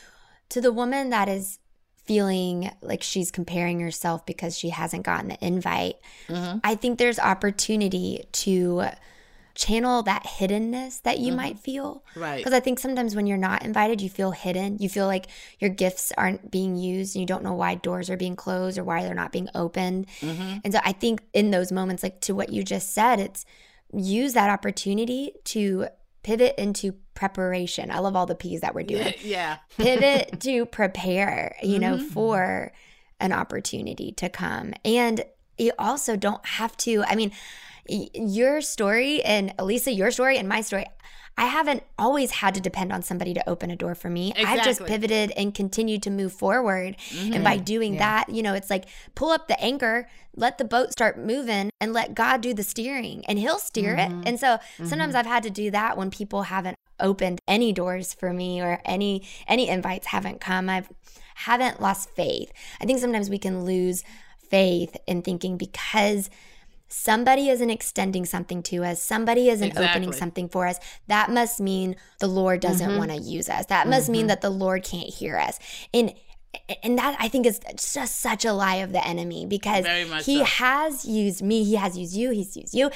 to 0.49 0.61
the 0.61 0.71
woman 0.71 1.09
that 1.09 1.27
is 1.27 1.59
feeling 2.09 2.71
like 2.81 3.03
she's 3.03 3.29
comparing 3.29 3.79
herself 3.81 4.25
because 4.25 4.57
she 4.57 4.69
hasn't 4.69 5.03
gotten 5.03 5.27
the 5.27 5.45
invite, 5.45 5.97
mm-hmm. 6.27 6.57
I 6.63 6.73
think 6.73 6.97
there's 6.97 7.19
opportunity 7.19 8.23
to 8.31 8.85
channel 9.53 10.01
that 10.01 10.23
hiddenness 10.23 11.03
that 11.03 11.19
you 11.19 11.27
mm-hmm. 11.27 11.35
might 11.35 11.59
feel. 11.59 12.03
Right. 12.15 12.37
Because 12.37 12.51
I 12.51 12.61
think 12.61 12.79
sometimes 12.79 13.15
when 13.15 13.27
you're 13.27 13.37
not 13.37 13.63
invited, 13.63 14.01
you 14.01 14.09
feel 14.09 14.31
hidden. 14.31 14.79
You 14.79 14.89
feel 14.89 15.05
like 15.05 15.27
your 15.59 15.69
gifts 15.69 16.11
aren't 16.17 16.49
being 16.49 16.77
used 16.77 17.15
and 17.15 17.21
you 17.21 17.27
don't 17.27 17.43
know 17.43 17.53
why 17.53 17.75
doors 17.75 18.09
are 18.09 18.17
being 18.17 18.35
closed 18.35 18.79
or 18.79 18.83
why 18.83 19.03
they're 19.03 19.13
not 19.13 19.31
being 19.31 19.49
opened. 19.53 20.07
Mm-hmm. 20.21 20.57
And 20.63 20.73
so 20.73 20.79
I 20.83 20.93
think 20.93 21.21
in 21.31 21.51
those 21.51 21.71
moments, 21.71 22.01
like 22.01 22.21
to 22.21 22.33
what 22.33 22.49
you 22.49 22.63
just 22.63 22.91
said, 22.91 23.19
it's 23.19 23.45
use 23.93 24.33
that 24.33 24.49
opportunity 24.49 25.33
to 25.43 25.89
pivot 26.23 26.55
into 26.57 26.93
preparation. 27.13 27.91
I 27.91 27.99
love 27.99 28.15
all 28.15 28.25
the 28.25 28.35
P's 28.35 28.61
that 28.61 28.75
we're 28.75 28.83
doing. 28.83 29.13
Yeah. 29.21 29.57
pivot 29.77 30.39
to 30.41 30.65
prepare, 30.65 31.55
you 31.61 31.79
know, 31.79 31.97
mm-hmm. 31.97 32.07
for 32.07 32.71
an 33.19 33.33
opportunity 33.33 34.11
to 34.13 34.29
come. 34.29 34.73
And 34.83 35.23
you 35.57 35.71
also 35.77 36.15
don't 36.15 36.45
have 36.45 36.75
to, 36.77 37.03
I 37.05 37.15
mean, 37.15 37.31
your 37.87 38.61
story 38.61 39.21
and 39.23 39.53
Elisa, 39.59 39.91
your 39.91 40.11
story 40.11 40.37
and 40.37 40.47
my 40.47 40.61
story, 40.61 40.85
I 41.39 41.45
haven't 41.45 41.83
always 41.97 42.31
had 42.31 42.53
to 42.55 42.59
depend 42.59 42.91
on 42.91 43.01
somebody 43.01 43.33
to 43.33 43.49
open 43.49 43.71
a 43.71 43.75
door 43.77 43.95
for 43.95 44.09
me. 44.09 44.31
Exactly. 44.31 44.59
I've 44.59 44.65
just 44.65 44.85
pivoted 44.85 45.31
and 45.37 45.53
continued 45.53 46.03
to 46.03 46.09
move 46.09 46.33
forward. 46.33 46.97
Mm-hmm. 46.97 47.33
And 47.33 47.43
by 47.45 47.55
doing 47.55 47.93
yeah. 47.93 47.99
that, 48.25 48.35
you 48.35 48.43
know, 48.43 48.53
it's 48.53 48.69
like 48.69 48.85
pull 49.15 49.31
up 49.31 49.47
the 49.47 49.57
anchor, 49.61 50.09
let 50.35 50.57
the 50.57 50.65
boat 50.65 50.91
start 50.91 51.17
moving, 51.17 51.69
and 51.79 51.93
let 51.93 52.13
God 52.13 52.41
do 52.41 52.53
the 52.53 52.61
steering, 52.61 53.23
and 53.25 53.39
He'll 53.39 53.57
steer 53.57 53.95
mm-hmm. 53.95 54.19
it. 54.19 54.27
And 54.27 54.37
so 54.37 54.47
mm-hmm. 54.47 54.87
sometimes 54.87 55.15
I've 55.15 55.25
had 55.25 55.43
to 55.43 55.49
do 55.49 55.71
that 55.71 55.97
when 55.97 56.11
people 56.11 56.43
haven't 56.43 56.75
opened 56.99 57.39
any 57.47 57.71
doors 57.71 58.13
for 58.13 58.33
me 58.33 58.61
or 58.61 58.81
any 58.83 59.25
any 59.47 59.69
invites 59.69 60.07
haven't 60.07 60.41
come. 60.41 60.69
I've 60.69 60.89
haven't 61.35 61.81
lost 61.81 62.09
faith. 62.09 62.51
I 62.81 62.85
think 62.85 62.99
sometimes 62.99 63.29
we 63.29 63.39
can 63.39 63.63
lose 63.63 64.03
faith 64.49 64.97
in 65.07 65.21
thinking 65.21 65.57
because 65.57 66.29
somebody 66.89 67.49
isn't 67.49 67.69
extending 67.69 68.25
something 68.25 68.61
to 68.63 68.83
us, 68.83 69.01
somebody 69.01 69.49
isn't 69.49 69.69
exactly. 69.69 69.89
opening 69.89 70.11
something 70.11 70.49
for 70.49 70.67
us, 70.67 70.79
that 71.07 71.29
must 71.29 71.61
mean 71.61 71.95
the 72.19 72.27
Lord 72.27 72.59
doesn't 72.59 72.89
mm-hmm. 72.89 72.97
want 72.97 73.11
to 73.11 73.17
use 73.17 73.47
us. 73.47 73.67
That 73.67 73.87
must 73.87 74.05
mm-hmm. 74.05 74.11
mean 74.11 74.27
that 74.27 74.41
the 74.41 74.49
Lord 74.49 74.83
can't 74.83 75.09
hear 75.09 75.37
us. 75.37 75.59
And 75.93 76.13
and 76.83 76.97
that 76.97 77.15
I 77.19 77.27
think 77.27 77.45
is 77.45 77.59
just 77.75 78.19
such 78.19 78.43
a 78.43 78.53
lie 78.53 78.77
of 78.77 78.91
the 78.91 79.05
enemy 79.05 79.45
because 79.45 79.85
he 80.25 80.39
so. 80.39 80.43
has 80.45 81.05
used 81.05 81.43
me, 81.43 81.63
he 81.63 81.75
has 81.75 81.95
used 81.95 82.15
you, 82.15 82.31
he's 82.31 82.57
used 82.57 82.73
you 82.73 82.89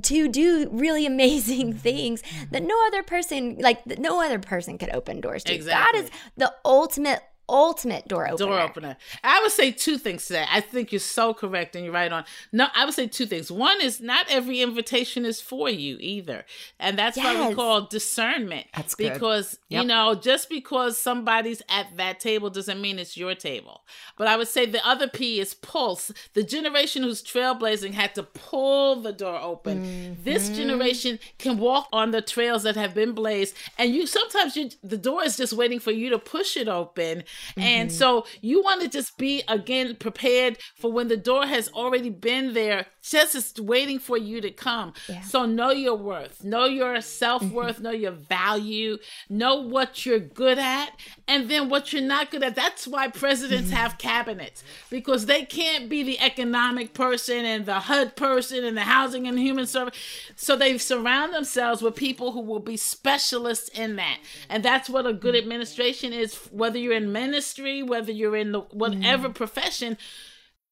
to 0.00 0.28
do 0.28 0.68
really 0.70 1.04
amazing 1.14 1.70
mm-hmm. 1.70 1.78
things 1.78 2.22
that 2.52 2.62
no 2.62 2.86
other 2.86 3.02
person 3.02 3.56
like 3.58 3.84
no 3.98 4.22
other 4.22 4.38
person 4.38 4.78
could 4.78 4.90
open 4.90 5.20
doors 5.20 5.42
to. 5.44 5.54
Exactly. 5.54 6.00
God 6.00 6.04
is 6.04 6.10
the 6.36 6.54
ultimate 6.64 7.20
ultimate 7.48 8.08
door 8.08 8.28
opener. 8.28 8.36
Door 8.36 8.60
opener. 8.60 8.96
I 9.22 9.40
would 9.42 9.52
say 9.52 9.70
two 9.70 9.98
things 9.98 10.26
to 10.26 10.34
that. 10.34 10.48
I 10.50 10.60
think 10.60 10.92
you're 10.92 10.98
so 10.98 11.34
correct 11.34 11.76
and 11.76 11.84
you're 11.84 11.94
right 11.94 12.12
on. 12.12 12.24
No, 12.52 12.68
I 12.74 12.84
would 12.84 12.94
say 12.94 13.06
two 13.06 13.26
things. 13.26 13.50
One 13.50 13.80
is 13.80 14.00
not 14.00 14.26
every 14.28 14.60
invitation 14.60 15.24
is 15.24 15.40
for 15.40 15.68
you 15.68 15.96
either. 16.00 16.44
And 16.78 16.98
that's 16.98 17.16
yes. 17.16 17.38
what 17.38 17.48
we 17.50 17.54
call 17.54 17.82
discernment. 17.82 18.66
That's 18.74 18.94
good. 18.94 19.12
Because, 19.12 19.58
yep. 19.68 19.82
you 19.82 19.88
know, 19.88 20.14
just 20.14 20.48
because 20.48 20.98
somebody's 20.98 21.62
at 21.68 21.96
that 21.96 22.20
table 22.20 22.50
doesn't 22.50 22.80
mean 22.80 22.98
it's 22.98 23.16
your 23.16 23.34
table. 23.34 23.82
But 24.16 24.28
I 24.28 24.36
would 24.36 24.48
say 24.48 24.66
the 24.66 24.86
other 24.86 25.08
P 25.08 25.40
is 25.40 25.54
pulse. 25.54 26.12
The 26.34 26.42
generation 26.42 27.02
who's 27.02 27.22
trailblazing 27.22 27.92
had 27.92 28.14
to 28.14 28.22
pull 28.22 28.96
the 28.96 29.12
door 29.12 29.38
open. 29.40 29.84
Mm-hmm. 29.84 30.24
This 30.24 30.48
generation 30.50 31.18
can 31.38 31.58
walk 31.58 31.88
on 31.92 32.10
the 32.10 32.22
trails 32.22 32.62
that 32.62 32.76
have 32.76 32.94
been 32.94 33.12
blazed 33.12 33.54
and 33.78 33.94
you 33.94 34.06
sometimes 34.06 34.56
you 34.56 34.70
the 34.82 34.96
door 34.96 35.22
is 35.24 35.36
just 35.36 35.52
waiting 35.52 35.78
for 35.78 35.90
you 35.90 36.10
to 36.10 36.18
push 36.18 36.56
it 36.56 36.68
open 36.68 37.24
Mm-hmm. 37.50 37.60
And 37.60 37.92
so 37.92 38.26
you 38.40 38.62
want 38.62 38.82
to 38.82 38.88
just 38.88 39.16
be 39.18 39.42
again 39.48 39.96
prepared 39.96 40.58
for 40.76 40.92
when 40.92 41.08
the 41.08 41.16
door 41.16 41.46
has 41.46 41.68
already 41.68 42.10
been 42.10 42.54
there, 42.54 42.86
just 43.02 43.60
waiting 43.60 43.98
for 43.98 44.16
you 44.16 44.40
to 44.40 44.50
come. 44.50 44.92
Yeah. 45.08 45.22
So 45.22 45.46
know 45.46 45.70
your 45.70 45.96
worth, 45.96 46.44
know 46.44 46.64
your 46.66 47.00
self 47.00 47.42
worth, 47.42 47.76
mm-hmm. 47.76 47.84
know 47.84 47.90
your 47.90 48.12
value, 48.12 48.98
know 49.28 49.56
what 49.56 50.06
you're 50.06 50.18
good 50.18 50.58
at, 50.58 50.90
and 51.28 51.48
then 51.48 51.68
what 51.68 51.92
you're 51.92 52.02
not 52.02 52.30
good 52.30 52.42
at. 52.42 52.54
That's 52.54 52.86
why 52.86 53.08
presidents 53.08 53.68
mm-hmm. 53.68 53.76
have 53.76 53.98
cabinets 53.98 54.62
because 54.90 55.26
they 55.26 55.44
can't 55.44 55.88
be 55.88 56.02
the 56.02 56.20
economic 56.20 56.94
person 56.94 57.44
and 57.44 57.66
the 57.66 57.80
HUD 57.80 58.16
person 58.16 58.64
and 58.64 58.76
the 58.76 58.82
housing 58.82 59.26
and 59.26 59.38
human 59.38 59.66
service. 59.66 59.94
So 60.36 60.56
they 60.56 60.78
surround 60.78 61.34
themselves 61.34 61.82
with 61.82 61.94
people 61.94 62.32
who 62.32 62.40
will 62.40 62.60
be 62.60 62.76
specialists 62.76 63.68
in 63.68 63.96
that. 63.96 64.18
And 64.48 64.62
that's 64.64 64.88
what 64.88 65.06
a 65.06 65.12
good 65.12 65.36
administration 65.36 66.12
is, 66.12 66.34
whether 66.50 66.78
you're 66.78 66.94
in 66.94 67.12
ministry, 67.24 67.82
whether 67.82 68.12
you're 68.12 68.36
in 68.36 68.52
the 68.52 68.60
whatever 68.60 69.28
mm. 69.28 69.34
profession 69.34 69.96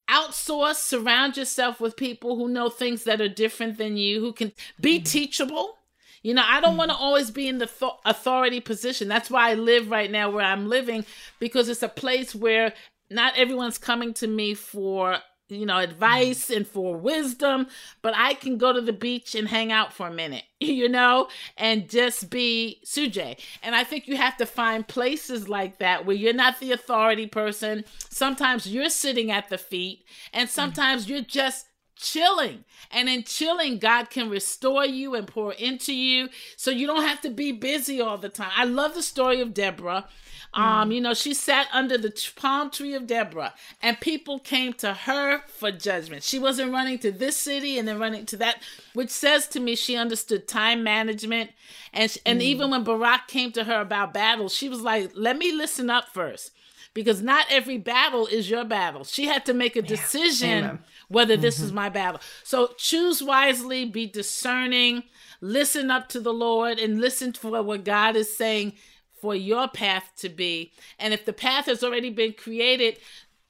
outsource 0.09 0.75
surround 0.75 1.37
yourself 1.37 1.79
with 1.79 1.95
people 1.95 2.35
who 2.35 2.49
know 2.49 2.69
things 2.69 3.03
that 3.05 3.21
are 3.21 3.29
different 3.29 3.77
than 3.77 3.95
you 3.97 4.19
who 4.19 4.33
can 4.33 4.51
be 4.79 4.99
mm. 4.99 5.05
teachable 5.05 5.77
you 6.21 6.33
know 6.33 6.43
i 6.45 6.59
don't 6.59 6.75
mm. 6.75 6.79
want 6.79 6.91
to 6.91 6.97
always 6.97 7.31
be 7.31 7.47
in 7.47 7.57
the 7.57 7.65
th- 7.65 7.91
authority 8.05 8.59
position 8.59 9.07
that's 9.07 9.31
why 9.31 9.49
i 9.49 9.53
live 9.53 9.89
right 9.89 10.11
now 10.11 10.29
where 10.29 10.45
i'm 10.45 10.67
living 10.67 11.05
because 11.39 11.69
it's 11.69 11.83
a 11.83 11.87
place 11.87 12.35
where 12.35 12.73
not 13.09 13.37
everyone's 13.37 13.77
coming 13.77 14.13
to 14.13 14.27
me 14.27 14.53
for 14.53 15.17
you 15.55 15.65
know, 15.65 15.79
advice 15.79 16.49
and 16.49 16.67
for 16.67 16.95
wisdom, 16.95 17.67
but 18.01 18.13
I 18.15 18.33
can 18.33 18.57
go 18.57 18.73
to 18.73 18.81
the 18.81 18.93
beach 18.93 19.35
and 19.35 19.47
hang 19.47 19.71
out 19.71 19.93
for 19.93 20.07
a 20.07 20.13
minute, 20.13 20.43
you 20.59 20.89
know, 20.89 21.27
and 21.57 21.89
just 21.89 22.29
be 22.29 22.81
Sujay. 22.85 23.39
And 23.61 23.75
I 23.75 23.83
think 23.83 24.07
you 24.07 24.17
have 24.17 24.37
to 24.37 24.45
find 24.45 24.87
places 24.87 25.49
like 25.49 25.79
that 25.79 26.05
where 26.05 26.15
you're 26.15 26.33
not 26.33 26.59
the 26.59 26.71
authority 26.71 27.27
person. 27.27 27.85
Sometimes 28.09 28.67
you're 28.67 28.89
sitting 28.89 29.31
at 29.31 29.49
the 29.49 29.57
feet, 29.57 30.05
and 30.33 30.47
mm. 30.49 30.51
sometimes 30.51 31.09
you're 31.09 31.21
just 31.21 31.67
chilling. 32.03 32.65
And 32.91 33.09
in 33.09 33.23
chilling, 33.23 33.79
God 33.79 34.09
can 34.09 34.29
restore 34.29 34.85
you 34.85 35.15
and 35.15 35.27
pour 35.27 35.53
into 35.53 35.93
you 35.93 36.29
so 36.57 36.69
you 36.69 36.85
don't 36.85 37.03
have 37.03 37.21
to 37.21 37.29
be 37.29 37.51
busy 37.51 38.01
all 38.01 38.17
the 38.17 38.29
time. 38.29 38.51
I 38.55 38.65
love 38.65 38.93
the 38.93 39.01
story 39.01 39.41
of 39.41 39.53
Deborah 39.53 40.05
um, 40.53 40.89
mm. 40.89 40.95
you 40.95 41.01
know, 41.01 41.13
she 41.13 41.33
sat 41.33 41.67
under 41.73 41.97
the 41.97 42.13
palm 42.35 42.69
tree 42.69 42.93
of 42.93 43.07
Deborah, 43.07 43.53
and 43.81 43.99
people 43.99 44.39
came 44.39 44.73
to 44.73 44.93
her 44.93 45.41
for 45.47 45.71
judgment. 45.71 46.23
She 46.23 46.37
wasn't 46.37 46.71
running 46.71 46.99
to 46.99 47.11
this 47.11 47.37
city 47.37 47.79
and 47.79 47.87
then 47.87 47.99
running 47.99 48.25
to 48.27 48.37
that, 48.37 48.61
which 48.93 49.09
says 49.09 49.47
to 49.49 49.59
me 49.59 49.75
she 49.75 49.95
understood 49.95 50.47
time 50.47 50.83
management. 50.83 51.51
And 51.91 52.15
and 52.25 52.39
mm. 52.39 52.43
even 52.43 52.69
when 52.69 52.83
Barak 52.83 53.27
came 53.27 53.51
to 53.53 53.63
her 53.63 53.81
about 53.81 54.13
battles, 54.13 54.53
she 54.53 54.69
was 54.69 54.81
like, 54.81 55.11
"Let 55.15 55.37
me 55.37 55.51
listen 55.51 55.89
up 55.89 56.09
first 56.09 56.51
because 56.93 57.21
not 57.21 57.47
every 57.49 57.77
battle 57.77 58.27
is 58.27 58.49
your 58.49 58.63
battle. 58.63 59.03
She 59.03 59.25
had 59.25 59.45
to 59.45 59.53
make 59.53 59.75
a 59.75 59.81
decision. 59.81 60.79
Whether 61.13 61.37
this 61.37 61.55
mm-hmm. 61.55 61.65
is 61.65 61.71
my 61.71 61.89
battle. 61.89 62.21
So 62.43 62.71
choose 62.77 63.23
wisely, 63.23 63.85
be 63.85 64.05
discerning, 64.05 65.03
listen 65.41 65.89
up 65.89 66.09
to 66.09 66.19
the 66.19 66.33
Lord, 66.33 66.79
and 66.79 66.99
listen 66.99 67.33
for 67.33 67.61
what 67.63 67.85
God 67.85 68.15
is 68.15 68.35
saying 68.35 68.73
for 69.21 69.33
your 69.33 69.69
path 69.69 70.11
to 70.17 70.27
be. 70.27 70.73
And 70.99 71.13
if 71.13 71.23
the 71.23 71.31
path 71.31 71.67
has 71.67 71.83
already 71.83 72.09
been 72.09 72.33
created, 72.33 72.97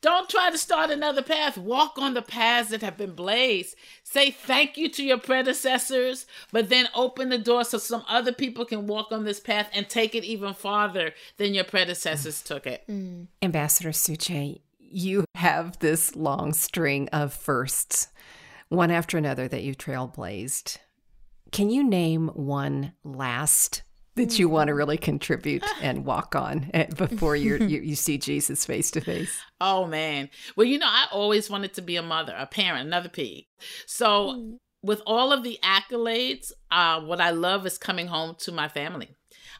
don't 0.04 0.30
try 0.30 0.52
to 0.52 0.58
start 0.58 0.92
another 0.92 1.24
path. 1.24 1.58
Walk 1.58 1.98
on 1.98 2.14
the 2.14 2.22
paths 2.22 2.70
that 2.70 2.82
have 2.82 2.98
been 2.98 3.16
blazed. 3.16 3.76
Say 4.04 4.32
thank 4.32 4.78
you 4.78 4.90
to 4.90 5.04
your 5.04 5.18
predecessors, 5.18 6.28
but 6.52 6.68
then 6.68 6.90
open 6.94 7.30
the 7.30 7.38
door 7.38 7.64
so 7.64 7.78
some 7.78 8.04
other 8.10 8.34
people 8.34 8.66
can 8.66 8.86
walk 8.86 9.14
on 9.14 9.24
this 9.24 9.40
path 9.40 9.70
and 9.74 9.88
take 9.90 10.14
it 10.14 10.26
even 10.26 10.54
farther 10.54 11.14
than 11.38 11.54
your 11.54 11.64
predecessors 11.64 12.42
mm. 12.42 12.46
took 12.46 12.68
it. 12.68 12.84
Mm. 12.90 13.28
Ambassador 13.42 13.92
Sujay, 13.92 14.60
you 14.94 15.26
have 15.36 15.80
this 15.80 16.16
long 16.16 16.54
string 16.54 17.10
of 17.10 17.34
firsts, 17.34 18.08
one 18.70 18.92
after 18.92 19.18
another 19.18 19.48
that 19.48 19.64
you've 19.64 19.78
trailblazed. 19.78 20.78
Can 21.52 21.70
you 21.70 21.84
name 21.84 22.30
one 22.30 22.94
last 23.04 23.84
that 24.16 24.38
you 24.38 24.48
want 24.48 24.68
to 24.68 24.74
really 24.74 24.98
contribute 24.98 25.64
and 25.82 26.06
walk 26.06 26.36
on 26.36 26.70
eh, 26.74 26.86
before 26.96 27.36
you 27.36 27.58
you 27.58 27.96
see 27.96 28.18
Jesus 28.18 28.66
face 28.66 28.92
to 28.92 29.02
face? 29.02 29.40
Oh 29.60 29.86
man. 29.86 30.30
Well, 30.56 30.68
you 30.68 30.78
know, 30.80 30.88
I 30.88 31.06
always 31.12 31.50
wanted 31.50 31.74
to 31.76 31.82
be 31.82 31.96
a 31.96 32.02
mother, 32.02 32.36
a 32.38 32.46
parent, 32.46 32.88
another 32.88 33.10
P. 33.10 33.48
So 33.86 34.34
mm. 34.34 34.58
with 34.82 35.02
all 35.06 35.32
of 35.32 35.44
the 35.44 35.60
accolades, 35.64 36.52
uh, 36.72 37.02
what 37.02 37.22
I 37.22 37.32
love 37.32 37.66
is 37.66 37.78
coming 37.78 38.08
home 38.08 38.36
to 38.40 38.52
my 38.52 38.68
family 38.68 39.10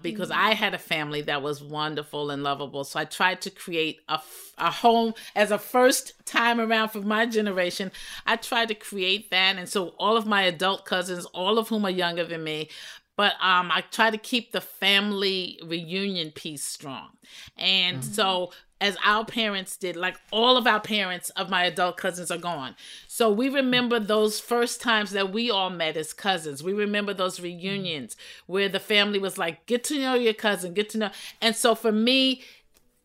because 0.04 0.30
mm. 0.30 0.36
I 0.36 0.54
had 0.54 0.74
a 0.74 0.78
family 0.78 1.22
that 1.24 1.42
was 1.42 1.64
wonderful 1.64 2.30
and 2.30 2.44
lovable. 2.44 2.84
So 2.84 3.00
I 3.00 3.06
tried 3.06 3.42
to 3.42 3.50
create 3.50 4.02
a, 4.08 4.20
a 4.58 4.70
home 4.70 5.14
as 5.36 5.50
a 5.50 5.58
first 5.58 6.14
time 6.26 6.60
around 6.60 6.90
for 6.90 7.02
my 7.02 7.26
generation. 7.26 7.92
I 8.28 8.36
tried 8.36 8.68
to 8.68 8.76
create 8.76 9.32
that. 9.32 9.56
And 9.58 9.68
so 9.68 9.96
all 9.98 10.18
of 10.18 10.28
my 10.28 10.44
adult 10.44 10.86
cousins, 10.86 11.26
all 11.26 11.58
of 11.58 11.70
whom 11.70 11.86
are 11.86 11.90
younger 11.90 12.26
than 12.26 12.44
me, 12.44 12.70
but 13.16 13.34
um, 13.42 13.72
I 13.72 13.84
try 13.92 14.10
to 14.10 14.18
keep 14.18 14.52
the 14.52 14.62
family 14.62 15.60
reunion 15.64 16.32
piece 16.32 16.64
strong. 16.64 17.10
And 17.58 18.00
mm-hmm. 18.00 18.12
so, 18.12 18.52
as 18.84 18.98
our 19.02 19.24
parents 19.24 19.78
did, 19.78 19.96
like 19.96 20.18
all 20.30 20.58
of 20.58 20.68
our 20.68 20.82
parents 20.82 21.30
of 21.32 21.50
my 21.50 21.64
adult 21.64 21.96
cousins 21.96 22.30
are 22.30 22.38
gone. 22.38 22.76
So, 23.08 23.32
we 23.32 23.48
remember 23.48 23.98
those 23.98 24.42
first 24.42 24.82
times 24.82 25.12
that 25.12 25.32
we 25.32 25.50
all 25.50 25.70
met 25.70 25.96
as 25.96 26.12
cousins. 26.12 26.62
We 26.62 26.74
remember 26.74 27.14
those 27.14 27.40
reunions 27.40 28.18
where 28.46 28.68
the 28.68 28.82
family 28.82 29.20
was 29.20 29.38
like, 29.38 29.66
get 29.68 29.86
to 29.86 29.98
know 29.98 30.16
your 30.16 30.34
cousin, 30.34 30.74
get 30.74 30.90
to 30.90 30.98
know. 30.98 31.12
And 31.42 31.56
so, 31.56 31.76
for 31.76 31.94
me, 31.94 32.42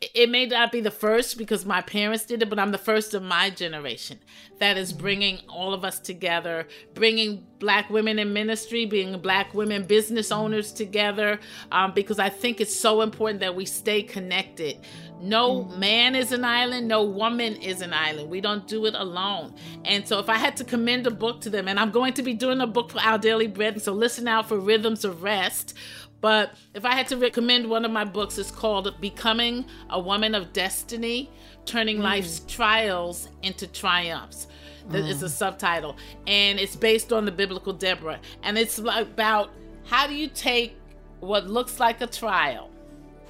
it 0.00 0.30
may 0.30 0.46
not 0.46 0.70
be 0.70 0.80
the 0.80 0.92
first 0.92 1.36
because 1.36 1.66
my 1.66 1.80
parents 1.80 2.24
did 2.24 2.40
it, 2.40 2.48
but 2.48 2.58
I'm 2.58 2.70
the 2.70 2.78
first 2.78 3.14
of 3.14 3.22
my 3.22 3.50
generation 3.50 4.20
that 4.60 4.76
is 4.76 4.92
bringing 4.92 5.40
all 5.48 5.74
of 5.74 5.84
us 5.84 5.98
together, 5.98 6.68
bringing 6.94 7.44
black 7.58 7.90
women 7.90 8.20
in 8.20 8.32
ministry, 8.32 8.86
being 8.86 9.18
black 9.20 9.54
women 9.54 9.84
business 9.84 10.30
owners 10.30 10.72
together, 10.72 11.40
um, 11.72 11.92
because 11.94 12.20
I 12.20 12.28
think 12.28 12.60
it's 12.60 12.74
so 12.74 13.00
important 13.00 13.40
that 13.40 13.56
we 13.56 13.64
stay 13.64 14.02
connected. 14.02 14.78
No 15.20 15.64
man 15.64 16.14
is 16.14 16.32
an 16.32 16.44
island, 16.44 16.88
no 16.88 17.02
woman 17.02 17.56
is 17.56 17.80
an 17.80 17.92
island. 17.92 18.30
We 18.30 18.40
don't 18.40 18.66
do 18.66 18.86
it 18.86 18.94
alone. 18.94 19.54
And 19.84 20.06
so, 20.06 20.18
if 20.18 20.28
I 20.28 20.36
had 20.36 20.56
to 20.58 20.64
commend 20.64 21.06
a 21.06 21.10
book 21.10 21.40
to 21.42 21.50
them, 21.50 21.68
and 21.68 21.78
I'm 21.78 21.90
going 21.90 22.12
to 22.14 22.22
be 22.22 22.34
doing 22.34 22.60
a 22.60 22.66
book 22.66 22.90
for 22.90 23.00
Our 23.00 23.18
Daily 23.18 23.46
Bread, 23.46 23.80
so 23.82 23.92
listen 23.92 24.28
out 24.28 24.48
for 24.48 24.58
Rhythms 24.58 25.04
of 25.04 25.22
Rest 25.22 25.74
but 26.20 26.54
if 26.74 26.84
I 26.84 26.94
had 26.94 27.06
to 27.08 27.16
recommend 27.16 27.68
one 27.68 27.84
of 27.84 27.90
my 27.90 28.04
books, 28.04 28.38
it's 28.38 28.50
called 28.50 28.92
Becoming 29.00 29.64
a 29.90 30.00
Woman 30.00 30.34
of 30.34 30.52
Destiny 30.52 31.30
Turning 31.64 31.98
mm. 31.98 32.02
Life's 32.02 32.40
Trials 32.48 33.28
into 33.42 33.66
Triumphs. 33.66 34.48
That 34.88 35.04
mm. 35.04 35.08
is 35.08 35.20
the 35.20 35.28
subtitle. 35.28 35.96
And 36.26 36.58
it's 36.58 36.74
based 36.74 37.12
on 37.12 37.24
the 37.24 37.30
biblical 37.30 37.72
Deborah. 37.72 38.18
And 38.42 38.58
it's 38.58 38.78
about 38.78 39.50
how 39.84 40.06
do 40.06 40.14
you 40.14 40.28
take 40.28 40.76
what 41.20 41.46
looks 41.46 41.78
like 41.78 42.00
a 42.00 42.06
trial 42.06 42.70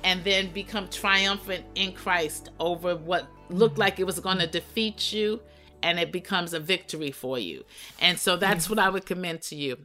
and 0.04 0.22
then 0.24 0.50
become 0.52 0.88
triumphant 0.88 1.64
in 1.74 1.92
Christ 1.92 2.50
over 2.60 2.96
what 2.96 3.28
looked 3.50 3.76
mm. 3.76 3.80
like 3.80 3.98
it 3.98 4.04
was 4.04 4.20
going 4.20 4.38
to 4.38 4.46
defeat 4.46 5.12
you 5.12 5.40
and 5.82 5.98
it 5.98 6.12
becomes 6.12 6.52
a 6.54 6.60
victory 6.60 7.10
for 7.10 7.38
you. 7.38 7.64
And 8.00 8.18
so 8.18 8.36
that's 8.36 8.68
what 8.68 8.78
I 8.78 8.88
would 8.88 9.06
commend 9.06 9.42
to 9.42 9.56
you. 9.56 9.78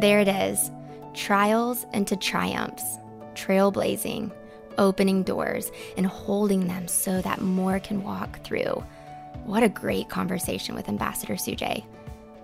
There 0.00 0.20
it 0.20 0.28
is 0.28 0.70
trials 1.14 1.86
into 1.94 2.14
triumphs, 2.16 2.98
trailblazing, 3.32 4.30
opening 4.76 5.22
doors, 5.22 5.72
and 5.96 6.06
holding 6.06 6.68
them 6.68 6.86
so 6.86 7.22
that 7.22 7.40
more 7.40 7.80
can 7.80 8.02
walk 8.02 8.44
through. 8.44 8.84
What 9.44 9.62
a 9.62 9.68
great 9.68 10.10
conversation 10.10 10.74
with 10.74 10.88
Ambassador 10.88 11.34
Sujay. 11.34 11.84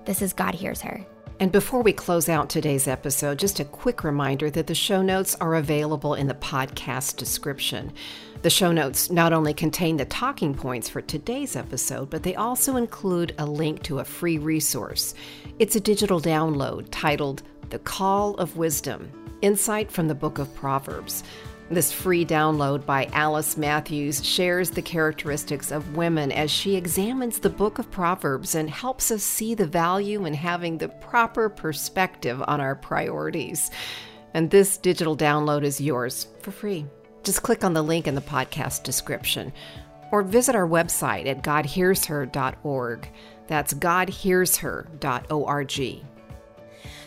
This 0.06 0.22
is 0.22 0.32
God 0.32 0.54
Hears 0.54 0.80
Her. 0.80 1.04
And 1.42 1.50
before 1.50 1.82
we 1.82 1.92
close 1.92 2.28
out 2.28 2.48
today's 2.48 2.86
episode, 2.86 3.40
just 3.40 3.58
a 3.58 3.64
quick 3.64 4.04
reminder 4.04 4.48
that 4.50 4.68
the 4.68 4.76
show 4.76 5.02
notes 5.02 5.34
are 5.40 5.56
available 5.56 6.14
in 6.14 6.28
the 6.28 6.34
podcast 6.34 7.16
description. 7.16 7.92
The 8.42 8.48
show 8.48 8.70
notes 8.70 9.10
not 9.10 9.32
only 9.32 9.52
contain 9.52 9.96
the 9.96 10.04
talking 10.04 10.54
points 10.54 10.88
for 10.88 11.00
today's 11.00 11.56
episode, 11.56 12.10
but 12.10 12.22
they 12.22 12.36
also 12.36 12.76
include 12.76 13.34
a 13.38 13.44
link 13.44 13.82
to 13.82 13.98
a 13.98 14.04
free 14.04 14.38
resource. 14.38 15.16
It's 15.58 15.74
a 15.74 15.80
digital 15.80 16.20
download 16.20 16.86
titled 16.92 17.42
The 17.70 17.80
Call 17.80 18.36
of 18.36 18.56
Wisdom 18.56 19.10
Insight 19.40 19.90
from 19.90 20.06
the 20.06 20.14
Book 20.14 20.38
of 20.38 20.54
Proverbs. 20.54 21.24
This 21.70 21.90
free 21.90 22.26
download 22.26 22.84
by 22.84 23.08
Alice 23.12 23.56
Matthews 23.56 24.24
shares 24.24 24.70
the 24.70 24.82
characteristics 24.82 25.70
of 25.70 25.96
women 25.96 26.30
as 26.30 26.50
she 26.50 26.76
examines 26.76 27.38
the 27.38 27.48
book 27.48 27.78
of 27.78 27.90
Proverbs 27.90 28.54
and 28.54 28.68
helps 28.68 29.10
us 29.10 29.22
see 29.22 29.54
the 29.54 29.66
value 29.66 30.26
in 30.26 30.34
having 30.34 30.76
the 30.76 30.88
proper 30.88 31.48
perspective 31.48 32.42
on 32.46 32.60
our 32.60 32.74
priorities. 32.74 33.70
And 34.34 34.50
this 34.50 34.76
digital 34.76 35.16
download 35.16 35.62
is 35.62 35.80
yours 35.80 36.26
for 36.40 36.50
free. 36.50 36.84
Just 37.22 37.42
click 37.42 37.64
on 37.64 37.72
the 37.72 37.82
link 37.82 38.06
in 38.06 38.14
the 38.14 38.20
podcast 38.20 38.82
description 38.82 39.52
or 40.10 40.22
visit 40.22 40.54
our 40.54 40.68
website 40.68 41.26
at 41.26 41.42
godhearsher.org. 41.42 43.08
That's 43.46 43.74
godhearsher.org. 43.74 46.11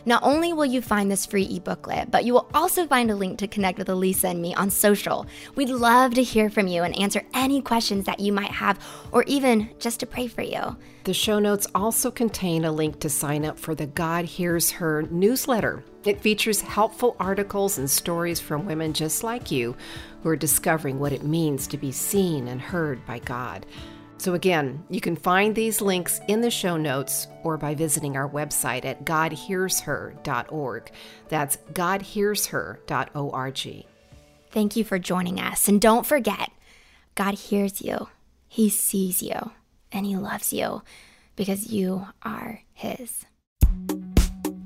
Not 0.08 0.22
only 0.24 0.54
will 0.54 0.66
you 0.66 0.82
find 0.82 1.10
this 1.10 1.26
free 1.26 1.44
e-booklet, 1.44 2.12
but 2.12 2.26
you 2.26 2.34
will 2.34 2.48
also 2.54 2.86
find 2.86 3.10
a 3.10 3.16
link 3.16 3.40
to 3.40 3.48
connect 3.48 3.80
with 3.80 3.90
Elisa 3.90 4.28
and 4.28 4.42
me 4.42 4.54
on 4.54 4.70
social. 4.70 5.26
We'd 5.56 5.70
love 5.70 6.14
to 6.14 6.24
hear 6.24 6.50
from 6.50 6.68
you 6.68 6.84
and 6.84 6.96
answer 6.98 7.24
any 7.34 7.62
questions 7.62 8.06
that 8.06 8.20
you 8.20 8.32
might 8.32 8.52
have, 8.52 8.80
or 9.12 9.24
even 9.24 9.70
just 9.80 10.00
to 10.02 10.06
pray 10.06 10.28
for 10.28 10.44
you. 10.44 10.78
The 11.06 11.14
show 11.14 11.40
notes 11.40 11.68
also 11.74 12.12
contain 12.12 12.66
a 12.66 12.72
link 12.72 13.00
to 13.00 13.10
sign 13.10 13.46
up 13.46 13.60
for 13.60 13.74
the 13.74 13.88
God 13.88 14.26
Hears 14.26 14.72
Her 14.72 15.04
newsletter. 15.04 15.84
It 16.04 16.22
features 16.22 16.62
helpful 16.62 17.16
articles 17.20 17.80
and 17.80 17.90
stories 17.90 18.40
from 18.40 18.66
women 18.66 18.94
just 18.94 19.24
like 19.24 19.50
you 19.50 19.76
who 20.22 20.30
are 20.30 20.36
discovering 20.36 21.00
what 21.00 21.14
it 21.14 21.24
means 21.24 21.66
to 21.68 21.78
be 21.78 21.92
seen 21.92 22.48
and 22.48 22.62
heard 22.62 23.04
by 23.08 23.20
God. 23.20 23.66
So, 24.18 24.34
again, 24.34 24.84
you 24.90 25.02
can 25.02 25.16
find 25.16 25.54
these 25.54 25.82
links 25.82 26.20
in 26.28 26.42
the 26.42 26.50
show 26.50 26.78
notes 26.78 27.28
or 27.44 27.58
by 27.58 27.76
visiting 27.76 28.18
our 28.18 28.30
website 28.30 28.86
at 28.86 29.06
godhearsher.org. 29.06 30.92
That's 31.30 31.58
godhearsher.org. 31.74 33.86
Thank 34.52 34.76
you 34.76 34.84
for 34.84 35.00
joining 35.00 35.40
us. 35.40 35.68
And 35.68 35.82
don't 35.82 36.06
forget, 36.06 36.52
God 37.16 37.34
hears 37.36 37.82
you, 37.82 38.10
He 38.48 38.70
sees 38.70 39.22
you, 39.22 39.52
and 39.92 40.06
He 40.06 40.16
loves 40.16 40.54
you 40.54 40.82
because 41.36 41.68
you 41.68 42.08
are 42.24 42.62
His. 42.74 43.26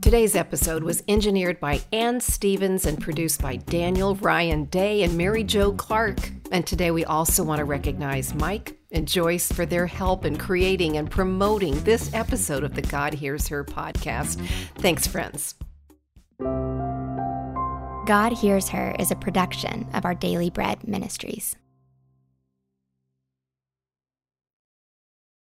Today's 0.01 0.35
episode 0.35 0.83
was 0.83 1.03
engineered 1.07 1.59
by 1.59 1.81
Ann 1.91 2.19
Stevens 2.19 2.85
and 2.85 2.99
produced 2.99 3.41
by 3.41 3.57
Daniel 3.57 4.15
Ryan 4.15 4.65
Day 4.65 5.03
and 5.03 5.17
Mary 5.17 5.43
Jo 5.43 5.73
Clark. 5.73 6.31
And 6.51 6.65
today 6.65 6.89
we 6.89 7.05
also 7.05 7.43
want 7.43 7.59
to 7.59 7.65
recognize 7.65 8.33
Mike 8.33 8.78
and 8.91 9.07
Joyce 9.07 9.51
for 9.51 9.65
their 9.65 9.87
help 9.87 10.25
in 10.25 10.37
creating 10.37 10.97
and 10.97 11.09
promoting 11.09 11.79
this 11.83 12.13
episode 12.13 12.63
of 12.63 12.75
the 12.75 12.81
God 12.81 13.13
Hears 13.13 13.47
Her 13.47 13.63
podcast. 13.63 14.39
Thanks, 14.75 15.07
friends. 15.07 15.55
God 18.07 18.33
Hears 18.33 18.69
Her 18.69 18.95
is 18.97 19.11
a 19.11 19.15
production 19.15 19.87
of 19.93 20.05
our 20.05 20.15
Daily 20.15 20.49
Bread 20.49 20.87
Ministries. 20.87 21.55